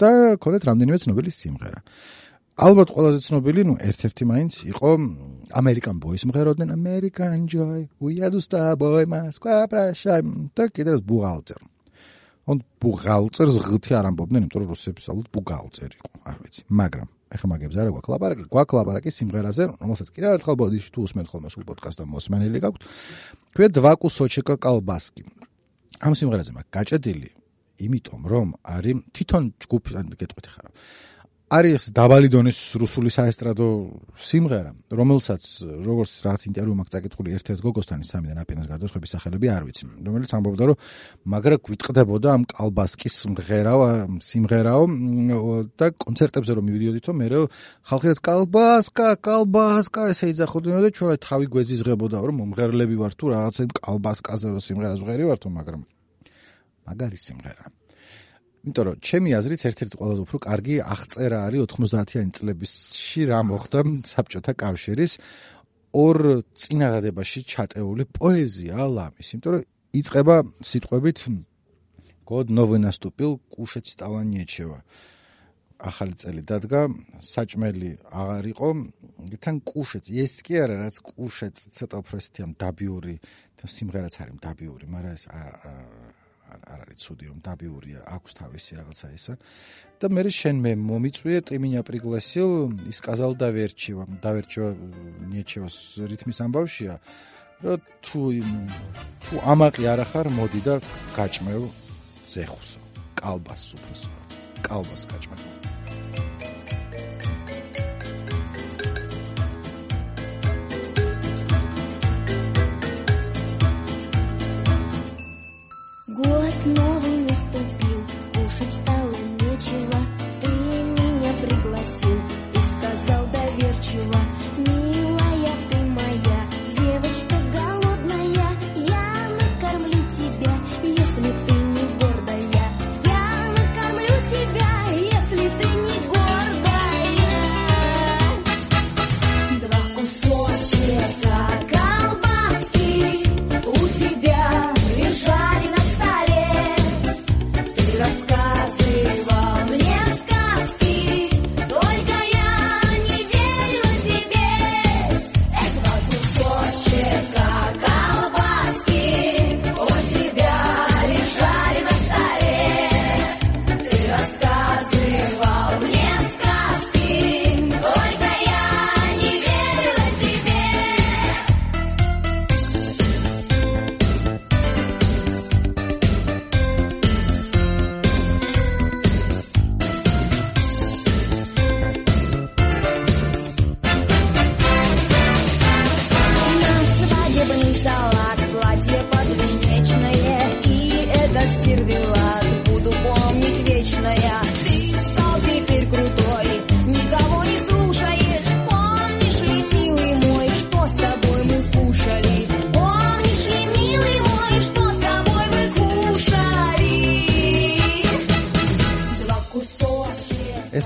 და 0.00 0.10
ქონდათ 0.40 0.62
რამდენიმე 0.68 0.98
ცნობილი 1.04 1.30
სიმღერა. 1.40 1.80
ალბათ 2.54 2.88
ყველაზე 2.94 3.18
ცნობილი, 3.26 3.60
ну, 3.66 3.74
ერთ-ერთი 3.82 4.24
მაინც 4.30 4.52
იყო 4.72 4.90
American 5.58 5.96
Boys 5.98 6.22
მღეროდნენ 6.22 6.70
American 6.70 7.48
Joy, 7.50 7.88
we 7.98 8.22
are 8.22 8.30
the 8.30 8.40
star 8.40 8.76
boy, 8.78 9.04
Moskva, 9.10 9.66
Prussia 9.66 10.22
და 10.54 10.70
კიდევ 10.70 11.02
ბუღალტერ. 11.02 11.60
он 12.46 12.60
ბუღალტერს 12.80 13.56
ღთი 13.64 13.96
არ 13.96 14.04
ამბობდნენ, 14.12 14.44
იმიტომ 14.44 14.60
რომ 14.62 14.70
რუსების 14.70 15.08
ალბათ 15.10 15.28
ბუღალტერი 15.32 15.96
იყო, 15.96 16.10
არ 16.28 16.36
ვიცი, 16.44 16.62
მაგრამ 16.80 17.08
ეხა 17.29 17.45
მაგებს 17.49 17.75
არა 17.77 17.91
გვაქვს 17.93 18.11
ლაპარაკი, 18.13 18.43
გვაქვს 18.49 18.77
ლაპარაკი 18.79 19.09
სიმღერაზე, 19.13 19.63
რომელსაც 19.77 20.07
კიდევ 20.09 20.29
ერთხელ 20.39 20.55
ბოდიში 20.59 20.89
თუ 20.89 20.99
უსმენთ 21.05 21.27
ხოლმე 21.29 21.49
სულ 21.53 21.63
პოდკასტს 21.69 21.99
და 22.01 22.05
მოსმენელი 22.09 22.59
გაქვთ. 22.65 22.81
ქვია 23.53 23.69
დვაკუ 23.69 24.07
სოჩეკა 24.09 24.55
კალბასკი. 24.65 25.21
ამ 25.99 26.13
სიმღერაზე 26.17 26.51
მაგ 26.57 26.65
გაჭედილი, 26.73 27.29
იმიტომ 27.85 28.21
რომ 28.25 28.47
არის 28.65 28.97
თვითონ 29.13 29.43
ჯგუფი, 29.61 29.91
ან 29.99 30.05
გეტყვით 30.17 30.47
ხარ. 30.49 30.65
არის 31.49 31.89
დაბალი 31.97 32.29
დონის 32.29 32.57
რუსული 32.77 33.09
საესტრადო 33.09 33.67
სიმღერა, 34.21 34.69
რომელსაც 34.93 35.45
როგორც 35.81 36.11
რაღაც 36.21 36.43
ინტერვიუ 36.45 36.75
მაქვს 36.77 36.93
წაკითხული 36.93 37.33
ერთ-ერთ 37.39 37.63
გოგოსთან 37.65 38.03
სამიდან 38.05 38.41
აპენას 38.43 38.67
გარდაშვების 38.69 39.13
სახელები 39.17 39.49
არ 39.49 39.65
ვიცი, 39.65 39.87
რომელიც 40.05 40.33
ამბობდა 40.37 40.67
რომ 40.69 40.77
მაგრა 41.33 41.57
გვიტყდებოდა 41.65 42.27
ამ 42.37 42.43
კალბასკის 42.53 43.15
სიმღერაო, 43.23 43.87
სიმღერაო 44.29 44.83
და 45.73 45.87
კონცერტებზე 46.05 46.51
რომ 46.53 46.69
მივიდიოდითო 46.69 47.17
მე 47.17 47.27
რომ 47.33 47.49
ხალხიც 47.89 48.21
კალბასკა, 48.29 49.09
კალბასკა 49.17 50.01
ესე 50.13 50.29
იძახოდნენ 50.29 50.85
და 50.85 50.89
ჩვენ 50.93 51.17
თავი 51.17 51.45
გვეზიზღებოდა 51.49 52.17
რომ 52.29 52.45
მომღერლები 52.45 52.95
ვარ 53.01 53.17
თუ 53.17 53.25
რაღაცა 53.33 53.61
კალბასკაზე 53.73 54.53
რომ 54.53 54.61
სიმღერას 54.69 55.01
ვღერი 55.01 55.25
ვართო, 55.33 55.49
მაგრამ 55.49 55.81
მაგარი 56.85 57.17
სიმღერაა 57.17 57.78
იმიტომ 58.59 58.83
რომ 58.87 58.95
ჩემი 59.09 59.29
აზრით 59.39 59.61
ერთ-ერთი 59.69 59.95
ყველაზე 59.99 60.21
უფრო 60.25 60.37
კარგი 60.45 60.75
აღწერა 60.93 61.37
არის 61.47 61.61
90-იანი 61.73 62.31
წლებისში 62.37 63.21
რა 63.29 63.39
მოხდა 63.49 63.79
საბჭოთა 64.11 64.53
კავშირის 64.63 65.13
ორ 65.95 66.17
წინადადებაში 66.59 67.39
ჩატეული 67.49 68.03
პოეზია 68.19 68.77
ლამის, 68.95 69.27
იმიტომ 69.33 69.53
რომ 69.55 69.63
იწება 69.99 70.35
სიტყვებით 70.69 71.19
გოდ 72.29 72.47
ნოვენასტუპილ 72.59 73.31
კუშეც 73.53 73.85
სტალანიეჩევა. 73.95 74.79
ახალი 75.79 76.15
წელი 76.19 76.41
დადგა, 76.43 76.81
საჭმელი 77.23 77.91
აღარ 78.11 78.45
იყო, 78.51 78.69
თან 79.39 79.55
კუშეც, 79.63 80.11
ეს 80.11 80.33
კი 80.43 80.59
არა 80.59 80.75
რაც 80.83 80.95
კუშეც 80.99 81.55
ცოტა 81.71 81.95
უფრო 82.03 82.15
ისეთი 82.19 82.39
ამ 82.43 82.51
დაბიური, 82.59 83.15
სიმღერაც 83.63 84.13
არის 84.19 84.43
დაბიური, 84.43 84.85
მაგრამ 84.91 85.15
ეს 85.15 85.23
არ 86.49 86.79
არის 86.85 86.97
ცუდი 87.03 87.25
რომ 87.29 87.39
დაბიურია 87.45 87.99
აქვს 88.15 88.31
თავისი 88.39 88.71
რაღაცა 88.79 89.07
ისა. 89.17 89.33
და 89.99 90.07
მე 90.15 90.23
შენ 90.31 90.55
მე 90.63 90.71
მომიწვიე 90.79 91.39
ტიმინა 91.49 91.81
პრიგლესილ 91.83 92.51
ის 92.87 92.99
კაზალ 93.03 93.33
დავერჩივა 93.43 94.03
დავერჩივა 94.23 94.69
ნიჩევას 95.33 95.75
რითმის 96.07 96.39
ამბავშია 96.45 96.95
რომ 97.63 97.79
თუ 98.05 98.21
თუ 99.27 99.35
ამაყი 99.53 99.83
არ 99.91 99.99
ახარ 100.07 100.27
მოდი 100.31 100.61
და 100.63 100.75
გაჭმევ 101.19 101.61
ზეხუსო 102.31 102.79
კალბას 103.19 103.63
უფროსო 103.75 104.11
კალბას 104.63 105.03
გაჭმევ 105.11 106.28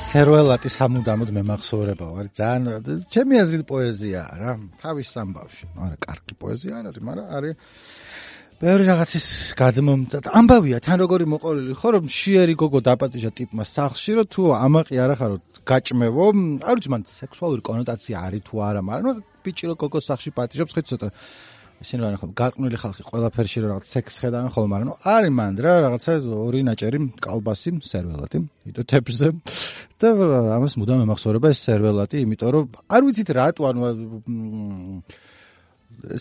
სერველატი 0.03 0.69
სამუდამოდ 0.73 1.29
მემახსოვრება 1.37 2.07
ვარ 2.15 2.27
ძალიან 2.35 3.05
ჩემი 3.13 3.39
აზრით 3.39 3.63
პოეზიაა 3.71 4.33
რა 4.41 4.51
თავის 4.83 5.07
სამბავში. 5.15 5.63
არა 5.79 5.97
კარგი 6.05 6.33
პოეზია 6.43 6.73
არ 6.79 6.85
არის 6.91 7.03
მაგრამ 7.07 7.27
არის 7.37 7.53
ბევრი 8.63 8.83
რაღაცის 8.91 9.27
გადმომდა 9.59 10.17
ამბავია 10.39 10.77
თან 10.83 10.97
როგორი 11.03 11.25
მოყოლილი 11.33 11.73
ხო 11.79 11.89
რომ 11.95 12.05
შიერი 12.19 12.55
გოგო 12.61 12.79
დაპატიჟა 12.89 13.31
ტიპმა 13.39 13.63
სახში 13.63 14.11
რომ 14.19 14.27
თუ 14.33 14.41
ამაყი 14.65 14.95
არა 15.03 15.15
ხარო 15.19 15.35
გაჭმევო 15.71 16.25
არ 16.67 16.75
ვიცი 16.77 16.89
მან 16.93 17.01
სექსუალური 17.07 17.61
კონოტაცია 17.69 18.15
არის 18.27 18.43
თუ 18.47 18.55
არა 18.69 18.81
მაგრამ 18.91 19.15
ბიჭი 19.43 19.65
რო 19.71 19.75
გოგო 19.83 19.99
სახში 20.09 20.29
პატიჟობს 20.35 20.73
ხე 20.75 20.83
ცოტა 20.89 21.07
ისინი 21.83 21.99
ვარენ 22.03 22.19
ხოლმე 22.21 22.35
გაყნული 22.39 22.77
ხალხი 22.79 23.03
ყველაფერში 23.09 23.57
რა 23.63 23.67
რაღაც 23.73 23.89
სექს 23.91 24.15
ხედავენ 24.23 24.51
ხოლმე 24.55 24.69
მაგრამ 24.73 24.89
არის 25.13 25.33
მანდ 25.39 25.57
რა 25.63 25.73
რაღაცა 25.83 26.13
ორი 26.31 26.61
ნაჭერი 26.67 26.99
კალბასი 27.25 27.69
სერველატი 27.83 28.37
იტო 28.71 28.83
თეფზე 28.87 29.27
და 29.99 30.07
ამას 30.57 30.73
მუდამ 30.79 31.03
მემახსოვრება 31.03 31.51
ეს 31.51 31.59
სერველატი 31.67 32.23
იმიტომ 32.23 32.49
რომ 32.55 32.65
არ 32.87 33.01
ვიცით 33.03 33.29
რატო 33.35 33.61
ანუ 33.67 33.81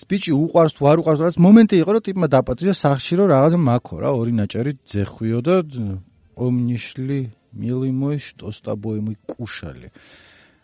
სპიჩი 0.03 0.33
უყარს 0.37 0.75
თუ 0.79 0.83
არ 0.91 0.99
უყარს 1.03 1.21
რაღაც 1.23 1.37
მომენტი 1.47 1.77
იყო 1.83 1.91
რომ 1.95 2.03
ტიპმა 2.07 2.27
დაპატიჟა 2.35 2.75
სახში 2.83 3.15
რომ 3.19 3.27
რაღაცა 3.35 3.59
მაქო 3.67 3.95
რა 4.03 4.11
ორი 4.19 4.33
ნაჭერი 4.39 4.73
ძეხვიო 4.93 5.41
და 5.47 5.57
ომნიშლი 6.43 7.21
მილიმოი 7.63 8.19
შტოსტაბოიმი 8.27 9.15
კუშალი 9.31 9.89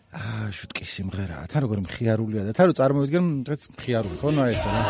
აა 0.09 0.49
შუტკი 0.49 0.85
სიმღერაა. 0.89 1.45
თან 1.53 1.61
როგორი 1.69 1.81
მხიარულია 1.85 2.41
და 2.49 2.53
თან 2.57 2.65
რო 2.69 2.73
წარმოვიდგენ 2.81 3.25
დღეს 3.45 3.61
მხიარული 3.77 4.15
ხო 4.17 4.29
ნუ 4.33 4.41
ეს 4.49 4.63
რა. 4.65 4.81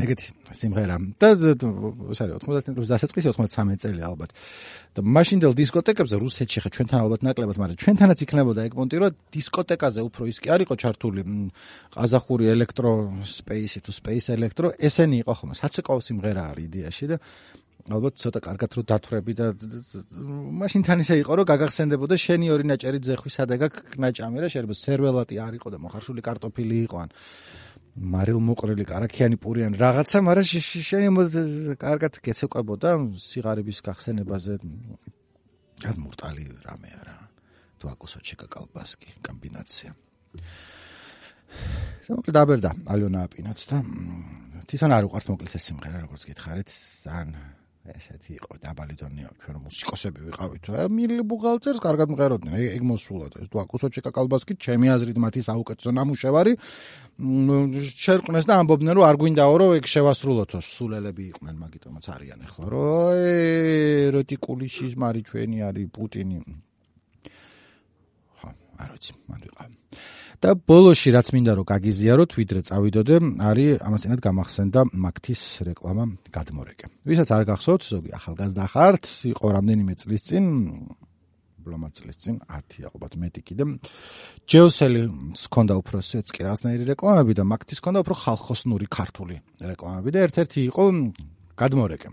ეგეთი 0.00 0.26
სიმღერა. 0.56 0.96
და 1.20 1.28
სარი 2.16 2.32
90 2.40 2.88
დასაწყისი 2.88 3.28
93 3.36 3.76
წელი 3.84 4.00
ალბათ. 4.00 4.30
და 4.96 5.00
მაშინდელ 5.00 5.52
დისკოტეკებზე 5.56 6.16
რუსეთში 6.20 6.58
ხა 6.64 6.70
ჩვენთან 6.72 6.98
ალბათ 7.04 7.20
ნაკლებად, 7.24 7.56
მაგრამ 7.60 7.78
ჩვენთანაც 7.80 8.18
იქნებოდა 8.24 8.60
ეგ 8.68 8.72
პონტი, 8.76 8.96
რომ 9.00 9.12
დისკოტეკაზე 9.32 10.00
უფრო 10.08 10.22
ის 10.28 10.36
კი 10.40 10.48
არ 10.52 10.60
იყო 10.68 10.74
ჩართული 10.80 11.20
ყაზახური 11.96 12.44
ელექტრო 12.52 12.92
სპეისი 13.24 13.78
თუ 13.84 13.90
სპეის 13.92 14.26
ელექტრო, 14.36 14.66
ესენი 14.76 15.16
იყო 15.24 15.32
ხომ 15.32 15.50
საცეკაო 15.60 16.00
სიმღერა 16.08 16.42
არის 16.52 16.64
იდეაში 16.68 17.04
და 17.08 17.16
ალბათ 17.90 18.14
ცოტა 18.22 18.40
კარგად 18.46 18.70
რო 18.78 18.82
დათვრები 18.86 19.32
და 19.34 19.46
მაშინ 20.62 20.82
თან 20.86 21.02
ისე 21.02 21.18
იყო 21.22 21.32
რომ 21.40 21.46
გაგახსენდებოდა 21.50 22.14
შენი 22.24 22.46
ორი 22.54 22.64
ნაჭერი 22.70 22.98
ძეხვის 23.02 23.36
ადეგა 23.42 23.68
კნაჭამი 23.74 24.38
რა 24.38 24.48
შეიძლება 24.54 24.76
სერველატი 24.78 25.34
არ 25.42 25.52
იყო 25.58 25.68
და 25.74 25.78
მოხარშული 25.82 26.22
კარტოფილი 26.22 26.76
იყო 26.86 26.96
ან 27.02 27.10
მარილ 28.14 28.38
მოყრილი 28.38 28.84
караქიანი 28.86 29.36
პური 29.42 29.66
ან 29.66 29.74
რაღაცა 29.82 30.18
მაგრამ 30.28 30.46
შენი 30.90 31.08
კარგად 31.82 32.12
გეცეკვებოდა 32.22 32.90
სიღარიბის 33.18 33.78
გახსენებაზე. 33.84 34.54
გადმურტალი 35.82 36.44
რამე 36.62 36.90
არა. 37.02 37.16
თუ 37.82 37.90
აკუსოჩეკა 37.90 38.46
კალბასკი 38.46 39.10
კომბინაცია 39.26 39.90
მოკლედ 42.14 42.36
აბერდა 42.38 42.70
ალიონა 42.94 43.24
აპინაც 43.26 43.64
და 43.72 43.80
თვითონ 44.70 44.94
არ 44.96 45.08
უყართ 45.08 45.26
მოკლედ 45.32 45.56
ეს 45.58 45.66
სიმღერა 45.66 46.04
როგორც 46.04 46.22
გითხარით 46.30 46.70
ძალიან 47.02 47.34
ესეთი 47.82 48.38
იყო 48.38 48.58
დაბალი 48.62 48.94
დონეა 48.94 49.30
ჩვენ 49.42 49.56
მუსიკოსები 49.66 50.20
ვიყავით. 50.30 50.64
მილი 50.86 51.14
ბუღალტერს 51.26 51.82
კარგად 51.82 52.14
მღეროდნენ. 52.14 52.54
ეგ 52.78 52.82
მოსულად 52.86 53.32
ეს 53.42 53.48
თუ 53.50 53.56
აკუსოჩიკა 53.58 54.10
კალბასკი 54.14 54.54
ჩემი 54.54 54.86
აზრით 54.94 55.18
მათი 55.18 55.40
საუკეთესო 55.42 55.90
ნამუშევარი 55.90 56.52
შერყნეს 57.98 58.46
და 58.46 58.54
ამბობდნენ 58.62 58.94
რომ 58.94 59.04
არ 59.10 59.16
გვინდაო 59.18 59.54
რომ 59.58 59.70
ეგ 59.82 59.84
შევასრულოთო. 59.90 60.58
სულელები 60.62 61.22
იყვნენ 61.34 61.56
მაგიტომაც 61.58 62.04
არიან 62.06 62.40
ახლა 62.46 62.66
რომ 62.70 63.18
ეროტიკული 64.14 64.66
შიზმარი 64.70 65.20
ჩვენი 65.26 65.58
არის 65.66 65.88
პუტინი. 65.90 66.38
ხა 68.38 68.50
არ 68.78 68.90
ვიცი 68.94 69.12
მან 69.26 69.40
ვიყავ 69.42 69.70
და 70.42 70.56
ბოლოში 70.58 71.12
რაც 71.14 71.28
მინდა 71.36 71.52
რომ 71.54 71.66
გაგიზიაროთ 71.70 72.32
ვიდრე 72.34 72.60
წავიდოდე 72.66 73.16
არის 73.46 73.82
ამასთანავ 73.86 74.20
გამახსენდა 74.26 74.80
მაგთის 74.90 75.42
რეკლამა 75.70 76.04
გადმორეკე. 76.34 76.86
ვისაც 77.06 77.28
არ 77.30 77.42
გახსოვთ 77.46 77.82
ზოგი 77.86 78.10
ახალგაზრდა 78.18 78.64
ხართ 78.74 79.04
იყო 79.30 79.46
რამდენიმე 79.54 79.94
წლის 80.02 80.22
წინ 80.26 80.44
ბლომა 81.62 81.88
წლის 81.94 82.18
წინ 82.18 82.42
10 82.50 82.90
ალბათ 82.90 83.12
მეტი 83.22 83.40
კიდე 83.46 83.64
ჯეოსელის 84.50 85.46
ჰქონდა 85.46 85.74
უფრო 85.78 85.98
სეცკი 86.10 86.40
რაღაცნაირი 86.42 86.84
რეკლამები 86.90 87.32
და 87.38 87.44
მაგთის 87.46 87.78
ჰქონდა 87.78 88.02
უფრო 88.02 88.14
ხალხოსნური 88.26 88.86
ქართული 88.90 89.36
რეკლამები 89.62 90.10
და 90.10 90.18
ერთ-ერთი 90.26 90.58
იყო 90.74 90.84
გადმორეკე. 91.54 92.08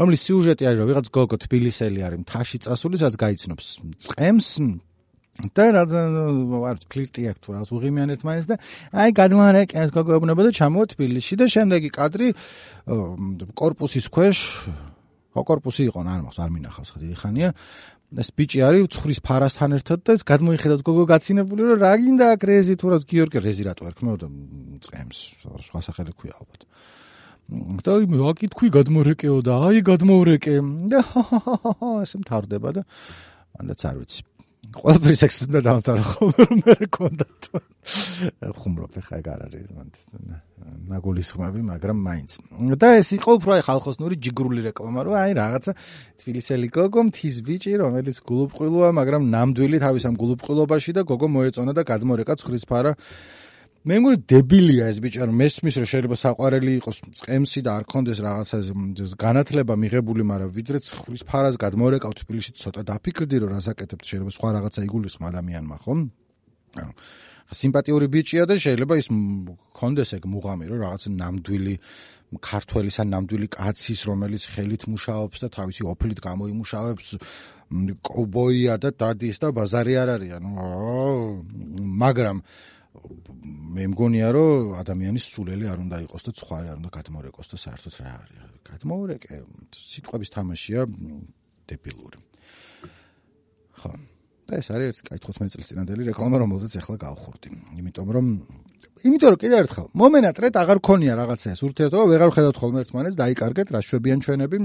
რომლის 0.00 0.20
სიუჟეტი 0.24 0.64
არის 0.64 0.78
რომ 0.80 0.88
ვიღაც 0.88 1.06
გოგო 1.12 1.36
თბილისელი 1.44 2.00
არის 2.06 2.18
მთაში 2.24 2.56
წასული 2.64 2.96
სადაც 2.96 3.16
გაიცნობს 3.20 3.66
წემს 4.08 4.48
და 5.38 5.64
რაც 5.70 5.90
არ 5.94 6.78
ფლირტი 6.90 7.22
აქვს 7.30 7.42
თუ 7.44 7.48
რაღაც 7.54 7.68
უღიმიანეთ 7.78 8.20
მაინც 8.26 8.46
და 8.50 8.56
აი 8.90 9.10
გადმოარეკე 9.14 9.74
ეს 9.78 9.90
გაგეუბნება 9.94 10.42
და 10.48 10.50
ჩამოვა 10.58 10.86
თბილისში 10.94 11.34
და 11.38 11.46
შემდეგი 11.46 11.90
კადრი 11.94 12.28
корпуსის 13.54 14.06
ქვეშ 14.10 14.38
корпуსი 15.38 15.86
იყო 15.86 16.02
არ 16.02 16.22
მახსოვს 16.26 16.42
არ 16.42 16.50
მინახავს 16.58 16.90
ხდი 16.98 17.14
ხანია 17.22 17.50
ეს 18.16 18.28
ბიჭი 18.32 18.60
არის 18.64 18.88
ცხვრის 18.88 19.20
ფარასთან 19.20 19.76
ერთად 19.76 20.00
და 20.08 20.16
ეს 20.16 20.22
გადმოიხედავს 20.24 20.80
გოგო 20.80 21.04
გაცინებული 21.12 21.62
რომ 21.68 21.78
რა 21.84 21.92
გინდა 22.00 22.26
აქ 22.34 22.42
რეზი 22.48 22.74
თუ 22.80 22.86
რაც 22.96 23.02
გიორგი 23.04 23.38
რეზი 23.44 23.62
რატო 23.68 23.84
არ 23.84 23.94
ქმნოდა? 24.00 24.26
წემს 24.80 25.18
სხვა 25.44 25.80
სახელი 25.84 26.12
ქვია 26.16 26.34
ალბათ. 26.40 26.62
და 27.84 27.92
აკითხვი 28.32 28.68
გადმორეკეო 28.72 29.36
და 29.44 29.52
აი 29.68 29.78
გადმორეკე. 29.84 30.56
და 30.88 31.00
ესე 32.00 32.16
მთავრდება 32.24 32.68
და 32.80 32.82
ანდაც 33.60 33.80
არ 33.84 33.96
ვიცი. 34.00 34.20
ყველაფერი 34.76 35.16
სექსს 35.16 35.44
უნდა 35.48 35.60
დავთვალო 35.64 36.04
ხოლმე 36.08 36.44
რომ 36.48 36.58
მე 36.66 36.74
რქონდა 36.84 37.26
თუ. 37.44 37.60
ხუმრობ 38.58 38.94
ხა 39.00 39.14
ეგ 39.18 39.28
არ 39.32 39.40
არის 39.48 39.68
ნაგულის 40.88 41.28
ხმები 41.32 41.60
მაგრამ 41.72 41.98
მაინც. 42.04 42.30
და 42.76 42.88
ეს 43.00 43.08
იყო 43.16 43.30
უფრო 43.40 43.50
აი 43.56 43.62
ხალხოსნური 43.64 44.14
ჯიგრული 44.20 44.60
რეკლამა 44.68 45.00
რომ 45.08 45.14
აი 45.24 45.32
რაღაცა 45.40 45.72
თბილისელი 46.20 46.68
გოგო 46.68 47.00
მთის 47.08 47.36
ბიჭი 47.48 47.72
რომელიც 47.80 48.16
გულუბყილოა 48.28 48.90
მაგრამ 49.00 49.22
ნამდვილი 49.32 49.76
თავის 49.80 50.04
ამ 50.04 50.14
გულუბყილობაში 50.20 50.90
და 50.96 51.02
გოგო 51.08 51.28
მოეწონა 51.32 51.72
და 51.72 51.82
გადმორეკა 51.88 52.34
ცხრისფარა 52.36 52.92
მე 53.86 53.98
მგონი 54.02 54.18
დებილია 54.26 54.88
ეს 54.90 54.98
ბიჭი, 54.98 55.22
რომ 55.22 55.36
მესმის 55.38 55.74
რომ 55.78 55.86
შეიძლება 55.86 56.16
საყვარელი 56.18 56.72
იყოს 56.82 56.98
წემსი 57.22 57.60
და 57.62 57.70
არ 57.78 57.84
კონდეს 57.92 58.18
რაღაცა 58.26 58.58
განათლება 59.22 59.74
მიღებული, 59.78 60.22
მაგრამ 60.26 60.50
ვიდრე 60.58 60.78
ცხრის 60.82 61.22
ფარას 61.30 61.56
გადმორეკავ 61.62 62.12
თბილისში 62.18 62.52
ცოტა 62.58 62.82
დაფიქრდი 62.90 63.36
რომ 63.38 63.54
რასაკეთებ 63.54 64.00
შეიძლება 64.02 64.32
სხვა 64.34 64.48
რაღაცა 64.58 64.80
იგულისხმ 64.88 65.22
ადამიანმა, 65.30 65.76
ხო? 65.78 65.92
ანუ 66.82 66.92
სიმპათიური 67.48 68.06
ბიჭია 68.12 68.44
და 68.44 68.54
შეიძლება 68.60 68.94
ის 69.00 69.08
კონდეს 69.72 70.10
ეგ 70.18 70.24
მუღამი 70.28 70.64
რომ 70.68 70.78
რაღაცა 70.84 71.08
ნამდვილი 71.16 71.74
ქართველის 72.44 72.96
ან 73.00 73.08
ნამდვილი 73.08 73.46
კაცის 73.56 74.00
რომელიც 74.04 74.42
ხელით 74.52 74.82
მუშაობს 74.92 75.38
და 75.44 75.48
თავისი 75.48 75.82
ოფლით 75.88 76.18
გამოიმუშავებს 76.28 77.06
კოვბოია 78.04 78.74
და 78.84 78.90
დადის 79.00 79.40
და 79.40 79.48
ბაზარი 79.56 79.94
არ 79.96 80.08
არის 80.16 80.32
ანუ 80.36 80.50
მაგრამ 82.04 82.36
მე 83.78 83.84
მგონია 83.92 84.28
რომ 84.34 84.74
ადამიანის 84.82 85.24
სულელი 85.34 85.66
არ 85.72 85.78
უნდა 85.84 85.96
იყოს 86.04 86.22
და 86.28 86.32
ცხარი 86.38 86.66
არ 86.72 86.78
უნდა 86.80 86.90
გადმოურეკოს 86.98 87.48
და 87.52 87.56
საერთოდ 87.64 87.94
რა 88.00 88.12
არის? 88.18 88.38
გადმოურეკე 88.68 89.36
სიტყვების 89.74 90.30
თამაშია 90.34 90.80
დებილური. 91.68 92.18
ხო. 93.78 93.92
და 94.48 94.52
ეს 94.58 94.68
არის 94.72 95.04
კაი 95.04 95.20
15 95.20 95.52
წლის 95.52 95.66
წინანდელი 95.68 96.08
რეკლამა 96.08 96.36
რომელზეც 96.40 96.72
ახლა 96.80 96.96
გავხურდი 97.04 97.48
იმიტომ 97.78 98.08
რომ 98.16 98.26
იმიტომ 99.04 99.28
რომ 99.34 99.40
კიდე 99.44 99.56
ერთხელ 99.62 99.86
მომენატრეთ 100.00 100.54
აღარ 100.62 100.78
ქონია 100.88 101.14
რაღაცა 101.20 101.52
ეს 101.52 101.60
ურთიერთობა 101.68 102.04
ვეღარ 102.08 102.30
ხედავთ 102.34 102.56
ხოლმე 102.58 102.78
ერთმანეთს 102.82 103.18
დაიკარგეთ 103.20 103.68
რა 103.76 103.80
შვებიან 103.84 104.18
ჩვენები. 104.24 104.58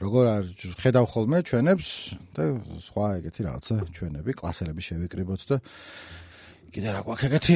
როგორ 0.00 0.24
არ 0.32 0.44
ხედავ 0.80 1.06
ხოლმე 1.12 1.38
ჩვენებს 1.44 1.88
და 2.36 2.42
სხვა 2.88 3.06
ეგეთი 3.20 3.40
რაღაცა 3.48 3.74
ჩვენები 3.96 4.30
კლასელები 4.32 4.82
შევიკრიბოთ 4.86 5.42
და 5.50 5.56
კიდე 6.70 6.90
რა 6.94 7.00
გვაქვს 7.02 7.24
ეგეთი 7.26 7.54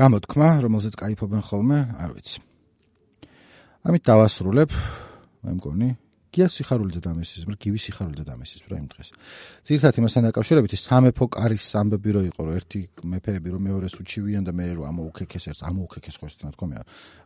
გამოთქმა, 0.00 0.48
რომელზეც 0.64 0.94
кайფობენ 0.96 1.42
ხოლმე, 1.44 1.78
არ 2.00 2.10
ვიცი. 2.16 2.40
ამით 3.84 4.02
დავასრულებ, 4.08 4.70
მე 5.44 5.52
მგონი. 5.60 5.88
გია 6.28 6.48
სიხარულიძე 6.52 7.00
დამესის, 7.04 7.44
მაგრამ 7.44 7.60
გივი 7.64 7.80
სიხარულიძე 7.84 8.24
დამესის 8.28 8.60
რა 8.68 8.76
იმ 8.80 8.86
დღეს. 8.92 9.08
ძირთად 9.64 9.94
იმასთან 10.00 10.22
დაკავშირებით 10.28 10.72
ის 10.76 10.82
სამეფო 10.88 11.24
კარის 11.36 11.62
სამბები 11.72 12.10
რო 12.16 12.22
იყო, 12.32 12.40
რომ 12.48 12.54
ერთი 12.60 12.80
მეფეები 13.12 13.48
რომ 13.48 13.62
მეორეს 13.64 13.94
უჩივიან 13.96 14.42
და 14.44 14.52
მე 14.52 14.64
რო 14.76 14.82
ამოუქექეს 14.92 15.44
ერთს, 15.52 15.62
ამოუქექეს 15.68 16.16
ხო 16.20 16.26
ესთან 16.28 16.52
თქომია. 16.52 16.82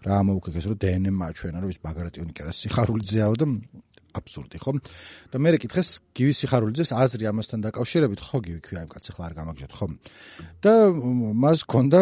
რა 0.06 0.14
ამოუქექეს 0.22 0.64
რომ 0.70 0.76
დნმ 0.82 1.18
აჩვენა, 1.18 1.58
რომ 1.62 1.70
ის 1.74 1.78
ბაგრატიონი 1.82 2.30
კი 2.30 2.40
არა 2.46 2.54
სიხარულიძეაო 2.62 3.34
და 3.42 3.46
აბსურდი, 4.12 4.58
ხო? 4.62 4.72
და 5.32 5.36
მე 5.40 5.48
რეკითხეს 5.56 5.88
გივი 6.16 6.34
სიხარულიძეს 6.36 6.90
აზრი 6.92 7.24
ამასთან 7.32 7.58
დაკავშირებით, 7.66 8.20
ხო 8.22 8.38
გივი 8.44 8.60
ქვია 8.62 8.84
იმ 8.84 8.90
კაცს 8.92 9.10
ახლა 9.12 9.24
არ 9.28 9.34
გამაგჯოთ, 9.40 9.72
ხო? 9.78 9.86
და 10.62 10.72
მას 11.42 11.58
ჰქონდა 11.66 12.00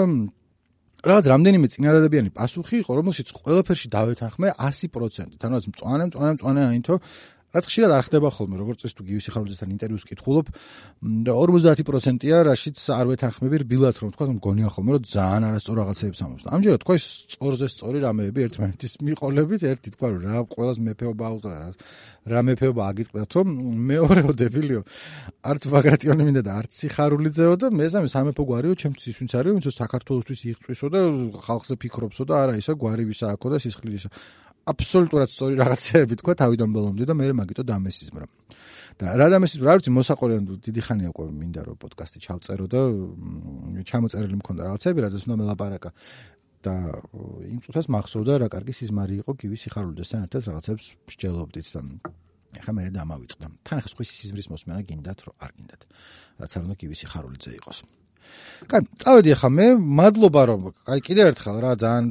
რაღაც 1.00 1.24
რამდენიმე 1.32 1.66
წინადადებიანი 1.72 2.30
პასუხი 2.36 2.76
იყო, 2.84 2.92
რომელშიც 3.00 3.28
ყველაფერში 3.32 3.88
დავეთანხმე 3.88 4.48
100%. 4.61 5.40
ანუ 5.40 5.54
რაც 5.56 5.66
მწვანე, 5.72 6.04
მწვანე, 6.11 6.32
მწვანე 6.36 6.61
აინთო 6.68 6.94
რაც 7.51 7.64
ხშირად 7.66 7.90
არ 7.90 8.05
ხდება 8.07 8.28
ხოლმე, 8.30 8.57
როგორც 8.62 8.78
წეს 8.86 8.94
თუ 8.94 9.03
გივისი 9.11 9.30
ხარუძესთან 9.34 9.70
ინტერვიუს 9.74 10.05
კითხულობ, 10.07 10.46
50%-ია, 11.03 12.36
რაშიც 12.46 12.78
არ 12.94 13.07
ვეთანხმები 13.11 13.57
რბილად, 13.66 13.96
რომ 13.98 14.11
თქვა, 14.14 14.26
მგონია 14.38 14.68
ხოლმე, 14.70 14.90
რომ 14.94 15.05
ძალიან 15.11 15.42
არასწორ 15.51 15.76
რაღაცებს 15.82 16.22
ამბობს. 16.22 16.44
ამჯერად 16.46 16.80
თქვა, 16.84 16.94
სწორზე 17.01 17.66
სწორი 17.74 17.98
რამეები 18.07 18.40
ერთმანეთის 18.46 18.92
მიყოლებით, 19.03 19.61
ერთი 19.66 19.88
თქვა, 19.98 20.07
რომ 20.14 20.20
რა 20.30 20.38
ყოველს 20.46 20.78
მეფეობა 20.78 21.24
აუტო 21.26 21.51
რა. 21.51 21.68
რა 22.30 22.40
მეფეობა 22.46 22.82
აგიტყდათ, 22.90 23.30
რომ 23.34 23.46
მეორეო 23.90 24.30
დებილიო. 24.36 24.80
არც 25.40 25.62
ბაგრატიონი 25.72 26.22
მინდა 26.28 26.42
და 26.44 26.53
არც 26.61 26.70
სიხარულიძეო 26.80 27.55
და 27.57 27.66
მესამე 27.72 28.09
სამეფო 28.12 28.42
გვარიო, 28.44 28.74
ჩემთვის 28.76 29.07
ის 29.09 29.16
ვინც 29.18 29.32
არის, 29.40 29.53
ვინც 29.57 29.66
საქართველოსთვის 29.72 30.40
იღწვისო 30.53 30.86
და 30.92 31.01
ხალხზე 31.48 31.74
ფიქრობსო 31.80 32.22
და 32.28 32.34
არა 32.44 32.55
ისა 32.61 32.72
გვარი 32.76 33.05
ვისა 33.09 33.26
აქო 33.34 33.48
და 33.51 33.59
სისხლისა. 33.64 34.09
აბსოლუტურად 34.68 35.30
სწორი 35.32 35.54
რაღაცეები 35.61 36.14
თქვა 36.20 36.34
თავიდან 36.40 36.68
ბოლომდე 36.74 37.04
და 37.08 37.14
მე 37.16 37.32
მაგიტო 37.40 37.62
დამესიზმრა. 37.64 38.26
და 39.00 39.06
რა 39.16 39.26
დამესიზმრა, 39.32 39.66
რა 39.70 39.76
ვიცი, 39.80 39.90
მოსაყოლიან 39.96 40.42
დიდი 40.61 40.80
ხანია 40.84 41.08
უკვე 41.14 41.24
მინდა 41.32 41.61
რომ 41.64 41.76
პოდკასტი 41.80 42.18
ჩავწერო 42.20 42.66
და 42.68 42.80
ჩამოწერილი 43.88 44.36
მქონდა 44.44 44.61
რაღაცები, 44.68 44.98
რაზეც 45.00 45.22
უნდა 45.24 45.36
მელაპარაკა. 45.40 45.90
და 46.61 46.74
იმ 47.48 47.61
წუთას 47.64 47.88
მახსოვდა 47.88 48.32
რა 48.44 48.48
კარგი 48.52 48.72
სიზმარი 48.76 49.14
იყო 49.24 49.32
გივი 49.40 49.56
სიხარულიძესთან 49.64 50.26
ერთად 50.28 50.42
რაღაცებს 50.44 50.86
მსჯელობდით 51.08 51.66
და 51.72 51.80
ეხლა 52.61 52.72
მე 52.76 52.82
დამავიწყდა. 52.92 53.46
თან 53.64 53.76
ახლა 53.80 53.90
სხვა 53.94 54.04
სიზმრის 54.04 54.48
მოსმენა 54.52 54.82
გინდათ 54.84 55.18
რომ 55.24 55.34
არ 55.40 55.50
გინდათ. 55.56 55.82
რაც 56.36 56.50
არ 56.61 56.62
უნდა 56.68 56.76
გივი 56.82 56.96
სიხარულიძე 57.00 57.50
იყოს. 57.56 57.78
კაი, 58.71 58.87
წავედი 59.03 59.35
ახლა 59.35 59.51
მე, 59.57 59.66
მადლობა 60.01 60.43
რომ, 60.51 60.62
კაი, 60.87 61.01
კიდე 61.07 61.23
ერთხელ 61.31 61.57
რა, 61.64 61.71
ძალიან 61.81 62.05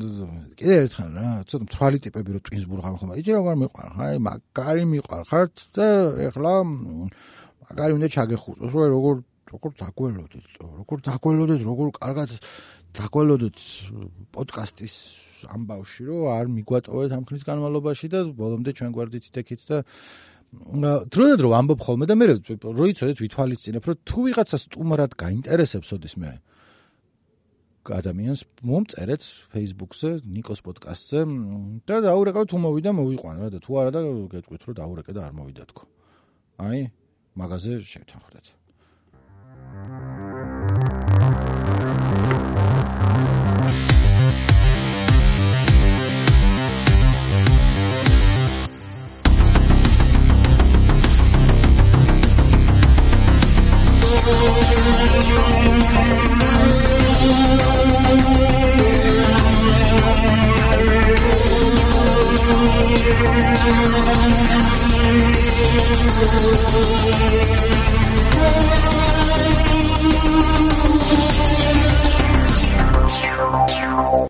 კიდე 0.59 0.75
ერთხელ 0.83 1.09
რა, 1.15 1.29
ცოტა 1.49 1.63
მთვალი 1.69 1.97
ტიპები 2.05 2.29
რო 2.35 2.41
ტვინსბურგ 2.49 2.85
ხომ, 2.99 3.11
იჯი 3.21 3.31
რა 3.37 3.53
მიყვარ, 3.63 3.89
ხაი, 3.95 4.15
მაგარი 4.27 4.83
მიყვარ 4.93 5.23
ხართ 5.29 5.53
და 5.77 5.87
ეხლა 6.29 6.53
მაგარი 6.65 7.91
უნდა 7.99 8.07
ჩაგეხუწოს, 8.17 8.71
რომ 8.73 8.87
როგორ 8.97 9.15
როგორ 9.49 9.71
დაგველოდეთ, 9.81 10.49
როგორ 10.61 10.97
დაგველოდეთ, 11.09 11.61
როგორ 11.65 11.87
კარგად 11.97 12.33
დაგველოდეთ 12.99 13.57
პოდკასტის 14.35 14.95
ამბავში, 15.49 16.05
რომ 16.09 16.29
არ 16.35 16.51
მიგვატოვეთ 16.53 17.15
ამ 17.17 17.23
ხნის 17.29 17.43
განმავლობაში 17.47 18.07
და 18.13 18.19
ბოლომდე 18.35 18.71
ჩვენ 18.77 18.91
გვერდით 18.93 19.29
ითეკით 19.29 19.61
და 19.69 19.77
დროდადრო 20.49 21.49
ამბობ 21.53 21.79
ხოლმე 21.85 22.05
და 22.09 22.15
მე 22.17 22.25
როიცოდეთ 22.33 23.17
ვითვალისწინებ 23.21 23.83
რომ 23.89 23.97
თუ 24.09 24.19
ვიღაცა 24.29 24.57
სტუმრად 24.65 25.11
გაინტერესებს 25.19 25.93
ოდის 25.93 26.15
მე 26.17 26.31
ადამიანს 27.89 28.41
მომწერეთ 28.69 29.23
Facebook-ზე, 29.53 30.11
Nikos 30.29 30.61
podcast-ზე 30.65 31.23
და 31.89 31.97
დაურეკავ 32.05 32.45
თუ 32.51 32.61
მოვიდა 32.65 32.93
მოვიყვან 32.93 33.41
რა 33.41 33.49
და 33.55 33.59
თუ 33.63 33.79
არა 33.81 33.91
და 33.95 34.01
გეტყვით 34.35 34.61
რომ 34.69 34.77
დაურეკე 34.77 35.15
და 35.17 35.25
არ 35.25 35.33
მოვიდა 35.39 35.63
თქო. 35.73 35.83
აი, 36.69 36.79
მაგაზე 37.39 37.81
შევთანხმდეთ. 37.81 38.45
Thank 39.69 40.17
you. 40.17 40.18
Oh, 54.31 54.69
oh, 74.11 74.28